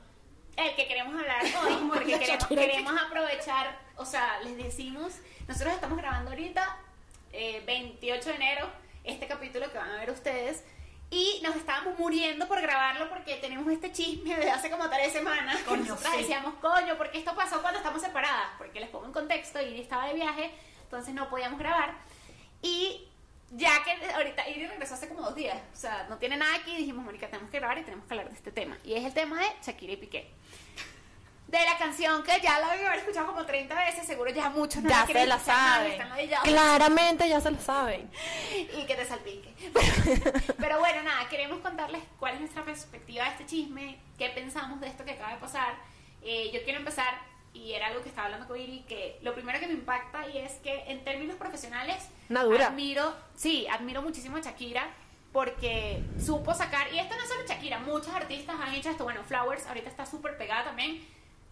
el 0.57 0.75
que 0.77 0.87
queremos 0.87 1.15
hablar 1.19 1.43
hoy, 1.65 1.89
porque 1.91 2.19
queremos, 2.19 2.47
queremos 2.47 2.93
aprovechar, 3.01 3.79
o 3.97 4.05
sea, 4.05 4.41
les 4.43 4.57
decimos, 4.59 5.15
nosotros 5.49 5.73
estamos 5.75 5.97
grabando 5.97 6.31
ahorita, 6.33 6.77
eh, 7.33 7.63
28 7.67 8.29
de 8.29 8.35
enero, 8.35 8.71
este 9.05 9.27
capítulo 9.27 9.71
que 9.73 9.79
van 9.79 9.91
a 9.91 9.97
ver 9.97 10.11
ustedes, 10.11 10.63
y 11.11 11.41
nos 11.43 11.55
estábamos 11.57 11.99
muriendo 11.99 12.49
por 12.49 12.61
grabarlo 12.61 13.09
porque 13.09 13.37
tenemos 13.37 13.71
este 13.73 13.93
chisme 13.93 14.37
de 14.37 14.51
hace 14.51 14.71
como 14.71 14.89
tres 14.91 15.13
semanas. 15.13 15.61
Coño, 15.63 15.97
sí. 15.97 16.19
decíamos, 16.19 16.55
coño, 16.61 16.97
porque 16.97 17.19
esto 17.19 17.35
pasó 17.35 17.61
cuando 17.63 17.79
estamos 17.79 18.03
separadas, 18.03 18.51
porque 18.59 18.81
les 18.81 18.89
pongo 18.89 19.07
en 19.07 19.13
contexto, 19.13 19.61
Iri 19.61 19.81
estaba 19.81 20.07
de 20.09 20.15
viaje, 20.15 20.51
entonces 20.83 21.15
no 21.15 21.29
podíamos 21.29 21.59
grabar, 21.59 21.95
y 22.63 23.09
ya 23.51 23.71
que 23.85 24.13
ahorita 24.13 24.49
Iri 24.49 24.67
regresó 24.67 24.95
hace 24.95 25.09
como 25.09 25.23
dos 25.23 25.35
días, 25.35 25.59
o 25.73 25.77
sea, 25.77 26.07
no 26.09 26.19
tiene 26.19 26.37
nada 26.37 26.55
aquí, 26.57 26.77
dijimos, 26.77 27.05
Mónica, 27.05 27.29
tenemos 27.29 27.51
que 27.51 27.59
grabar 27.59 27.79
y 27.79 27.83
tenemos 27.83 28.07
que 28.07 28.15
hablar 28.15 28.29
de 28.29 28.35
este 28.35 28.51
tema. 28.51 28.77
Y 28.85 28.95
es 28.95 29.05
el 29.05 29.15
tema 29.15 29.39
de 29.39 29.47
Shakira 29.65 29.93
y 29.93 29.97
Piqué. 29.97 30.31
De 31.47 31.59
la 31.63 31.77
canción 31.79 32.23
que 32.25 32.41
ya 32.41 32.59
la 32.59 32.73
deben 32.73 32.87
haber 32.87 33.01
escuchado 33.01 33.27
como 33.29 33.45
30 33.45 33.75
veces, 33.75 34.07
seguro 34.07 34.31
ya 34.31 34.49
muchos 34.49 34.83
no 34.83 34.89
ya 34.89 35.07
se 35.07 35.13
la 35.13 35.37
escuchar 35.37 35.57
más, 35.57 36.07
saben. 36.07 36.31
Claramente 36.43 37.29
ya 37.29 37.41
se 37.41 37.51
lo 37.51 37.61
saben. 37.61 38.11
Y 38.77 38.87
que 38.87 38.95
te 38.95 39.05
salpique. 39.05 39.55
Pero 39.73 40.33
nada, 41.05 41.29
queremos 41.29 41.61
contarles 41.61 42.03
cuál 42.19 42.35
es 42.35 42.41
nuestra 42.41 42.65
perspectiva 42.65 43.25
de 43.25 43.31
este 43.31 43.47
chisme, 43.47 43.99
qué 44.19 44.31
pensamos 44.31 44.81
de 44.81 44.89
esto 44.89 45.05
que 45.05 45.13
acaba 45.13 45.33
de 45.33 45.39
pasar. 45.39 45.75
Eh, 46.23 46.51
yo 46.53 46.63
quiero 46.65 46.79
empezar, 46.79 47.15
y 47.53 47.73
era 47.73 47.87
algo 47.89 48.03
que 48.03 48.09
estaba 48.09 48.27
hablando 48.27 48.49
con 48.49 48.59
Iri, 48.59 48.85
que 48.89 49.19
lo 49.23 49.35
primero 49.35 49.61
que 49.61 49.67
me 49.67 49.75
impacta 49.75 50.29
y 50.29 50.39
es 50.39 50.53
que 50.55 50.91
en 50.91 51.05
términos 51.05 51.37
profesionales, 51.37 52.09
Una 52.29 52.43
dura. 52.45 52.67
admiro, 52.69 53.15
sí, 53.37 53.67
admiro 53.69 54.03
muchísimo 54.03 54.37
a 54.37 54.41
Shakira 54.41 54.89
porque 55.33 56.03
supo 56.25 56.55
sacar, 56.55 56.93
y 56.93 56.99
esto 56.99 57.15
no 57.17 57.23
es 57.23 57.29
solo 57.29 57.47
Shakira, 57.47 57.79
muchos 57.81 58.09
artistas 58.15 58.57
han 58.61 58.73
hecho 58.75 58.91
esto, 58.91 59.05
bueno, 59.05 59.23
Flowers 59.25 59.67
ahorita 59.67 59.89
está 59.89 60.07
súper 60.07 60.37
pegada 60.37 60.65
también. 60.65 61.05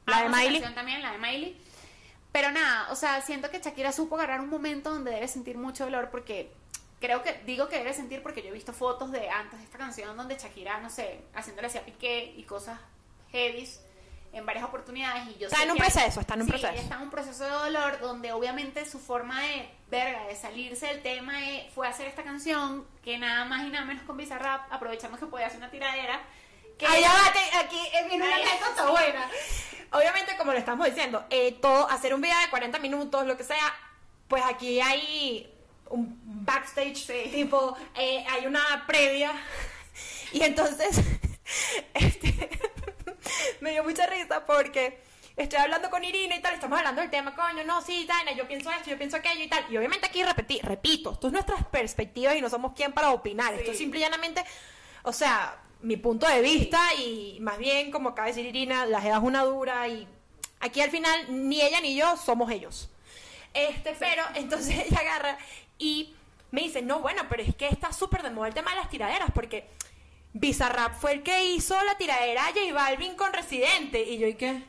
La 0.06 0.22
de 0.22 0.28
Miley. 0.28 0.74
también, 0.74 1.02
la 1.02 1.12
de 1.12 1.18
Miley. 1.18 1.56
Pero 2.32 2.50
nada, 2.50 2.90
o 2.90 2.96
sea, 2.96 3.20
siento 3.20 3.50
que 3.50 3.60
Shakira 3.60 3.92
supo 3.92 4.16
agarrar 4.16 4.40
un 4.40 4.48
momento 4.48 4.90
donde 4.90 5.10
debe 5.10 5.28
sentir 5.28 5.58
mucho 5.58 5.84
dolor 5.84 6.08
porque 6.10 6.50
creo 7.02 7.22
que, 7.22 7.34
digo 7.44 7.68
que 7.68 7.76
debe 7.76 7.92
sentir 7.92 8.22
porque 8.22 8.40
yo 8.42 8.48
he 8.48 8.52
visto 8.52 8.72
fotos 8.72 9.12
de 9.12 9.28
antes 9.28 9.58
de 9.58 9.64
esta 9.66 9.76
canción 9.76 10.16
donde 10.16 10.36
Shakira, 10.38 10.80
no 10.80 10.88
sé, 10.88 11.20
haciéndole 11.34 11.66
así 11.68 11.76
a 11.76 11.84
Piqué 11.84 12.32
y 12.36 12.44
cosas 12.44 12.80
heavies 13.32 13.80
en 14.32 14.46
varias 14.46 14.64
oportunidades 14.64 15.24
y 15.28 15.38
yo 15.38 15.48
Está 15.48 15.58
sé 15.58 15.62
en 15.64 15.70
un 15.72 15.76
que 15.76 15.82
hay- 15.82 15.90
proceso, 15.90 16.20
está 16.20 16.34
en 16.34 16.40
un 16.40 16.46
Sí, 16.46 16.52
proceso. 16.52 16.72
está 16.82 16.94
en 16.94 17.02
un 17.02 17.10
proceso 17.10 17.44
de 17.44 17.50
dolor 17.50 18.00
donde 18.00 18.32
obviamente 18.32 18.86
su 18.86 18.98
forma 18.98 19.42
de 19.42 19.68
verga, 19.90 20.24
de 20.26 20.34
salirse 20.36 20.86
del 20.86 21.02
tema 21.02 21.34
fue 21.74 21.86
hacer 21.86 22.06
esta 22.08 22.22
canción 22.22 22.86
que 23.04 23.18
nada 23.18 23.44
más 23.44 23.66
y 23.66 23.68
nada 23.68 23.84
menos 23.84 24.04
con 24.04 24.16
Bizarrap, 24.16 24.72
aprovechando 24.72 25.18
que 25.18 25.26
podía 25.26 25.48
hacer 25.48 25.58
una 25.58 25.70
tiradera. 25.70 26.18
Que 26.78 26.86
Allá 26.86 27.08
va, 27.12 27.60
aquí 27.60 27.76
eh, 27.92 28.06
viene 28.08 28.24
una 28.26 28.36
anécdota 28.36 28.90
buena. 28.90 29.28
Obviamente, 29.92 30.34
como 30.38 30.52
le 30.54 30.58
estamos 30.60 30.86
diciendo, 30.86 31.24
eh, 31.28 31.52
todo, 31.60 31.88
hacer 31.90 32.14
un 32.14 32.22
video 32.22 32.38
de 32.40 32.48
40 32.48 32.78
minutos, 32.78 33.26
lo 33.26 33.36
que 33.36 33.44
sea, 33.44 33.74
pues 34.28 34.42
aquí 34.46 34.80
hay 34.80 35.52
un 35.92 36.18
backstage, 36.44 37.31
tipo, 37.31 37.76
eh, 37.96 38.24
hay 38.31 38.46
una 38.46 38.85
previa. 38.87 39.33
Y 40.33 40.42
entonces, 40.42 40.98
este, 41.94 42.48
me 43.61 43.72
dio 43.72 43.85
mucha 43.85 44.07
risa 44.07 44.46
porque 44.46 44.98
estoy 45.37 45.59
hablando 45.59 45.90
con 45.90 46.02
Irina 46.02 46.35
y 46.37 46.40
tal, 46.40 46.55
estamos 46.55 46.78
hablando 46.78 47.02
del 47.02 47.11
tema, 47.11 47.35
coño, 47.35 47.64
no, 47.64 47.83
sí, 47.83 48.07
Taina, 48.07 48.33
yo 48.33 48.48
pienso 48.48 48.70
esto, 48.70 48.88
yo 48.88 48.96
pienso 48.96 49.18
aquello 49.18 49.44
y 49.44 49.48
tal. 49.48 49.64
Y 49.70 49.76
obviamente 49.76 50.07
aquí 50.07 50.22
repetí, 50.24 50.59
repito, 50.62 51.12
esto 51.12 51.26
es 51.26 51.33
nuestras 51.35 51.66
perspectivas 51.66 52.35
y 52.37 52.40
no 52.40 52.48
somos 52.48 52.72
quien 52.72 52.92
para 52.92 53.11
opinar. 53.11 53.52
Esto 53.52 53.72
Sí. 53.72 53.78
simple 53.78 53.98
y 54.00 54.02
llanamente, 54.02 54.42
o 55.02 55.12
sea, 55.12 55.61
mi 55.83 55.96
punto 55.98 56.26
de 56.26 56.40
vista 56.40 56.81
y 56.94 57.37
más 57.40 57.59
bien, 57.59 57.90
como 57.90 58.09
acaba 58.11 58.28
de 58.28 58.33
decir 58.33 58.46
Irina, 58.46 58.87
la 58.87 59.02
jeva 59.02 59.18
es 59.18 59.22
una 59.22 59.44
dura 59.44 59.87
y 59.88 60.09
aquí 60.61 60.81
al 60.81 60.90
final 60.90 61.26
ni 61.48 61.61
ella 61.61 61.81
ni 61.83 61.94
yo 61.94 62.16
somos 62.16 62.50
ellos. 62.50 62.88
Este, 63.52 63.94
pero 63.98 64.22
entonces 64.35 64.87
ella 64.87 64.98
agarra 65.00 65.37
y 65.82 66.14
me 66.52 66.62
dice, 66.62 66.80
no, 66.80 67.00
bueno, 67.00 67.22
pero 67.28 67.42
es 67.42 67.54
que 67.56 67.66
está 67.66 67.92
súper 67.92 68.22
de 68.22 68.30
moda 68.30 68.46
el 68.46 68.54
tema 68.54 68.70
de 68.70 68.76
las 68.76 68.88
tiraderas 68.88 69.30
porque 69.34 69.66
Bizarrap 70.32 70.94
fue 70.94 71.12
el 71.12 71.22
que 71.24 71.44
hizo 71.46 71.82
la 71.82 71.96
tiradera 71.98 72.46
a 72.46 72.52
J 72.52 72.72
Balvin 72.72 73.16
con 73.16 73.32
Residente 73.32 74.00
y 74.02 74.18
yo, 74.18 74.28
¿y 74.28 74.34
qué? 74.34 74.62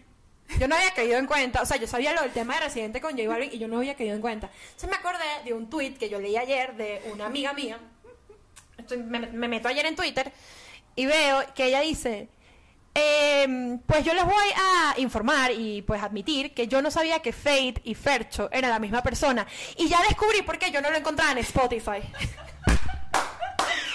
Yo 0.60 0.68
no 0.68 0.76
había 0.76 0.92
caído 0.94 1.20
en 1.20 1.28
cuenta, 1.28 1.62
o 1.62 1.66
sea, 1.66 1.78
yo 1.78 1.88
sabía 1.88 2.14
lo 2.14 2.22
del 2.22 2.32
tema 2.32 2.56
de 2.56 2.62
Residente 2.62 3.00
con 3.00 3.12
J 3.12 3.30
Balvin 3.30 3.52
y 3.54 3.60
yo 3.60 3.68
no 3.68 3.78
había 3.78 3.96
caído 3.96 4.16
en 4.16 4.22
cuenta. 4.22 4.50
Entonces 4.66 4.90
me 4.90 4.96
acordé 4.96 5.24
de 5.46 5.54
un 5.54 5.70
tweet 5.70 5.94
que 5.94 6.10
yo 6.10 6.20
leí 6.20 6.36
ayer 6.36 6.76
de 6.76 7.02
una 7.14 7.28
amiga 7.28 7.54
mía. 7.54 7.78
Me, 9.06 9.20
me 9.20 9.48
meto 9.48 9.68
ayer 9.68 9.86
en 9.86 9.96
Twitter 9.96 10.34
y 10.96 11.06
veo 11.06 11.44
que 11.54 11.66
ella 11.66 11.82
dice, 11.82 12.28
em, 12.96 13.80
pues 13.80 14.04
yo 14.06 14.14
les 14.14 14.24
voy 14.26 14.48
a 14.56 14.94
informar 14.98 15.52
y 15.52 15.82
pues 15.82 16.02
admitir 16.04 16.54
que 16.54 16.68
yo 16.68 16.82
no 16.82 16.92
sabía 16.92 17.20
que 17.22 17.34
Fate 17.34 17.82
y 17.84 17.96
Fercho 17.96 18.50
eran 18.52 18.70
la 18.72 18.80
misma 18.80 19.02
persona 19.02 19.46
y 19.78 19.88
ya 19.88 20.00
descubrí 20.08 20.42
por 20.44 20.58
qué 20.60 20.72
yo 20.72 20.82
no 20.82 20.90
lo 20.92 20.98
encontraba 20.98 21.32
en 21.32 21.40
Spotify. 21.40 22.02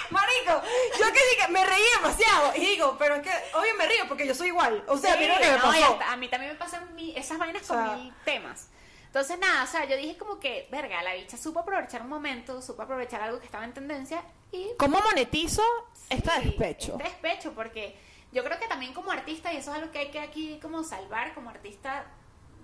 Marico, 0.09 0.61
yo 0.99 1.05
que 1.13 1.19
dije, 1.35 1.47
me 1.51 1.63
reí 1.65 1.83
demasiado 2.01 2.53
y 2.55 2.61
digo, 2.61 2.95
pero 2.97 3.15
es 3.15 3.21
que 3.21 3.29
obvio 3.53 3.75
me 3.77 3.85
río 3.87 4.07
porque 4.07 4.25
yo 4.25 4.33
soy 4.33 4.47
igual. 4.47 4.83
O 4.87 4.97
sea, 4.97 5.13
Sí, 5.13 5.19
mira 5.19 5.35
lo 5.35 5.41
que 5.41 5.51
me 5.51 5.57
no, 5.57 5.63
pasó. 5.63 5.99
a 6.07 6.15
mí 6.17 6.27
también 6.29 6.53
me 6.53 6.57
pasan 6.57 6.95
mi- 6.95 7.15
esas 7.15 7.37
vainas 7.37 7.61
O 7.69 7.73
sea- 7.73 7.85
con 7.85 8.03
mil 8.03 8.13
temas. 8.25 8.69
Entonces, 9.05 9.37
nada, 9.39 9.63
o 9.63 9.67
sea, 9.67 9.85
yo 9.85 9.97
dije 9.97 10.17
como 10.17 10.39
que, 10.39 10.67
verga, 10.71 11.01
la 11.03 11.13
bicha 11.15 11.37
supo 11.37 11.59
aprovechar 11.59 12.01
un 12.03 12.09
momento, 12.09 12.61
supo 12.61 12.81
aprovechar 12.83 13.21
algo 13.21 13.39
que 13.39 13.45
estaba 13.45 13.65
en 13.65 13.73
tendencia 13.73 14.23
y... 14.51 14.67
¿Cómo 14.77 14.99
monetizo 15.01 15.63
este 16.09 16.29
Sí, 16.29 16.43
despecho? 16.45 16.91
Este 16.93 17.03
despecho, 17.03 17.53
porque 17.53 17.95
yo 18.31 18.43
creo 18.43 18.59
que 18.59 18.67
también 18.67 18.93
como 18.93 19.11
artista, 19.11 19.53
y 19.53 19.57
eso 19.57 19.71
es 19.71 19.77
algo 19.77 19.91
que 19.91 19.99
hay 19.99 20.11
que 20.11 20.19
aquí 20.19 20.59
como 20.61 20.83
salvar, 20.83 21.33
como 21.33 21.49
artista, 21.49 22.05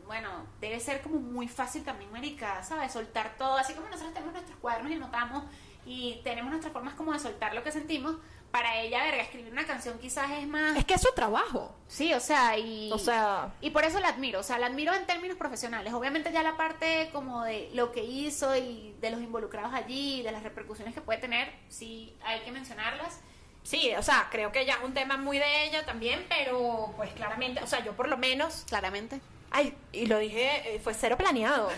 bueno, 0.05 0.29
debe 0.61 0.79
ser 0.79 1.01
como 1.01 1.19
muy 1.19 1.47
fácil 1.47 1.83
también, 1.83 2.11
marica, 2.11 2.63
¿sabes? 2.63 2.91
Soltar 2.91 3.35
todo, 3.37 3.57
así 3.57 3.73
como 3.73 3.87
nosotros 3.87 4.13
tenemos 4.13 4.33
nuestros 4.33 4.57
cuadernos 4.59 4.91
y 4.91 4.95
notamos 4.95 5.43
y 5.85 6.21
tenemos 6.23 6.51
nuestras 6.51 6.73
formas 6.73 6.93
como 6.95 7.13
de 7.13 7.19
soltar 7.19 7.53
lo 7.53 7.63
que 7.63 7.71
sentimos, 7.71 8.15
para 8.55 8.77
ella, 8.77 9.03
verga, 9.03 9.21
escribir 9.21 9.51
una 9.51 9.65
canción 9.65 9.99
quizás 9.99 10.31
es 10.31 10.47
más... 10.47 10.77
Es 10.77 10.85
que 10.85 10.93
es 10.93 11.01
su 11.01 11.13
trabajo. 11.13 11.75
Sí, 11.89 12.13
o 12.13 12.21
sea, 12.21 12.57
y... 12.57 12.89
O 12.89 12.97
sea, 12.97 13.53
Y 13.59 13.71
por 13.71 13.83
eso 13.83 13.99
la 13.99 14.07
admiro, 14.07 14.39
o 14.39 14.43
sea, 14.43 14.57
la 14.57 14.67
admiro 14.67 14.93
en 14.93 15.05
términos 15.05 15.35
profesionales. 15.35 15.93
Obviamente 15.93 16.31
ya 16.31 16.41
la 16.41 16.55
parte 16.55 17.09
como 17.11 17.43
de 17.43 17.69
lo 17.73 17.91
que 17.91 18.05
hizo 18.05 18.55
y 18.55 18.95
de 19.01 19.11
los 19.11 19.19
involucrados 19.19 19.73
allí, 19.73 20.21
de 20.21 20.31
las 20.31 20.41
repercusiones 20.41 20.93
que 20.93 21.01
puede 21.01 21.19
tener, 21.19 21.51
sí 21.67 22.15
hay 22.23 22.39
que 22.45 22.53
mencionarlas. 22.53 23.19
Sí, 23.65 23.91
o 23.97 24.03
sea, 24.03 24.27
creo 24.31 24.51
que 24.51 24.63
ya 24.63 24.75
es 24.75 24.83
un 24.83 24.93
tema 24.93 25.17
muy 25.17 25.39
de 25.39 25.65
ella 25.65 25.83
también, 25.85 26.23
pero 26.29 26.93
pues 26.95 27.11
claramente, 27.13 27.63
o 27.63 27.67
sea, 27.67 27.83
yo 27.83 27.93
por 27.93 28.07
lo 28.07 28.15
menos, 28.15 28.63
Claramente. 28.67 29.19
ay, 29.49 29.73
y 29.91 30.05
lo 30.05 30.19
dije, 30.19 30.75
eh, 30.75 30.79
fue 30.79 30.93
cero 30.93 31.17
planeado. 31.17 31.69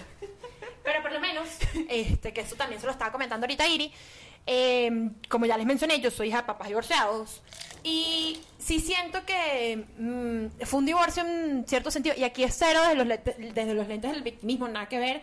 Pero 0.83 1.01
por 1.01 1.13
lo 1.13 1.21
menos, 1.21 1.47
este, 1.89 2.33
que 2.33 2.41
eso 2.41 2.57
también 2.57 2.81
se 2.81 2.87
lo 2.87 2.91
estaba 2.91 3.11
comentando 3.13 3.45
ahorita 3.45 3.65
Iri, 3.67 3.93
eh, 4.45 5.11
como 5.29 5.45
ya 5.45 5.55
les 5.57 5.65
mencioné, 5.65 6.01
yo 6.01 6.11
soy 6.11 6.27
hija 6.27 6.41
de 6.41 6.43
papás 6.43 6.67
divorciados 6.67 7.41
y 7.83 8.41
sí 8.59 8.81
siento 8.81 9.25
que 9.25 9.85
mm, 9.97 10.65
fue 10.65 10.79
un 10.79 10.85
divorcio 10.85 11.23
en 11.23 11.65
cierto 11.67 11.89
sentido, 11.89 12.15
y 12.17 12.25
aquí 12.25 12.43
es 12.43 12.53
cero 12.57 12.81
desde 12.81 12.95
los, 12.95 13.07
desde 13.07 13.73
los 13.73 13.87
lentes 13.87 14.11
del 14.11 14.23
victimismo, 14.23 14.67
nada 14.67 14.89
que 14.89 14.99
ver, 14.99 15.21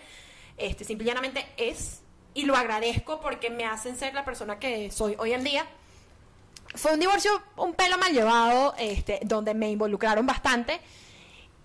este, 0.57 0.85
simple 0.85 1.05
y 1.05 1.09
llanamente 1.09 1.47
es, 1.59 2.01
y 2.33 2.47
lo 2.47 2.57
agradezco 2.57 3.21
porque 3.21 3.51
me 3.51 3.67
hacen 3.67 3.99
ser 3.99 4.15
la 4.15 4.25
persona 4.25 4.59
que 4.59 4.91
soy 4.91 5.15
hoy 5.19 5.35
en 5.35 5.45
día. 5.45 5.67
Fue 6.75 6.93
un 6.93 7.01
divorcio 7.01 7.31
un 7.57 7.75
pelo 7.75 7.99
mal 7.99 8.13
llevado, 8.13 8.75
este, 8.79 9.21
donde 9.23 9.55
me 9.55 9.71
involucraron 9.71 10.27
bastante. 10.27 10.81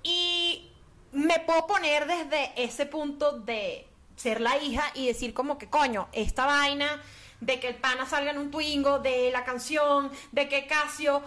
Y 0.03 0.71
me 1.11 1.39
puedo 1.39 1.65
poner 1.67 2.05
desde 2.07 2.51
ese 2.55 2.85
punto 2.85 3.39
de 3.39 3.87
ser 4.15 4.41
la 4.41 4.57
hija 4.57 4.83
y 4.93 5.07
decir 5.07 5.33
como 5.33 5.57
que, 5.57 5.69
coño, 5.69 6.07
esta 6.11 6.45
vaina 6.45 7.01
de 7.39 7.59
que 7.59 7.69
el 7.69 7.75
pana 7.75 8.05
salga 8.05 8.31
en 8.31 8.37
un 8.37 8.51
twingo, 8.51 8.99
de 8.99 9.31
la 9.31 9.43
canción, 9.43 10.11
de 10.31 10.47
que 10.49 10.67
Casio... 10.67 11.21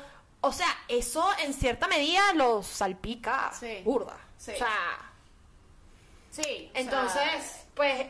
O 0.45 0.53
sea, 0.53 0.66
eso 0.88 1.25
en 1.45 1.55
cierta 1.55 1.87
medida 1.87 2.21
los 2.35 2.66
salpica 2.66 3.53
Sí. 3.59 3.81
burda. 3.85 4.16
Sí. 4.37 4.51
O 4.53 4.57
sea, 4.57 5.12
Sí. 6.31 6.40
o 6.42 6.45
sea, 6.73 6.81
Entonces, 6.83 7.64
pues, 7.75 8.07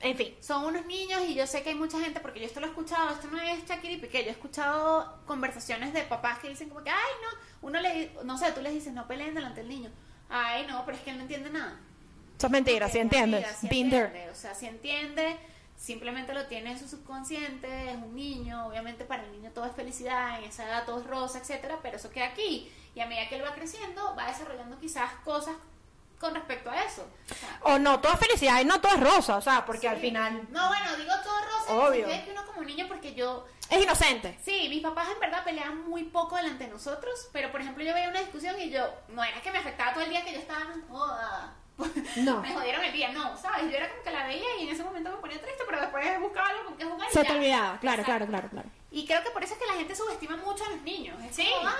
en 0.00 0.16
fin. 0.16 0.34
son 0.40 0.64
unos 0.64 0.86
niños 0.86 1.22
y 1.26 1.34
yo 1.34 1.46
sé 1.46 1.62
que 1.62 1.70
hay 1.70 1.74
mucha 1.74 1.98
gente, 1.98 2.20
porque 2.20 2.40
yo 2.40 2.46
esto 2.46 2.60
lo 2.60 2.66
he 2.66 2.70
escuchado, 2.70 3.10
esto 3.10 3.28
no 3.28 3.40
es 3.40 3.64
Shakira 3.64 3.94
y 3.94 3.96
Piqué, 3.98 4.22
yo 4.22 4.28
he 4.28 4.32
escuchado 4.32 5.20
conversaciones 5.26 5.92
de 5.94 6.02
papás 6.02 6.38
que 6.38 6.48
dicen 6.48 6.68
como 6.68 6.84
que, 6.84 6.90
ay, 6.90 7.12
no, 7.22 7.68
uno 7.68 7.80
le, 7.80 8.12
no 8.24 8.36
sé, 8.36 8.52
tú 8.52 8.60
les 8.60 8.74
dices, 8.74 8.92
no 8.92 9.06
peleen 9.06 9.34
delante 9.34 9.60
del 9.60 9.68
niño. 9.68 9.90
Ay, 10.28 10.66
no, 10.68 10.84
pero 10.84 10.98
es 10.98 11.04
que 11.04 11.10
él 11.10 11.16
no 11.16 11.22
entiende 11.22 11.50
nada. 11.50 11.80
Eso 12.36 12.46
es 12.46 12.50
mentira, 12.50 12.88
¿sí 12.88 12.98
mentira, 12.98 13.54
sí 13.54 13.66
entiende, 13.66 14.28
O 14.30 14.34
sea, 14.34 14.54
si 14.54 14.66
entiende, 14.66 15.36
simplemente 15.76 16.34
lo 16.34 16.46
tiene 16.46 16.72
en 16.72 16.78
su 16.78 16.86
subconsciente, 16.86 17.90
es 17.90 17.96
un 17.96 18.14
niño, 18.14 18.66
obviamente 18.66 19.04
para 19.04 19.24
el 19.24 19.32
niño 19.32 19.50
todo 19.52 19.64
es 19.64 19.72
felicidad, 19.72 20.38
en 20.38 20.44
esa 20.44 20.66
edad 20.66 20.84
todo 20.84 21.00
es 21.00 21.06
rosa, 21.06 21.38
etcétera, 21.38 21.78
pero 21.82 21.96
eso 21.96 22.10
queda 22.10 22.26
aquí. 22.26 22.70
Y 22.94 23.00
a 23.00 23.06
medida 23.06 23.28
que 23.28 23.36
él 23.36 23.44
va 23.44 23.54
creciendo, 23.54 24.14
va 24.16 24.26
desarrollando 24.26 24.78
quizás 24.78 25.10
cosas 25.24 25.54
con 26.18 26.34
respecto 26.34 26.70
a 26.70 26.82
eso. 26.82 27.06
O 27.30 27.34
sea, 27.34 27.60
O 27.62 27.78
no, 27.78 28.00
todo 28.00 28.12
es 28.14 28.18
felicidad 28.20 28.60
y 28.60 28.64
no 28.64 28.80
todo 28.80 28.94
es 28.94 29.00
rosa, 29.00 29.36
o 29.36 29.40
sea, 29.40 29.64
porque 29.66 29.88
al 29.88 29.98
final 29.98 30.46
No, 30.50 30.68
bueno, 30.68 30.96
digo 30.96 31.12
todo 31.22 31.34
rosa, 31.40 31.72
en 31.72 31.78
Obvio. 31.80 32.06
de 32.08 32.24
que 32.24 32.30
uno 32.32 32.46
como 32.46 32.62
niño, 32.62 32.86
porque 32.88 33.14
yo 33.14 33.46
es 33.68 33.82
inocente. 33.82 34.38
Sí, 34.44 34.68
mis 34.70 34.82
papás 34.82 35.08
en 35.12 35.20
verdad 35.20 35.44
peleaban 35.44 35.88
muy 35.88 36.04
poco 36.04 36.36
delante 36.36 36.64
de 36.64 36.70
nosotros, 36.70 37.28
pero 37.32 37.50
por 37.50 37.60
ejemplo 37.60 37.82
yo 37.84 37.92
veía 37.92 38.08
una 38.08 38.20
discusión 38.20 38.58
y 38.60 38.70
yo, 38.70 38.86
no 39.08 39.22
era 39.24 39.40
que 39.42 39.50
me 39.50 39.58
afectaba 39.58 39.92
todo 39.92 40.04
el 40.04 40.10
día 40.10 40.24
que 40.24 40.32
yo 40.32 40.38
estaba, 40.38 40.64
joda. 40.88 41.54
No. 42.16 42.40
me 42.42 42.52
jodieron 42.54 42.84
el 42.84 42.92
día, 42.92 43.12
no, 43.12 43.36
¿sabes? 43.36 43.62
Yo 43.70 43.76
era 43.76 43.88
como 43.90 44.02
que 44.02 44.10
la 44.10 44.26
veía 44.26 44.56
y 44.58 44.62
en 44.64 44.68
ese 44.70 44.82
momento 44.82 45.10
me 45.10 45.16
ponía 45.18 45.40
triste, 45.40 45.62
pero 45.66 45.80
después 45.80 46.20
buscaba 46.20 46.48
algo 46.48 46.64
con 46.66 46.76
que 46.76 46.84
jugar 46.84 47.08
y 47.10 47.12
Se 47.12 47.22
ya. 47.22 47.28
te 47.28 47.34
olvidaba, 47.36 47.78
claro, 47.80 48.02
Exacto. 48.02 48.04
claro, 48.26 48.26
claro, 48.26 48.48
claro. 48.50 48.68
Y 48.90 49.06
creo 49.06 49.22
que 49.22 49.30
por 49.30 49.44
eso 49.44 49.52
es 49.54 49.60
que 49.60 49.66
la 49.66 49.74
gente 49.74 49.94
subestima 49.94 50.36
mucho 50.38 50.64
a 50.64 50.70
los 50.70 50.80
niños. 50.82 51.22
Es 51.22 51.36
Sí. 51.36 51.46
como, 51.54 51.68
ah, 51.68 51.74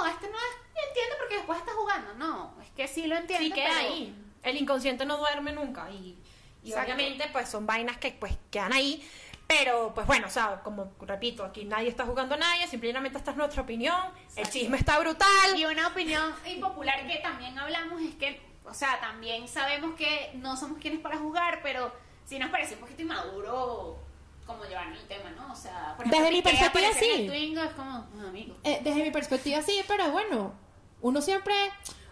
no, 0.00 0.06
este 0.06 0.28
no 0.30 0.36
es, 0.38 0.86
entiende 0.88 1.14
porque 1.18 1.34
después 1.36 1.58
está 1.58 1.72
jugando. 1.72 2.14
No, 2.14 2.54
es 2.62 2.70
que 2.70 2.88
sí 2.88 3.06
lo 3.06 3.16
entiende. 3.16 3.46
Sí, 3.46 3.52
queda 3.52 3.68
pero- 3.68 3.88
ahí. 3.90 4.16
El 4.42 4.56
inconsciente 4.56 5.04
no 5.04 5.18
duerme 5.18 5.52
nunca 5.52 5.88
y, 5.90 6.18
y 6.62 6.70
Exacto. 6.70 6.94
obviamente 6.94 7.28
pues 7.30 7.48
son 7.48 7.66
vainas 7.66 7.98
que 7.98 8.10
pues 8.12 8.32
quedan 8.50 8.72
ahí. 8.72 9.06
Pero 9.46 9.92
pues 9.94 10.06
bueno, 10.06 10.28
o 10.28 10.30
sea, 10.30 10.60
como 10.64 10.94
repito, 11.00 11.44
aquí 11.44 11.64
nadie 11.66 11.88
está 11.88 12.06
jugando 12.06 12.36
a 12.36 12.38
nadie, 12.38 12.66
simplemente 12.68 13.18
esta 13.18 13.32
es 13.32 13.36
nuestra 13.36 13.62
opinión, 13.62 14.00
el 14.34 14.48
chisme 14.48 14.78
está 14.78 14.98
brutal. 14.98 15.28
Y 15.56 15.66
una 15.66 15.88
opinión 15.88 16.34
impopular 16.46 17.06
que 17.06 17.16
también 17.18 17.58
hablamos 17.58 18.00
es 18.00 18.14
que, 18.14 18.40
o 18.64 18.74
sea, 18.74 19.00
también 19.00 19.48
sabemos 19.48 19.94
que 19.96 20.30
no 20.34 20.56
somos 20.56 20.78
quienes 20.78 21.00
para 21.00 21.18
jugar, 21.18 21.60
pero 21.62 21.92
sí 22.24 22.38
nos 22.38 22.50
parece 22.50 22.74
un 22.74 22.80
poquito 22.80 23.02
inmaduro 23.02 23.98
como 24.46 24.64
llevar 24.64 24.88
el 24.88 25.06
tema, 25.06 25.30
¿no? 25.30 25.52
O 25.52 25.56
sea, 25.56 25.94
por 25.96 26.08
Desde 26.08 26.30
mi 26.30 26.42
perspectiva, 26.42 26.92
sí. 26.92 27.26
Twingo 27.26 27.62
es 27.62 27.72
como, 27.72 27.90
"Ah, 27.90 28.28
amigo. 28.28 28.56
Eh, 28.64 28.80
desde 28.82 29.02
mi 29.02 29.10
perspectiva 29.10 29.62
sí, 29.62 29.82
pero 29.86 30.10
bueno, 30.10 30.52
uno 31.00 31.20
siempre... 31.20 31.54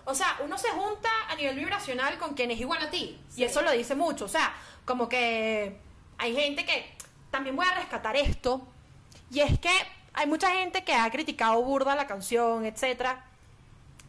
O 0.05 0.15
sea, 0.15 0.39
uno 0.45 0.57
se 0.59 0.69
junta 0.71 1.09
a 1.29 1.35
nivel 1.37 1.57
vibracional 1.57 2.19
con 2.19 2.35
quien 2.35 2.51
es 2.51 2.59
igual 2.59 2.83
a 2.83 2.91
ti. 2.91 3.21
Sí. 3.29 3.43
Y 3.43 3.45
eso 3.45 3.63
lo 3.63 3.71
dice 3.71 3.95
mucho. 3.95 4.25
O 4.25 4.29
sea, 4.29 4.53
como 4.85 5.09
que 5.09 5.79
hay 6.19 6.35
gente 6.35 6.65
que 6.65 6.97
también 7.31 7.55
voy 7.55 7.67
a 7.67 7.75
rescatar 7.75 8.17
esto. 8.17 8.67
Y 9.31 9.41
es 9.41 9.59
que 9.61 9.71
hay 10.15 10.27
mucha 10.27 10.51
gente 10.51 10.83
que 10.85 10.95
ha 10.95 11.09
criticado 11.11 11.63
burda 11.63 11.95
la 11.95 12.07
canción, 12.07 12.65
etcétera. 12.65 13.25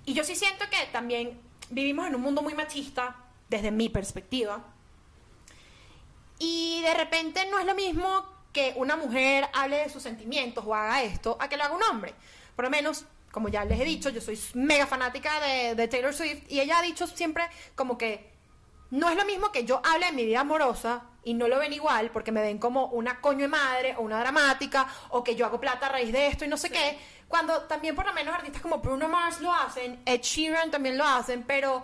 Y 0.05 0.13
yo 0.13 0.23
sí 0.23 0.35
siento 0.35 0.65
que 0.71 0.87
también 0.91 1.39
vivimos 1.71 2.07
en 2.07 2.15
un 2.15 2.21
mundo 2.21 2.41
muy 2.41 2.53
machista, 2.53 3.15
desde 3.49 3.71
mi 3.71 3.89
perspectiva. 3.89 4.63
Y 6.39 6.81
de 6.81 6.93
repente 6.93 7.45
no 7.49 7.59
es 7.59 7.65
lo 7.65 7.75
mismo 7.75 8.25
que 8.53 8.73
una 8.75 8.95
mujer 8.95 9.47
hable 9.53 9.77
de 9.77 9.89
sus 9.89 10.03
sentimientos 10.03 10.63
o 10.65 10.75
haga 10.75 11.03
esto 11.03 11.37
a 11.39 11.47
que 11.47 11.57
lo 11.57 11.63
haga 11.63 11.75
un 11.75 11.83
hombre. 11.83 12.13
Por 12.55 12.65
lo 12.65 12.71
menos, 12.71 13.05
como 13.31 13.49
ya 13.49 13.65
les 13.65 13.79
he 13.79 13.85
dicho, 13.85 14.09
yo 14.09 14.21
soy 14.21 14.39
mega 14.53 14.87
fanática 14.87 15.39
de, 15.39 15.75
de 15.75 15.87
Taylor 15.87 16.13
Swift 16.13 16.43
y 16.49 16.59
ella 16.59 16.79
ha 16.79 16.81
dicho 16.81 17.07
siempre 17.07 17.43
como 17.75 17.97
que 17.97 18.31
no 18.89 19.09
es 19.09 19.15
lo 19.15 19.25
mismo 19.25 19.51
que 19.51 19.63
yo 19.63 19.81
hable 19.85 20.07
de 20.07 20.11
mi 20.11 20.25
vida 20.25 20.41
amorosa 20.41 21.03
y 21.23 21.33
no 21.33 21.47
lo 21.47 21.59
ven 21.59 21.71
igual 21.71 22.11
porque 22.11 22.31
me 22.31 22.41
ven 22.41 22.57
como 22.57 22.87
una 22.87 23.21
coño 23.21 23.41
de 23.41 23.47
madre 23.47 23.95
o 23.97 24.01
una 24.01 24.19
dramática 24.19 24.87
o 25.09 25.23
que 25.23 25.35
yo 25.35 25.45
hago 25.45 25.59
plata 25.59 25.85
a 25.85 25.89
raíz 25.89 26.11
de 26.11 26.27
esto 26.27 26.43
y 26.45 26.47
no 26.47 26.57
sé 26.57 26.69
qué. 26.69 26.97
Cuando 27.31 27.61
también 27.63 27.95
por 27.95 28.05
lo 28.05 28.13
menos 28.13 28.35
artistas 28.35 28.61
como 28.61 28.77
Bruno 28.77 29.07
Mars 29.07 29.39
lo 29.41 29.51
hacen, 29.51 29.99
Ed 30.05 30.21
Sheeran 30.21 30.69
también 30.69 30.97
lo 30.97 31.03
hacen, 31.05 31.41
pero 31.43 31.83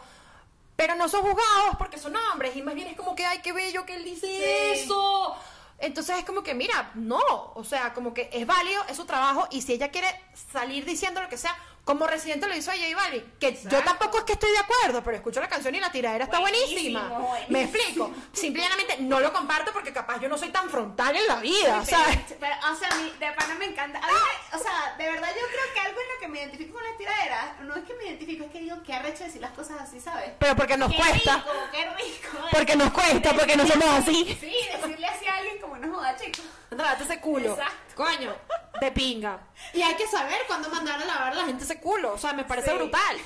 pero 0.76 0.94
no 0.96 1.10
son 1.10 1.22
juzgados 1.24 1.76
porque 1.80 1.98
son 1.98 2.16
hombres 2.16 2.56
y 2.56 2.62
más 2.62 2.76
bien 2.76 2.88
es 2.90 2.96
como 2.96 3.16
que 3.16 3.26
ay 3.26 3.40
qué 3.42 3.52
bello 3.52 3.84
que 3.86 3.96
él 3.96 4.04
dice 4.04 4.28
Sí. 4.28 4.82
eso. 4.84 5.36
Entonces 5.80 6.18
es 6.20 6.26
como 6.26 6.44
que 6.44 6.54
mira, 6.54 6.92
no, 6.96 7.20
o 7.56 7.64
sea, 7.64 7.94
como 7.94 8.14
que 8.14 8.30
es 8.32 8.46
válido, 8.46 8.84
es 8.90 8.98
su 8.98 9.06
trabajo 9.06 9.48
y 9.50 9.62
si 9.62 9.74
ella 9.74 9.90
quiere 9.90 10.08
salir 10.52 10.86
diciendo 10.86 11.22
lo 11.22 11.30
que 11.30 11.38
sea, 11.38 11.56
como 11.88 12.06
Residente 12.06 12.46
lo 12.48 12.56
hizo 12.56 12.70
a 12.70 12.76
J 12.76 12.86
Balvin, 12.96 13.24
que 13.40 13.58
yo 13.64 13.82
tampoco 13.82 14.18
es 14.20 14.24
que 14.26 14.34
estoy 14.34 14.52
de 14.52 14.58
acuerdo, 14.60 15.02
pero 15.04 15.16
escucho 15.16 15.40
la 15.40 15.48
canción 15.48 15.74
y 15.74 15.80
la 15.80 15.90
tiradera 15.90 16.26
está 16.26 16.40
Buenísimo, 16.40 17.00
buenísima. 17.00 17.08
buenísimo. 17.08 17.46
Me 17.50 17.64
explico. 17.64 18.12
Simplemente 18.34 18.98
no 19.00 19.20
lo 19.22 19.32
comparto 19.32 19.72
porque 19.72 19.94
capaz 19.94 20.20
yo 20.20 20.28
no 20.28 20.38
soy 20.38 20.50
tan 20.50 20.70
frontal 20.70 21.16
en 21.16 21.26
la 21.28 21.38
vida, 21.38 21.82
Pero, 21.86 21.98
¿sabes? 21.98 22.20
pero, 22.40 22.56
o 22.72 22.76
sea, 22.76 22.90
a 22.90 22.96
mí, 22.96 23.14
de 23.20 23.32
pana 23.32 23.56
me 23.56 23.66
encanta. 23.66 24.00
A 24.00 24.08
mí 24.08 24.14
me- 24.14 24.58
o 24.58 24.62
sea, 24.62 24.96
de 24.98 25.12
verdad 25.12 25.30
yo 25.30 25.48
creo 25.48 25.74
que 25.74 25.80
algo 25.80 26.00
en 26.02 26.08
lo 26.14 26.20
que 26.20 26.28
me 26.28 26.40
identifico 26.40 26.74
con 26.74 26.84
la 26.84 26.98
tiradera, 26.98 27.56
no 27.62 27.76
es 27.76 27.84
que 27.86 27.94
me 27.96 28.04
identifico, 28.06 28.44
es 28.44 28.52
que 28.52 28.60
digo 28.60 28.84
que 28.84 28.94
arrecho 28.94 29.24
decir 29.24 29.42
las 29.42 29.52
cosas 29.52 29.78
así, 29.82 30.00
¿sabes? 30.02 30.32
Pero 30.40 30.56
porque 30.58 30.76
nos 30.78 30.92
Qué 30.92 30.98
cuesta. 30.98 31.36
rico, 31.38 31.52
qué 31.72 31.86
rico. 31.92 32.38
Porque 32.52 32.76
nos 32.76 32.92
cuesta, 32.92 33.34
porque 33.34 33.56
no 33.56 33.66
somos 33.66 33.88
así. 33.88 34.38
Sí, 34.40 34.54
decirle 34.78 35.08
así 35.08 35.26
a 35.26 35.36
alguien 35.38 35.58
como 35.60 35.78
no 35.78 35.96
joda, 35.96 36.16
chico. 36.18 36.42
Andate 36.70 37.06
ese 37.06 37.22
culo. 37.22 37.52
Exacto. 37.54 37.76
Coño, 37.96 38.36
de 38.82 38.92
pinga. 38.92 39.40
Y 39.74 39.82
hay 39.82 39.96
que 39.96 40.06
saber 40.06 40.38
cuándo 40.48 40.70
mandar 40.70 41.02
a 41.02 41.06
lavar 41.06 41.32
a 41.32 41.36
la 41.36 41.46
gente 41.46 41.64
ese 41.64 41.77
culo. 41.80 42.14
O 42.14 42.18
sea, 42.18 42.34
me 42.34 42.44
parece 42.44 42.72
Sí. 42.72 42.78
brutal. 42.78 43.18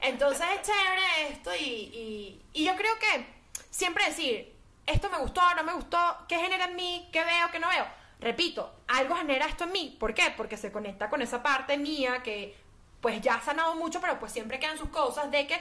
Entonces 0.00 0.46
es 0.56 0.62
chévere 0.66 1.28
esto 1.32 1.54
y, 1.54 1.62
y, 1.64 2.42
y 2.54 2.64
yo 2.64 2.74
creo 2.76 2.98
que 2.98 3.26
siempre 3.70 4.04
decir, 4.06 4.54
esto 4.86 5.10
me 5.10 5.18
gustó, 5.18 5.42
no 5.54 5.62
me 5.62 5.74
gustó, 5.74 5.98
¿qué 6.28 6.38
genera 6.38 6.64
en 6.64 6.76
mí? 6.76 7.08
¿Qué 7.12 7.22
veo, 7.22 7.50
qué 7.52 7.58
no 7.58 7.68
veo? 7.68 7.86
Repito, 8.18 8.72
algo 8.88 9.14
genera 9.16 9.46
esto 9.46 9.64
en 9.64 9.72
mí. 9.72 9.96
¿Por 10.00 10.14
qué? 10.14 10.32
Porque 10.36 10.56
se 10.56 10.72
conecta 10.72 11.08
con 11.10 11.20
esa 11.22 11.42
parte 11.42 11.76
mía 11.78 12.22
que 12.22 12.56
pues 13.00 13.20
ya 13.20 13.34
ha 13.34 13.40
sanado 13.42 13.74
mucho, 13.76 14.00
pero 14.00 14.18
pues 14.18 14.32
siempre 14.32 14.58
quedan 14.58 14.76
sus 14.78 14.88
cosas 14.90 15.30
de 15.30 15.46
que 15.46 15.60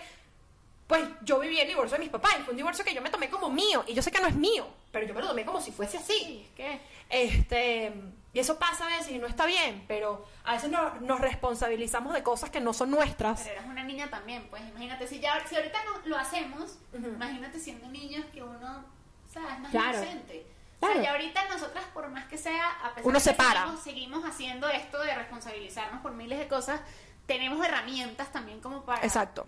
pues 0.87 1.03
yo 1.21 1.39
viví 1.39 1.59
el 1.59 1.67
divorcio 1.67 1.97
de 1.97 2.03
mis 2.03 2.09
papás 2.11 2.33
y 2.39 2.43
fue 2.43 2.51
un 2.51 2.57
divorcio 2.57 2.83
que 2.83 2.93
yo 2.95 3.01
me 3.01 3.09
tomé 3.11 3.29
como 3.29 3.49
mío 3.49 3.83
y 3.87 3.93
yo 3.93 4.01
sé 4.01 4.11
que 4.11 4.19
no 4.19 4.27
es 4.27 4.35
mío, 4.35 4.65
pero 4.91 5.05
yo 5.05 5.13
me 5.13 5.21
lo 5.21 5.27
tomé 5.27 5.45
como 5.45 5.61
si 5.61 5.71
fuese 5.71 5.97
así. 5.97 6.13
Sí, 6.13 6.45
es 6.49 6.55
que 6.55 6.79
Este, 7.09 7.93
y 8.33 8.39
eso 8.39 8.59
pasa 8.59 8.85
a 8.85 8.89
veces 8.89 9.11
y 9.11 9.17
no 9.17 9.27
está 9.27 9.45
bien, 9.45 9.83
pero 9.87 10.25
a 10.43 10.53
veces 10.53 10.69
no- 10.69 10.93
nos 11.01 11.19
responsabilizamos 11.19 12.13
de 12.13 12.21
cosas 12.23 12.49
que 12.49 12.59
no 12.61 12.73
son 12.73 12.91
nuestras. 12.91 13.41
Pero 13.41 13.53
eres 13.55 13.65
una 13.65 13.83
niña 13.83 14.09
también, 14.09 14.47
pues 14.49 14.61
imagínate, 14.69 15.07
si 15.07 15.19
ya 15.19 15.45
si 15.47 15.55
ahorita 15.55 15.79
no, 15.85 16.05
lo 16.07 16.17
hacemos, 16.17 16.77
imagínate 16.93 17.59
siendo 17.59 17.87
niños 17.89 18.25
que 18.33 18.43
uno, 18.43 18.85
¿sabes? 19.33 19.59
Más 19.59 19.71
Claro. 19.71 19.97
inocente. 19.97 20.45
O 20.77 20.79
Claro. 20.85 20.93
sea, 20.95 21.03
ya 21.03 21.11
ahorita 21.11 21.49
nosotras, 21.49 21.83
por 21.93 22.07
más 22.09 22.25
que 22.27 22.37
sea, 22.37 22.69
a 22.83 22.89
pesar 22.95 23.03
Uno 23.05 23.15
de 23.15 23.19
se 23.23 23.31
que 23.31 23.35
para. 23.37 23.61
Seguimos, 23.61 23.83
seguimos 23.83 24.25
haciendo 24.25 24.69
esto 24.69 25.01
de 25.01 25.13
responsabilizarnos 25.15 26.01
por 26.01 26.13
miles 26.13 26.39
de 26.39 26.47
cosas, 26.47 26.79
tenemos 27.25 27.65
herramientas 27.65 28.31
también 28.31 28.61
como 28.61 28.83
para, 28.85 29.03
Exacto. 29.05 29.45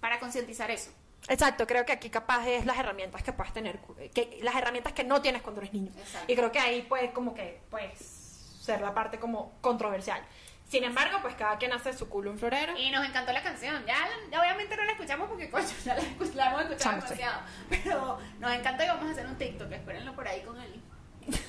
para 0.00 0.18
concientizar 0.18 0.70
eso. 0.70 0.90
Exacto, 1.28 1.68
creo 1.68 1.86
que 1.86 1.92
aquí 1.92 2.10
capaz 2.10 2.44
es 2.48 2.66
las 2.66 2.76
herramientas 2.78 3.22
que 3.22 3.32
puedes 3.32 3.52
tener, 3.52 3.78
que, 4.12 4.40
las 4.42 4.56
herramientas 4.56 4.92
que 4.92 5.04
no 5.04 5.22
tienes 5.22 5.40
cuando 5.42 5.60
eres 5.60 5.72
niño. 5.72 5.92
Exacto. 5.96 6.32
Y 6.32 6.34
creo 6.34 6.50
que 6.50 6.58
ahí 6.58 6.82
puede 6.82 7.12
como 7.12 7.32
que, 7.32 7.60
pues, 7.70 8.21
ser 8.62 8.80
la 8.80 8.94
parte 8.94 9.18
como 9.18 9.58
controversial. 9.60 10.22
Sin 10.68 10.84
embargo, 10.84 11.18
pues 11.20 11.34
cada 11.34 11.58
quien 11.58 11.72
hace 11.72 11.92
su 11.92 12.08
culo 12.08 12.30
un 12.30 12.38
florero. 12.38 12.76
Y 12.78 12.90
nos 12.90 13.04
encantó 13.04 13.32
la 13.32 13.42
canción. 13.42 13.84
Ya, 13.84 13.96
ya 14.30 14.40
obviamente 14.40 14.76
no 14.76 14.84
la 14.84 14.92
escuchamos 14.92 15.28
porque, 15.28 15.50
coño, 15.50 15.66
ya 15.84 15.94
la, 15.94 16.00
hemos 16.02 16.62
escuchado 16.62 17.00
sí. 17.00 17.02
demasiado. 17.08 17.40
Pero 17.68 18.18
nos 18.38 18.52
encanta 18.52 18.84
y 18.84 18.88
vamos 18.88 19.08
a 19.08 19.10
hacer 19.10 19.26
un 19.26 19.36
TikTok. 19.36 19.70
Espérenlo 19.72 20.14
por 20.14 20.26
ahí 20.28 20.40
con 20.42 20.58
él. 20.60 20.80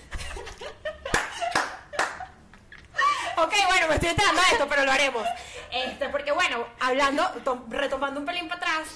Ok, 3.36 3.52
bueno, 3.66 3.88
me 3.88 3.96
estoy 3.96 4.10
enterando 4.10 4.42
de 4.42 4.48
esto, 4.52 4.68
pero 4.70 4.86
lo 4.86 4.92
haremos. 4.92 5.28
Este, 5.72 6.08
porque 6.10 6.32
bueno, 6.32 6.68
hablando, 6.80 7.28
to- 7.44 7.66
retomando 7.68 8.20
un 8.20 8.28
pelín 8.28 8.48
para 8.48 8.62
atrás, 8.62 8.90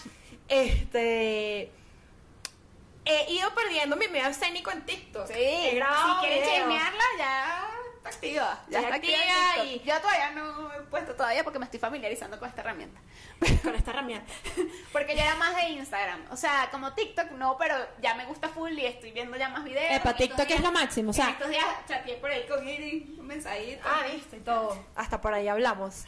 este 0.47 1.71
he 3.03 3.31
ido 3.31 3.53
perdiendo 3.55 3.95
mi 3.95 4.07
medio 4.09 4.27
escénico 4.27 4.69
en 4.69 4.85
TikTok. 4.85 5.27
He 5.31 5.73
grabado 5.75 6.21
si 6.21 6.27
quieren 6.27 6.47
chismearla, 6.47 7.03
ya 7.17 7.67
está 8.09 8.17
activa. 8.27 8.63
Ya 8.69 8.79
Está 8.81 8.95
activa. 8.95 9.63
y-. 9.65 9.81
Yo 9.85 9.99
todavía 10.01 10.31
no 10.31 10.73
he 10.73 10.79
puesto 10.81 11.13
todavía 11.15 11.43
porque 11.43 11.59
me 11.59 11.65
estoy 11.65 11.79
familiarizando 11.79 12.39
con 12.39 12.47
esta 12.49 12.61
herramienta. 12.61 12.99
con 13.63 13.75
esta 13.75 13.91
herramienta. 13.91 14.31
Porque 14.91 15.15
yo 15.15 15.21
era 15.21 15.35
más 15.35 15.55
de 15.55 15.69
Instagram. 15.69 16.25
O 16.31 16.37
sea, 16.37 16.69
como 16.71 16.93
TikTok 16.93 17.31
no, 17.31 17.57
pero 17.57 17.75
ya 18.01 18.15
me 18.15 18.25
gusta 18.25 18.49
full 18.49 18.71
y 18.71 18.85
estoy 18.85 19.11
viendo 19.11 19.37
ya 19.37 19.49
más 19.49 19.63
videos. 19.63 19.91
Epa, 19.95 20.15
TikTok 20.15 20.39
es 20.41 20.47
días- 20.47 20.61
lo 20.61 20.71
máximo, 20.71 21.11
o 21.11 21.13
sea- 21.13 21.29
estos 21.29 21.49
días 21.49 21.65
chateé 21.87 22.15
por 22.17 22.31
ahí 22.31 22.45
con 22.47 22.67
Iri, 22.67 23.15
un 23.19 23.27
mensajito. 23.27 23.81
Ah, 23.87 24.03
viste 24.11 24.37
y 24.37 24.39
todo. 24.39 24.83
Hasta 24.95 25.21
por 25.21 25.33
ahí 25.33 25.47
hablamos. 25.47 26.05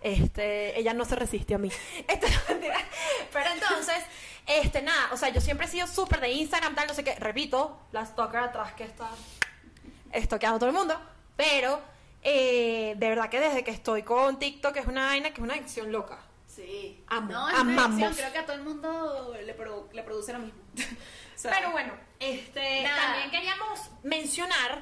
Este, 0.00 0.78
ella 0.78 0.92
no 0.94 1.04
se 1.04 1.16
resiste 1.16 1.54
a 1.54 1.58
mí. 1.58 1.70
Esto 2.08 2.26
es 2.26 2.48
mentira. 2.48 2.76
Pero 3.32 3.50
entonces, 3.52 4.02
este, 4.46 4.82
nada, 4.82 5.08
o 5.12 5.16
sea, 5.16 5.28
yo 5.30 5.40
siempre 5.40 5.66
he 5.66 5.70
sido 5.70 5.86
súper 5.86 6.20
de 6.20 6.30
Instagram, 6.30 6.74
tal, 6.74 6.88
no 6.88 6.94
sé 6.94 7.04
qué. 7.04 7.14
Repito, 7.14 7.80
la 7.92 8.04
stalker 8.04 8.40
atrás 8.40 8.72
que 8.74 8.84
está 8.84 9.08
estoqueando 10.12 10.56
a 10.56 10.58
todo 10.58 10.68
el 10.70 10.76
mundo. 10.76 11.00
Pero, 11.36 11.80
eh, 12.22 12.94
de 12.96 13.08
verdad 13.08 13.28
que 13.28 13.40
desde 13.40 13.64
que 13.64 13.70
estoy 13.70 14.02
con 14.02 14.38
TikTok 14.38 14.76
es 14.76 14.86
una 14.86 15.06
vaina 15.06 15.28
que 15.30 15.40
es 15.40 15.44
una 15.44 15.54
adicción 15.54 15.90
loca. 15.92 16.18
Sí. 16.46 17.02
Amo, 17.08 17.32
No, 17.32 17.48
es 17.48 17.54
amamos. 17.58 17.96
una 17.96 18.06
adicción, 18.06 18.14
Creo 18.14 18.32
que 18.32 18.38
a 18.38 18.46
todo 18.46 18.56
el 18.56 18.62
mundo 18.62 19.34
le, 19.44 19.56
produ- 19.58 19.90
le 19.92 20.02
produce 20.02 20.32
lo 20.32 20.38
mismo. 20.40 20.60
O 21.34 21.38
sea, 21.46 21.50
Pero 21.58 21.72
bueno, 21.72 21.92
este, 22.20 22.84
Nada. 22.84 23.02
también 23.02 23.30
queríamos 23.32 23.90
mencionar 24.04 24.80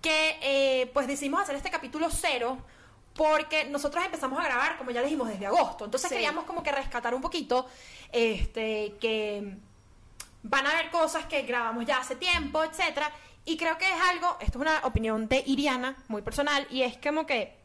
que 0.00 0.38
eh, 0.40 0.86
pues 0.94 1.08
decidimos 1.08 1.42
hacer 1.42 1.56
este 1.56 1.70
capítulo 1.72 2.08
cero 2.08 2.56
porque 3.14 3.64
nosotros 3.64 4.04
empezamos 4.04 4.38
a 4.38 4.44
grabar, 4.44 4.78
como 4.78 4.92
ya 4.92 5.02
dijimos, 5.02 5.26
desde 5.28 5.46
agosto. 5.46 5.84
Entonces 5.86 6.08
Sí. 6.08 6.14
queríamos 6.14 6.44
como 6.44 6.62
que 6.62 6.70
rescatar 6.70 7.14
un 7.16 7.20
poquito 7.20 7.66
este, 8.12 8.94
que 9.00 9.56
van 10.44 10.66
a 10.66 10.70
haber 10.70 10.90
cosas 10.90 11.26
que 11.26 11.42
grabamos 11.42 11.84
ya 11.84 11.98
hace 11.98 12.14
tiempo, 12.14 12.62
etcétera. 12.62 13.10
Y 13.48 13.56
creo 13.56 13.78
que 13.78 13.86
es 13.86 13.98
algo, 14.10 14.36
esto 14.40 14.58
es 14.58 14.60
una 14.60 14.80
opinión 14.84 15.26
de 15.26 15.42
Iriana, 15.46 15.96
muy 16.08 16.20
personal, 16.20 16.66
y 16.68 16.82
es 16.82 16.98
como 16.98 17.24
que, 17.24 17.56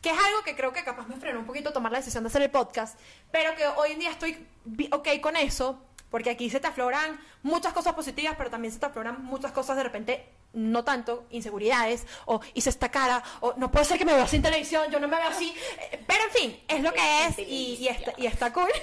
que 0.00 0.10
es 0.10 0.16
algo 0.16 0.44
que 0.44 0.54
creo 0.54 0.72
que 0.72 0.84
capaz 0.84 1.08
me 1.08 1.16
frenó 1.16 1.40
un 1.40 1.46
poquito 1.46 1.72
tomar 1.72 1.90
la 1.90 1.98
decisión 1.98 2.22
de 2.22 2.28
hacer 2.28 2.42
el 2.42 2.50
podcast, 2.52 2.96
pero 3.32 3.56
que 3.56 3.66
hoy 3.66 3.90
en 3.90 3.98
día 3.98 4.10
estoy 4.12 4.46
ok 4.92 5.08
con 5.20 5.36
eso, 5.36 5.82
porque 6.10 6.30
aquí 6.30 6.48
se 6.48 6.60
te 6.60 6.68
afloran 6.68 7.20
muchas 7.42 7.72
cosas 7.72 7.92
positivas, 7.94 8.36
pero 8.38 8.50
también 8.50 8.72
se 8.72 8.78
te 8.78 8.86
afloran 8.86 9.24
muchas 9.24 9.50
cosas 9.50 9.76
de 9.76 9.82
repente, 9.82 10.28
no 10.52 10.84
tanto, 10.84 11.26
inseguridades, 11.30 12.06
o 12.26 12.40
hice 12.54 12.70
esta 12.70 12.92
cara, 12.92 13.20
o 13.40 13.54
no 13.56 13.68
puede 13.72 13.84
ser 13.84 13.98
que 13.98 14.04
me 14.04 14.14
vea 14.14 14.28
en 14.30 14.42
televisión, 14.42 14.92
yo 14.92 15.00
no 15.00 15.08
me 15.08 15.16
veo 15.16 15.26
así, 15.26 15.52
eh, 15.90 16.04
pero 16.06 16.22
en 16.22 16.30
fin, 16.30 16.62
es 16.68 16.80
lo 16.84 16.92
que 16.92 17.26
es, 17.26 17.38
y, 17.40 17.78
y 17.80 17.88
está, 17.88 18.12
y 18.16 18.26
está 18.26 18.52
cool. 18.52 18.70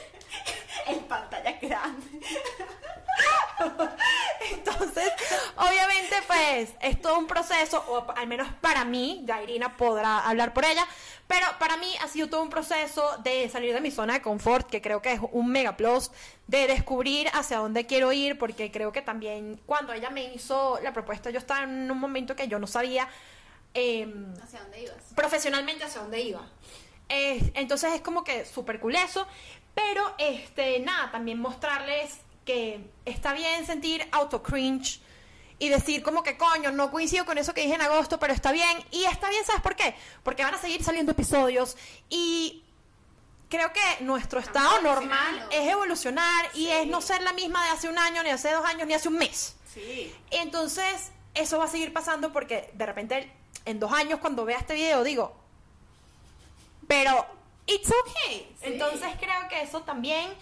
En 0.88 1.00
pantalla 1.06 1.58
grande. 1.62 2.20
Entonces, 4.52 5.12
obviamente, 5.56 6.16
pues 6.28 6.72
es 6.82 7.02
todo 7.02 7.18
un 7.20 7.28
proceso, 7.28 7.84
o 7.88 8.12
al 8.16 8.28
menos 8.28 8.48
para 8.62 8.86
mí, 8.86 9.22
ya 9.26 9.42
Irina 9.42 9.76
podrá 9.78 10.20
hablar 10.28 10.54
por 10.54 10.66
ella, 10.66 10.86
pero 11.28 11.46
para 11.60 11.78
mí 11.78 11.94
ha 12.02 12.08
sido 12.08 12.30
todo 12.30 12.42
un 12.42 12.50
proceso 12.50 13.18
de 13.24 13.48
salir 13.50 13.74
de 13.74 13.82
mi 13.82 13.92
zona 13.92 14.14
de 14.14 14.22
confort, 14.22 14.70
que 14.70 14.82
creo 14.82 15.02
que 15.02 15.14
es 15.14 15.20
un 15.32 15.48
mega 15.52 15.78
plus, 15.78 16.12
de 16.48 16.68
descubrir 16.68 17.28
hacia 17.34 17.58
dónde 17.58 17.86
quiero 17.86 18.12
ir, 18.12 18.38
porque 18.38 18.72
creo 18.72 18.92
que 18.92 19.02
también 19.02 19.60
cuando 19.66 19.94
ella 19.94 20.10
me 20.10 20.34
hizo 20.34 20.80
la 20.82 20.94
propuesta, 20.94 21.30
yo 21.30 21.38
estaba 21.40 21.64
en 21.64 21.90
un 21.92 22.00
momento 22.00 22.36
que 22.36 22.48
yo 22.48 22.60
no 22.60 22.68
sabía. 22.68 23.08
em, 23.74 24.34
¿Hacia 24.42 24.62
dónde 24.62 24.82
ibas? 24.82 24.96
profesionalmente 25.16 25.84
hacia 25.84 26.02
dónde 26.02 26.22
iba. 26.22 26.42
Eh, 27.10 27.52
entonces 27.56 27.94
es 27.94 28.02
como 28.02 28.24
que 28.24 28.46
súper 28.46 28.80
cool 28.80 28.96
eso, 28.96 29.28
pero 29.74 30.14
este, 30.18 30.80
nada, 30.80 31.12
también 31.12 31.40
mostrarles 31.40 32.20
que 32.50 32.82
está 33.06 33.34
bien 33.34 33.64
sentir 33.64 34.08
auto 34.12 34.42
cringe 34.42 35.00
y 35.60 35.70
decir 35.70 36.02
como 36.02 36.24
que 36.24 36.36
coño, 36.36 36.72
no 36.72 36.90
coincido 36.90 37.24
con 37.24 37.38
eso 37.38 37.54
que 37.54 37.62
dije 37.62 37.76
en 37.76 37.82
agosto, 37.82 38.18
pero 38.18 38.34
está 38.34 38.52
bien. 38.52 38.84
Y 38.90 39.04
está 39.04 39.30
bien, 39.30 39.46
¿sabes 39.46 39.62
por 39.62 39.76
qué? 39.76 39.94
Porque 40.24 40.42
van 40.44 40.56
a 40.56 40.58
seguir 40.58 40.84
saliendo 40.84 41.12
episodios 41.12 41.78
y 42.10 42.64
creo 43.50 43.72
que 43.72 44.04
nuestro 44.04 44.40
estado 44.40 44.82
normal 44.82 45.48
es 45.52 45.68
evolucionar 45.68 46.50
y 46.56 46.70
es 46.70 46.88
no 46.88 47.02
ser 47.02 47.22
la 47.22 47.34
misma 47.34 47.64
de 47.66 47.70
hace 47.70 47.88
un 47.88 48.00
año, 48.00 48.24
ni 48.24 48.32
hace 48.32 48.52
dos 48.52 48.66
años, 48.66 48.88
ni 48.88 48.96
hace 48.96 49.10
un 49.10 49.20
mes. 49.20 49.56
Sí. 49.72 50.12
Entonces, 50.32 51.12
eso 51.36 51.60
va 51.60 51.66
a 51.66 51.68
seguir 51.68 51.94
pasando 51.94 52.34
porque 52.34 52.72
de 52.74 52.86
repente 52.88 53.32
en 53.66 53.80
dos 53.80 53.92
años 53.92 54.22
cuando 54.22 54.44
vea 54.44 54.58
este 54.58 54.74
video 54.74 55.04
digo, 55.04 55.38
pero 56.88 57.28
it's 57.68 57.92
okay. 57.92 58.56
Sí. 58.60 58.64
Entonces 58.64 59.10
creo 59.20 59.48
que 59.50 59.62
eso 59.62 59.84
también. 59.84 60.34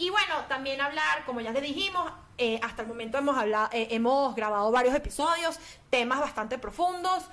Y 0.00 0.08
bueno, 0.08 0.34
también 0.48 0.80
hablar, 0.80 1.24
como 1.26 1.42
ya 1.42 1.50
les 1.52 1.62
dijimos, 1.62 2.10
eh, 2.38 2.58
hasta 2.62 2.80
el 2.82 2.88
momento 2.88 3.18
hemos, 3.18 3.36
hablado, 3.36 3.68
eh, 3.70 3.88
hemos 3.90 4.34
grabado 4.34 4.70
varios 4.72 4.94
episodios, 4.94 5.58
temas 5.90 6.20
bastante 6.20 6.56
profundos. 6.58 7.24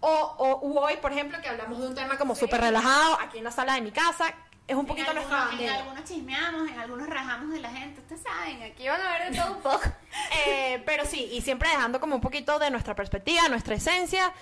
O, 0.00 0.34
hoy, 0.80 0.96
por 0.96 1.12
ejemplo, 1.12 1.40
que 1.40 1.48
hablamos 1.48 1.78
de 1.78 1.86
un 1.86 1.94
tema 1.94 2.18
como 2.18 2.34
Sí. 2.34 2.40
súper 2.40 2.60
relajado 2.62 3.18
aquí 3.20 3.38
en 3.38 3.44
la 3.44 3.52
sala 3.52 3.74
de 3.74 3.80
mi 3.82 3.92
casa. 3.92 4.34
Es 4.66 4.74
un 4.74 4.80
En 4.80 4.86
poquito 4.86 5.12
nuestra 5.14 5.44
algunos, 5.44 5.60
en 5.60 5.70
algunos 5.70 6.04
chismeamos, 6.04 6.68
en 6.68 6.78
algunos 6.80 7.08
rajamos 7.08 7.50
de 7.50 7.60
la 7.60 7.70
gente. 7.70 8.00
Ustedes 8.00 8.22
saben, 8.22 8.60
aquí 8.64 8.88
van 8.88 9.00
a 9.00 9.08
ver 9.18 9.30
de 9.30 9.38
todo 9.38 9.52
un 9.52 9.62
poco. 9.62 9.82
Eh, 10.48 10.82
pero 10.84 11.04
sí, 11.04 11.28
y 11.32 11.40
siempre 11.42 11.68
dejando 11.68 12.00
como 12.00 12.16
un 12.16 12.20
poquito 12.20 12.58
de 12.58 12.70
nuestra 12.70 12.96
perspectiva, 12.96 13.48
nuestra 13.48 13.76
esencia. 13.76 14.32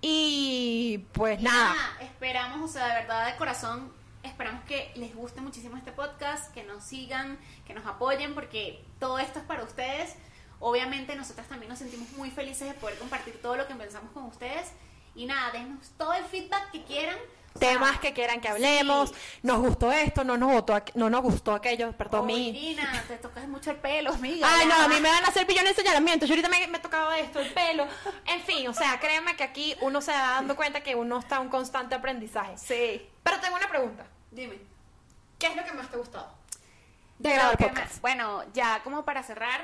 Y 0.00 0.98
pues 1.12 1.40
nada. 1.42 1.74
Nada, 1.74 1.96
esperamos, 2.00 2.70
o 2.70 2.72
sea, 2.72 2.86
de 2.88 2.94
verdad, 2.94 3.26
de 3.26 3.36
corazón, 3.36 3.92
esperamos 4.24 4.64
que 4.64 4.92
les 4.96 5.14
guste 5.14 5.40
muchísimo 5.40 5.76
este 5.76 5.92
podcast, 5.92 6.52
que 6.52 6.64
nos 6.64 6.84
sigan, 6.84 7.38
que 7.66 7.74
nos 7.74 7.86
apoyen, 7.86 8.34
porque 8.34 8.84
todo 8.98 9.18
esto 9.18 9.38
es 9.38 9.44
para 9.44 9.62
ustedes. 9.62 10.16
Obviamente 10.60 11.14
nosotras 11.16 11.46
también 11.48 11.68
nos 11.68 11.78
sentimos 11.78 12.10
muy 12.12 12.30
felices 12.30 12.68
de 12.68 12.74
poder 12.74 12.98
compartir 12.98 13.40
todo 13.40 13.56
lo 13.56 13.66
que 13.66 13.74
pensamos 13.74 14.10
con 14.12 14.24
ustedes. 14.24 14.72
Y 15.14 15.26
nada, 15.26 15.52
denos 15.52 15.90
todo 15.96 16.12
el 16.14 16.24
feedback 16.24 16.70
que 16.70 16.84
quieran. 16.84 17.16
Temas 17.58 18.00
que 18.00 18.12
quieran 18.12 18.40
que 18.40 18.48
hablemos, 18.48 19.10
sí. 19.10 19.16
nos 19.42 19.58
gustó 19.60 19.92
esto, 19.92 20.24
no 20.24 20.36
nos 20.36 20.50
gustó, 20.52 20.82
no 20.94 21.08
nos 21.08 21.22
gustó 21.22 21.52
aquello, 21.54 21.92
perdón, 21.92 22.22
Oh, 22.22 22.24
mi... 22.24 22.48
Irina, 22.48 23.04
te 23.08 23.16
tocas 23.18 23.46
mucho 23.46 23.70
el 23.70 23.76
pelo, 23.76 24.12
amiga. 24.12 24.46
Ay, 24.50 24.66
no, 24.66 24.74
a 24.74 24.88
mí 24.88 24.96
me 25.00 25.08
van 25.08 25.24
a 25.24 25.28
hacer 25.28 25.46
pillones 25.46 25.76
de 25.76 25.82
señalamiento. 25.82 26.26
Yo 26.26 26.32
ahorita 26.32 26.48
me, 26.48 26.66
me 26.66 26.80
tocaba 26.80 27.16
esto, 27.18 27.38
el 27.38 27.52
pelo. 27.52 27.86
En 28.26 28.40
fin, 28.42 28.66
o 28.68 28.74
sea, 28.74 28.98
créanme 28.98 29.36
que 29.36 29.44
aquí 29.44 29.76
uno 29.82 30.00
se 30.00 30.10
va 30.10 30.18
dando 30.18 30.56
cuenta 30.56 30.82
que 30.82 30.96
uno 30.96 31.20
está 31.20 31.36
en 31.36 31.42
un 31.42 31.48
constante 31.48 31.94
aprendizaje. 31.94 32.58
Sí. 32.58 33.08
Pero 33.22 33.38
tengo 33.40 33.56
una 33.56 33.68
pregunta. 33.68 34.04
Dime. 34.32 34.58
¿Qué 35.38 35.46
es 35.46 35.56
lo 35.56 35.64
que 35.64 35.72
más 35.72 35.88
te 35.88 35.94
ha 35.94 35.98
gustado? 35.98 36.34
De 37.18 37.32
grabar 37.34 37.56
podcast. 37.56 37.94
me- 37.94 38.00
bueno, 38.00 38.42
ya 38.52 38.82
como 38.82 39.04
para 39.04 39.22
cerrar, 39.22 39.60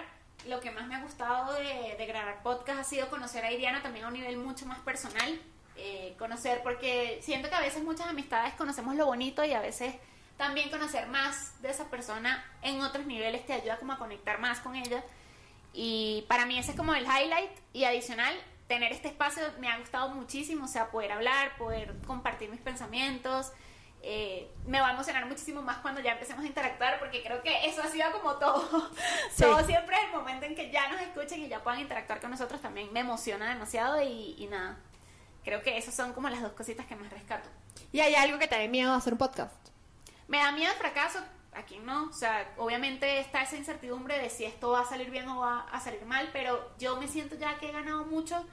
lo 0.47 0.61
que 0.61 0.71
más 0.71 0.87
me 0.87 0.95
ha 0.95 1.01
gustado 1.01 1.53
de, 1.55 1.97
de 1.99 2.07
grabar 2.07 2.41
podcast 2.45 2.79
ha 2.81 2.85
sido 2.85 3.11
conocer 3.11 3.45
a 3.45 3.51
Iriana 3.51 3.83
también 3.83 4.05
a 4.05 4.09
un 4.09 4.15
nivel 4.15 4.37
mucho 4.37 4.65
más 4.67 4.79
personal. 4.79 5.41
Eh, 5.83 6.15
conocer, 6.19 6.63
porque 6.63 7.19
siento 7.23 7.49
que 7.49 7.55
a 7.55 7.61
veces 7.61 7.83
muchas 7.83 8.07
amistades 8.07 8.55
conocemos 8.55 8.95
lo 8.97 9.07
bonito 9.07 9.45
y 9.45 9.53
a 9.53 9.61
veces 9.61 9.95
también 10.37 10.71
conocer 10.71 11.07
más 11.09 11.61
de 11.63 11.71
esa 11.71 11.89
persona 11.91 12.45
en 12.63 12.81
otros 12.83 13.07
niveles 13.07 13.45
te 13.47 13.53
ayuda 13.53 13.79
como 13.79 13.93
a 13.93 13.99
conectar 13.99 14.39
más 14.41 14.61
con 14.61 14.75
ella. 14.77 15.03
Y 15.73 16.25
para 16.29 16.47
mí 16.47 16.59
ese 16.59 16.73
es 16.73 16.77
como 16.77 16.95
el 16.95 17.05
highlight 17.05 17.51
y 17.73 17.85
adicional, 17.85 18.35
tener 18.67 18.93
este 18.93 19.09
espacio 19.09 19.43
me 19.59 19.69
ha 19.69 19.79
gustado 19.79 20.11
muchísimo, 20.11 20.65
o 20.65 20.69
sea, 20.69 20.91
poder 20.91 21.13
hablar, 21.13 21.57
poder 21.59 21.95
compartir 22.07 22.51
mis 22.51 22.61
pensamientos. 22.61 23.53
eh, 24.03 24.51
me 24.67 24.81
va 24.81 24.89
a 24.89 24.93
emocionar 24.93 25.27
muchísimo 25.27 25.61
más 25.63 25.79
cuando 25.79 26.01
ya 26.01 26.13
empecemos 26.13 26.43
a 26.45 26.47
interactuar 26.47 26.99
porque 26.99 27.23
creo 27.23 27.43
que 27.43 27.67
eso 27.67 27.83
ha 27.83 27.89
sido 27.89 28.11
como 28.13 28.37
todo. 28.37 28.91
Sí. 29.31 29.43
Todo 29.43 29.65
siempre 29.65 29.97
el 30.07 30.11
momento 30.13 30.47
en 30.47 30.55
que 30.55 30.71
ya 30.71 30.89
nos 30.89 31.01
escuchen 31.01 31.41
y 31.43 31.49
ya 31.49 31.63
puedan 31.63 31.81
interactuar 31.81 32.21
con 32.21 32.31
nosotros 32.31 32.61
también 32.61 32.93
me 32.93 33.01
emociona 33.01 33.49
demasiado 33.51 34.01
y, 34.03 34.35
y 34.39 34.47
nada. 34.47 34.79
Creo 35.51 35.65
que 35.65 35.77
esas 35.77 35.97
son 35.97 36.13
como 36.13 36.29
las 36.29 36.43
dos 36.43 36.53
cositas 36.53 36.87
que 36.87 36.95
más 36.95 37.11
rescato. 37.11 37.49
¿Y 37.91 37.99
hay 37.99 38.15
algo 38.15 38.39
que 38.39 38.47
te 38.47 38.57
dé 38.57 38.69
miedo 38.69 38.93
a 38.93 38.95
hacer 38.95 39.15
un 39.15 39.19
podcast? 39.19 39.53
Me 40.29 40.39
da 40.39 40.53
miedo 40.53 40.71
el 40.71 40.79
fracaso, 40.79 41.19
aquí 41.53 41.81
no, 41.81 42.05
o 42.05 42.13
sea, 42.13 42.55
obviamente 42.57 43.19
está 43.19 43.43
esa 43.43 43.57
incertidumbre 43.57 44.17
de 44.17 44.31
si 44.31 44.45
esto 44.45 44.71
va 44.71 44.83
a 44.83 44.85
salir 44.85 45.11
bien 45.11 45.27
o 45.27 45.41
va 45.41 45.63
a 45.63 45.81
salir 45.81 46.05
mal, 46.05 46.31
pero 46.33 46.71
yo 46.79 47.01
me 47.01 47.09
siento 47.09 47.35
ya 47.35 47.59
que 47.59 47.69
he 47.69 47.73
ganado 47.73 48.05
mucho 48.05 48.47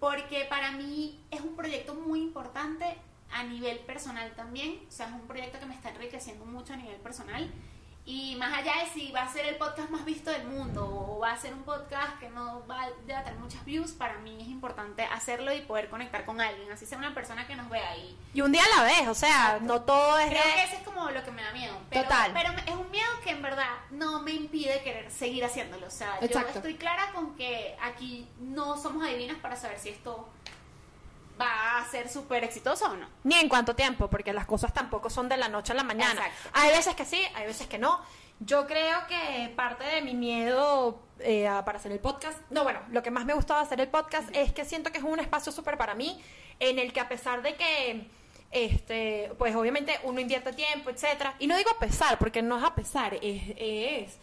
porque 0.00 0.46
para 0.48 0.70
mí 0.70 1.22
es 1.30 1.42
un 1.42 1.54
proyecto 1.54 1.94
muy 1.94 2.22
importante 2.22 2.96
a 3.30 3.44
nivel 3.44 3.80
personal 3.80 4.32
también, 4.34 4.86
o 4.88 4.90
sea, 4.90 5.08
es 5.08 5.12
un 5.12 5.26
proyecto 5.26 5.60
que 5.60 5.66
me 5.66 5.74
está 5.74 5.90
enriqueciendo 5.90 6.46
mucho 6.46 6.72
a 6.72 6.76
nivel 6.76 6.96
personal 6.96 7.52
y 8.08 8.36
más 8.36 8.52
allá 8.56 8.72
de 8.84 8.90
si 8.94 9.10
va 9.10 9.22
a 9.22 9.32
ser 9.32 9.46
el 9.46 9.56
podcast 9.56 9.90
más 9.90 10.04
visto 10.04 10.30
del 10.30 10.44
mundo 10.46 10.86
o 10.86 11.18
va 11.18 11.32
a 11.32 11.36
ser 11.36 11.52
un 11.52 11.64
podcast 11.64 12.18
que 12.20 12.28
no 12.30 12.64
va 12.68 12.84
a 12.84 12.88
tener 13.04 13.34
muchas 13.40 13.64
views, 13.64 13.90
para 13.90 14.16
mí 14.18 14.38
es 14.40 14.46
importante 14.48 15.02
hacerlo 15.04 15.52
y 15.52 15.60
poder 15.62 15.88
conectar 15.90 16.24
con 16.24 16.40
alguien, 16.40 16.70
así 16.70 16.86
sea 16.86 16.98
una 16.98 17.12
persona 17.14 17.46
que 17.48 17.56
nos 17.56 17.68
vea 17.68 17.90
ahí. 17.90 18.16
Y 18.32 18.42
un 18.42 18.52
día 18.52 18.62
a 18.64 18.76
la 18.78 18.82
vez, 18.84 19.08
o 19.08 19.14
sea, 19.14 19.58
no 19.60 19.82
todo 19.82 20.18
es 20.20 20.28
Creo 20.30 20.44
de- 20.44 20.54
que 20.54 20.62
ese 20.62 20.76
es 20.76 20.82
como 20.82 21.10
lo 21.10 21.24
que 21.24 21.30
me 21.32 21.42
da 21.42 21.50
miedo. 21.52 21.76
Pero, 21.90 22.04
Total. 22.04 22.30
Pero 22.32 22.52
es 22.64 22.74
un 22.76 22.90
miedo 22.92 23.10
que 23.24 23.30
en 23.30 23.42
verdad 23.42 23.70
no 23.90 24.22
me 24.22 24.30
impide 24.32 24.82
querer 24.82 25.10
seguir 25.10 25.44
haciéndolo. 25.44 25.88
O 25.88 25.90
sea, 25.90 26.16
Exacto. 26.20 26.52
yo 26.52 26.56
estoy 26.58 26.76
clara 26.76 27.10
con 27.12 27.34
que 27.34 27.76
aquí 27.82 28.28
no 28.38 28.76
somos 28.80 29.02
adivinas 29.04 29.38
para 29.38 29.56
saber 29.56 29.80
si 29.80 29.88
esto 29.88 30.28
va 31.40 31.78
a 31.78 31.90
ser 31.90 32.08
súper 32.08 32.44
exitoso 32.44 32.86
o 32.86 32.96
no. 32.96 33.08
Ni 33.24 33.36
en 33.36 33.48
cuánto 33.48 33.74
tiempo, 33.74 34.08
porque 34.08 34.32
las 34.32 34.46
cosas 34.46 34.72
tampoco 34.72 35.10
son 35.10 35.28
de 35.28 35.36
la 35.36 35.48
noche 35.48 35.72
a 35.72 35.76
la 35.76 35.84
mañana. 35.84 36.26
Exacto. 36.26 36.50
Hay 36.54 36.70
veces 36.70 36.94
que 36.94 37.04
sí, 37.04 37.20
hay 37.34 37.46
veces 37.46 37.66
que 37.66 37.78
no. 37.78 38.00
Yo 38.40 38.66
creo 38.66 39.06
que 39.06 39.52
parte 39.56 39.84
de 39.84 40.02
mi 40.02 40.14
miedo 40.14 41.02
eh, 41.20 41.48
para 41.64 41.78
hacer 41.78 41.92
el 41.92 42.00
podcast, 42.00 42.38
no, 42.50 42.64
bueno, 42.64 42.80
lo 42.90 43.02
que 43.02 43.10
más 43.10 43.24
me 43.24 43.32
gustaba 43.32 43.60
hacer 43.60 43.80
el 43.80 43.88
podcast 43.88 44.28
es 44.34 44.52
que 44.52 44.64
siento 44.64 44.92
que 44.92 44.98
es 44.98 45.04
un 45.04 45.18
espacio 45.20 45.52
súper 45.52 45.78
para 45.78 45.94
mí, 45.94 46.20
en 46.60 46.78
el 46.78 46.92
que 46.92 47.00
a 47.00 47.08
pesar 47.08 47.42
de 47.42 47.54
que, 47.54 48.06
este, 48.50 49.32
pues 49.38 49.54
obviamente 49.56 49.98
uno 50.02 50.20
invierte 50.20 50.52
tiempo, 50.52 50.90
etcétera, 50.90 51.34
y 51.38 51.46
no 51.46 51.56
digo 51.56 51.70
a 51.70 51.78
pesar, 51.78 52.18
porque 52.18 52.42
no 52.42 52.58
es 52.58 52.64
a 52.64 52.74
pesar, 52.74 53.14
es, 53.14 53.42
es 53.56 54.18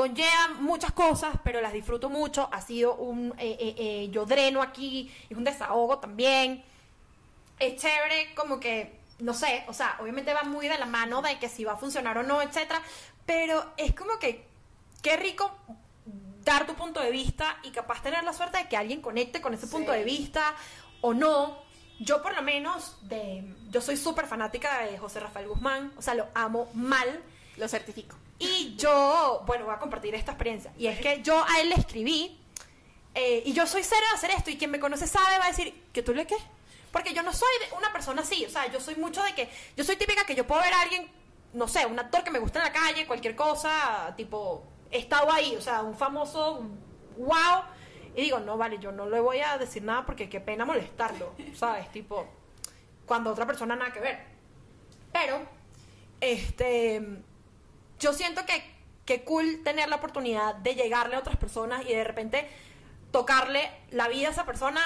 conlleva 0.00 0.48
muchas 0.60 0.92
cosas, 0.92 1.36
pero 1.44 1.60
las 1.60 1.72
disfruto 1.72 2.08
mucho. 2.08 2.48
Ha 2.52 2.62
sido 2.62 2.94
un, 2.94 3.34
eh, 3.38 3.56
eh, 3.60 3.74
eh, 3.76 4.08
yo 4.10 4.24
dreno 4.24 4.62
aquí, 4.62 5.12
es 5.28 5.36
un 5.36 5.44
desahogo 5.44 5.98
también 5.98 6.64
es 7.58 7.76
chévere 7.80 8.34
como 8.34 8.58
que, 8.58 8.98
no 9.18 9.34
sé, 9.34 9.64
o 9.68 9.74
sea, 9.74 9.96
obviamente 10.00 10.32
va 10.32 10.42
muy 10.44 10.66
de 10.66 10.78
la 10.78 10.86
mano 10.86 11.20
de 11.20 11.38
que 11.38 11.48
si 11.48 11.62
va 11.64 11.72
a 11.74 11.76
funcionar 11.76 12.16
o 12.16 12.22
no, 12.22 12.40
etcétera, 12.40 12.80
pero 13.26 13.72
es 13.76 13.94
como 13.94 14.18
que, 14.18 14.46
qué 15.02 15.18
rico 15.18 15.54
dar 16.42 16.66
tu 16.66 16.74
punto 16.74 17.00
de 17.00 17.10
vista 17.10 17.58
y 17.62 17.70
capaz 17.70 18.02
tener 18.02 18.24
la 18.24 18.32
suerte 18.32 18.56
de 18.56 18.68
que 18.68 18.78
alguien 18.78 19.02
conecte 19.02 19.42
con 19.42 19.52
ese 19.52 19.66
Sí. 19.66 19.72
punto 19.72 19.92
de 19.92 20.04
vista 20.04 20.54
o 21.02 21.12
no. 21.12 21.58
yo 22.02 22.22
por 22.22 22.34
lo 22.34 22.40
menos, 22.40 22.96
de, 23.02 23.44
yo 23.68 23.82
soy 23.82 23.98
súper 23.98 24.26
fanática 24.26 24.80
de 24.86 24.96
José 24.96 25.20
Rafael 25.20 25.46
Guzmán, 25.46 25.92
o 25.98 26.00
sea, 26.02 26.14
lo 26.14 26.28
amo 26.32 26.70
mal. 26.72 27.22
Lo 27.58 27.68
certifico. 27.68 28.16
Y 28.40 28.74
yo, 28.76 29.42
bueno, 29.46 29.66
voy 29.66 29.74
a 29.74 29.78
compartir 29.78 30.14
esta 30.14 30.32
experiencia. 30.32 30.72
Y 30.78 30.86
es 30.88 30.98
que 30.98 31.22
yo 31.22 31.44
a 31.46 31.60
él 31.60 31.68
le 31.68 31.74
escribí, 31.76 32.40
eh, 33.14 33.42
y 33.44 33.52
yo 33.52 33.66
soy 33.66 33.82
cero 33.84 34.00
de 34.10 34.16
hacer 34.16 34.30
esto, 34.30 34.50
y 34.50 34.56
quien 34.56 34.70
me 34.70 34.80
conoce 34.80 35.06
sabe, 35.06 35.38
va 35.38 35.44
a 35.44 35.48
decir, 35.48 35.74
¿que 35.92 36.02
tú 36.02 36.14
le 36.14 36.26
qué? 36.26 36.36
Porque 36.90 37.12
yo 37.12 37.22
no 37.22 37.32
soy 37.34 37.48
de- 37.68 37.76
una 37.76 37.92
persona 37.92 38.22
así, 38.22 38.44
o 38.46 38.50
sea, 38.50 38.66
yo 38.72 38.80
soy 38.80 38.96
mucho 38.96 39.22
de 39.22 39.34
que, 39.34 39.48
yo 39.76 39.84
soy 39.84 39.96
típica 39.96 40.24
que 40.24 40.34
yo 40.34 40.46
puedo 40.46 40.62
ver 40.62 40.72
a 40.72 40.80
alguien, 40.80 41.08
no 41.52 41.68
sé, 41.68 41.84
un 41.84 41.98
actor 41.98 42.24
que 42.24 42.30
me 42.30 42.38
gusta 42.38 42.60
en 42.60 42.64
la 42.64 42.72
calle, 42.72 43.06
cualquier 43.06 43.36
cosa, 43.36 44.14
tipo, 44.16 44.64
he 44.90 44.98
estado 44.98 45.30
ahí, 45.30 45.54
o 45.54 45.60
sea, 45.60 45.82
un 45.82 45.94
famoso, 45.96 46.62
wow, 47.18 47.62
y 48.16 48.22
digo, 48.22 48.40
no, 48.40 48.56
vale, 48.56 48.78
yo 48.78 48.90
no 48.90 49.06
le 49.06 49.20
voy 49.20 49.40
a 49.40 49.58
decir 49.58 49.82
nada 49.82 50.06
porque 50.06 50.28
qué 50.30 50.40
pena 50.40 50.64
molestarlo, 50.64 51.34
¿sabes? 51.54 51.92
Tipo, 51.92 52.26
cuando 53.04 53.30
otra 53.32 53.46
persona 53.46 53.76
nada 53.76 53.92
que 53.92 54.00
ver. 54.00 54.18
Pero, 55.12 55.40
este, 56.20 57.02
yo 58.00 58.12
siento 58.12 58.44
que, 58.46 58.64
que 59.04 59.22
cool 59.22 59.62
tener 59.62 59.88
la 59.88 59.96
oportunidad 59.96 60.56
de 60.56 60.74
llegarle 60.74 61.16
a 61.16 61.20
otras 61.20 61.36
personas 61.36 61.82
y 61.86 61.94
de 61.94 62.02
repente 62.02 62.48
tocarle 63.12 63.70
la 63.90 64.08
vida 64.08 64.28
a 64.28 64.30
esa 64.32 64.44
persona 64.46 64.80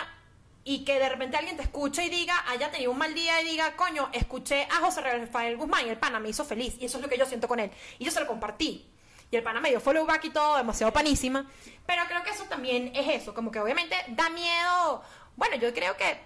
y 0.64 0.84
que 0.84 0.98
de 0.98 1.08
repente 1.08 1.36
alguien 1.36 1.56
te 1.56 1.62
escuche 1.62 2.04
y 2.04 2.08
diga, 2.08 2.34
haya 2.48 2.70
tenido 2.70 2.90
un 2.90 2.98
mal 2.98 3.14
día 3.14 3.40
y 3.42 3.44
diga, 3.44 3.76
coño, 3.76 4.08
escuché 4.12 4.66
a 4.70 4.76
José 4.76 5.02
Rafael 5.02 5.56
Guzmán 5.56 5.86
y 5.86 5.90
el 5.90 5.98
pana 5.98 6.18
me 6.18 6.30
hizo 6.30 6.44
feliz. 6.44 6.76
Y 6.80 6.86
eso 6.86 6.98
es 6.98 7.02
lo 7.02 7.08
que 7.08 7.18
yo 7.18 7.26
siento 7.26 7.48
con 7.48 7.60
él. 7.60 7.70
Y 7.98 8.04
yo 8.04 8.10
se 8.10 8.20
lo 8.20 8.26
compartí. 8.26 8.90
Y 9.30 9.36
el 9.36 9.42
pana 9.42 9.60
me 9.60 9.68
dio 9.68 9.80
follow 9.80 10.06
back 10.06 10.24
y 10.24 10.30
todo, 10.30 10.56
demasiado 10.56 10.92
panísima. 10.92 11.50
Pero 11.86 12.02
creo 12.08 12.22
que 12.22 12.30
eso 12.30 12.44
también 12.44 12.92
es 12.94 13.08
eso, 13.08 13.34
como 13.34 13.50
que 13.50 13.60
obviamente 13.60 13.94
da 14.08 14.30
miedo. 14.30 15.02
Bueno, 15.36 15.56
yo 15.56 15.72
creo 15.74 15.96
que 15.98 16.18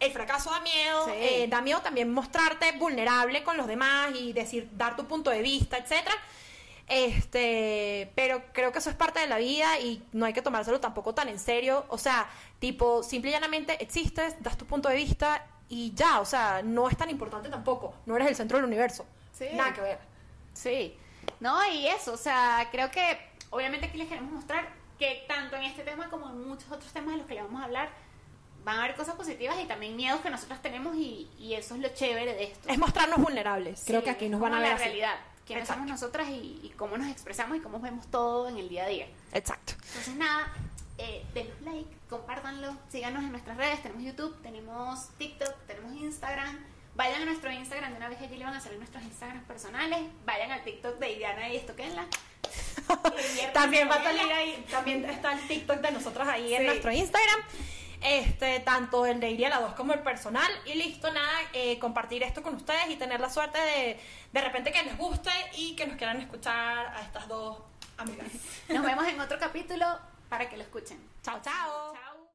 el 0.00 0.12
fracaso 0.12 0.50
da 0.50 0.60
miedo, 0.60 1.04
Sí. 1.06 1.12
eh, 1.14 1.46
da 1.48 1.60
miedo 1.60 1.80
también 1.80 2.12
mostrarte 2.12 2.72
vulnerable 2.72 3.42
con 3.42 3.56
los 3.56 3.66
demás 3.66 4.10
y 4.14 4.32
decir, 4.32 4.68
dar 4.72 4.96
tu 4.96 5.06
punto 5.06 5.30
de 5.30 5.40
vista, 5.42 5.78
etcétera. 5.78 6.14
Este, 6.86 8.12
pero 8.14 8.42
creo 8.52 8.70
que 8.72 8.78
eso 8.78 8.90
es 8.90 8.96
parte 8.96 9.18
de 9.20 9.26
la 9.26 9.38
vida 9.38 9.78
y 9.80 10.02
no 10.12 10.26
hay 10.26 10.32
que 10.32 10.42
tomárselo 10.42 10.80
tampoco 10.80 11.14
tan 11.14 11.28
en 11.28 11.38
serio. 11.38 11.84
O 11.88 11.98
sea, 11.98 12.28
tipo, 12.58 13.02
simple 13.02 13.30
y 13.30 13.32
llanamente 13.32 13.82
existes, 13.82 14.36
das 14.42 14.56
tu 14.56 14.66
punto 14.66 14.88
de 14.88 14.96
vista 14.96 15.46
y 15.68 15.92
ya, 15.94 16.20
o 16.20 16.24
sea, 16.24 16.60
no 16.62 16.88
es 16.88 16.96
tan 16.96 17.08
importante 17.10 17.48
tampoco. 17.48 17.94
No 18.06 18.16
eres 18.16 18.28
el 18.28 18.36
centro 18.36 18.58
del 18.58 18.66
universo. 18.66 19.06
Sí. 19.32 19.46
Nada 19.54 19.72
que 19.72 19.80
ver. 19.80 19.98
Sí. 20.52 20.96
No, 21.40 21.58
y 21.72 21.86
eso, 21.88 22.12
o 22.12 22.16
sea, 22.18 22.68
creo 22.70 22.90
que 22.90 23.18
obviamente 23.50 23.86
aquí 23.86 23.96
les 23.98 24.08
queremos 24.08 24.32
mostrar 24.32 24.68
que 24.98 25.24
tanto 25.26 25.56
en 25.56 25.64
este 25.64 25.82
tema 25.82 26.08
como 26.10 26.28
en 26.28 26.46
muchos 26.46 26.70
otros 26.70 26.92
temas 26.92 27.12
de 27.12 27.18
los 27.18 27.26
que 27.26 27.34
le 27.34 27.42
vamos 27.42 27.60
a 27.60 27.64
hablar, 27.64 27.88
van 28.64 28.78
a 28.78 28.84
haber 28.84 28.96
cosas 28.96 29.14
positivas 29.14 29.56
y 29.62 29.66
también 29.66 29.94
miedos 29.96 30.20
que 30.20 30.30
nosotros 30.30 30.60
tenemos 30.62 30.96
y, 30.96 31.28
y 31.38 31.54
eso 31.54 31.74
es 31.74 31.80
lo 31.80 31.88
chévere 31.88 32.34
de 32.34 32.44
esto. 32.44 32.68
Es 32.68 32.78
mostrarnos 32.78 33.18
vulnerables. 33.20 33.82
Creo 33.86 34.02
que 34.02 34.10
aquí 34.10 34.28
nos 34.28 34.40
van 34.40 34.54
a 34.54 34.60
ver 34.60 34.68
la 34.70 34.74
así. 34.76 34.84
realidad, 34.84 35.14
quiénes 35.46 35.64
Exacto. 35.64 35.82
somos 35.84 36.00
nosotras 36.00 36.28
y, 36.30 36.60
y 36.62 36.72
cómo 36.76 36.96
nos 36.96 37.08
expresamos 37.08 37.56
y 37.58 37.60
cómo 37.60 37.78
vemos 37.80 38.06
todo 38.10 38.48
en 38.48 38.56
el 38.56 38.68
día 38.68 38.84
a 38.84 38.88
día. 38.88 39.06
Exacto. 39.32 39.74
Entonces 39.88 40.16
nada, 40.16 40.52
eh, 40.98 41.24
denos 41.34 41.60
like, 41.62 41.90
compártanlo, 42.08 42.74
síganos 42.90 43.22
en 43.22 43.32
nuestras 43.32 43.56
redes, 43.56 43.82
tenemos 43.82 44.02
YouTube, 44.04 44.40
tenemos 44.42 45.08
TikTok, 45.18 45.54
tenemos 45.66 45.92
Instagram. 46.00 46.58
Vayan 46.96 47.22
a 47.22 47.24
nuestro 47.24 47.50
Instagram, 47.50 47.90
de 47.90 47.96
una 47.96 48.08
vez 48.08 48.20
allí 48.22 48.36
le 48.36 48.44
van 48.44 48.54
a 48.54 48.60
salir 48.60 48.78
nuestros 48.78 49.02
Instagrams 49.02 49.44
personales. 49.46 50.00
Vayan 50.24 50.52
al 50.52 50.62
TikTok 50.62 50.98
de 51.00 51.16
Diana 51.16 51.48
y 51.50 51.56
estoquenla. 51.56 52.06
También 53.52 53.90
va 53.90 53.96
a 53.96 54.02
salir 54.04 54.32
ahí, 54.32 54.64
también 54.70 55.04
está 55.04 55.32
el 55.32 55.46
TikTok 55.48 55.78
de 55.80 55.90
nosotros 55.90 56.26
ahí 56.28 56.54
en 56.54 56.60
Sí. 56.60 56.66
nuestro 56.66 56.92
Instagram. 56.92 57.40
Este, 58.04 58.60
tanto 58.60 59.06
el 59.06 59.18
de 59.18 59.30
Iria 59.30 59.48
la 59.48 59.60
2 59.60 59.72
como 59.72 59.94
el 59.94 60.00
personal. 60.00 60.50
Y 60.66 60.74
listo, 60.74 61.10
nada, 61.10 61.38
eh, 61.54 61.78
compartir 61.78 62.22
esto 62.22 62.42
con 62.42 62.54
ustedes 62.54 62.90
y 62.90 62.96
tener 62.96 63.18
la 63.18 63.30
suerte 63.30 63.58
de 63.58 63.98
de 64.34 64.40
repente 64.40 64.72
que 64.72 64.82
les 64.82 64.98
guste 64.98 65.30
y 65.56 65.76
que 65.76 65.86
nos 65.86 65.96
quieran 65.96 66.20
escuchar 66.20 66.88
a 66.88 67.00
estas 67.02 67.28
dos 67.28 67.58
amigas. 67.96 68.26
Nos 68.68 68.84
vemos 68.84 69.06
en 69.06 69.20
otro 69.20 69.38
capítulo 69.38 69.86
para 70.28 70.48
que 70.48 70.56
lo 70.56 70.64
escuchen. 70.64 70.98
chao, 71.22 71.40
chao. 71.40 71.94
Chao. 71.94 72.03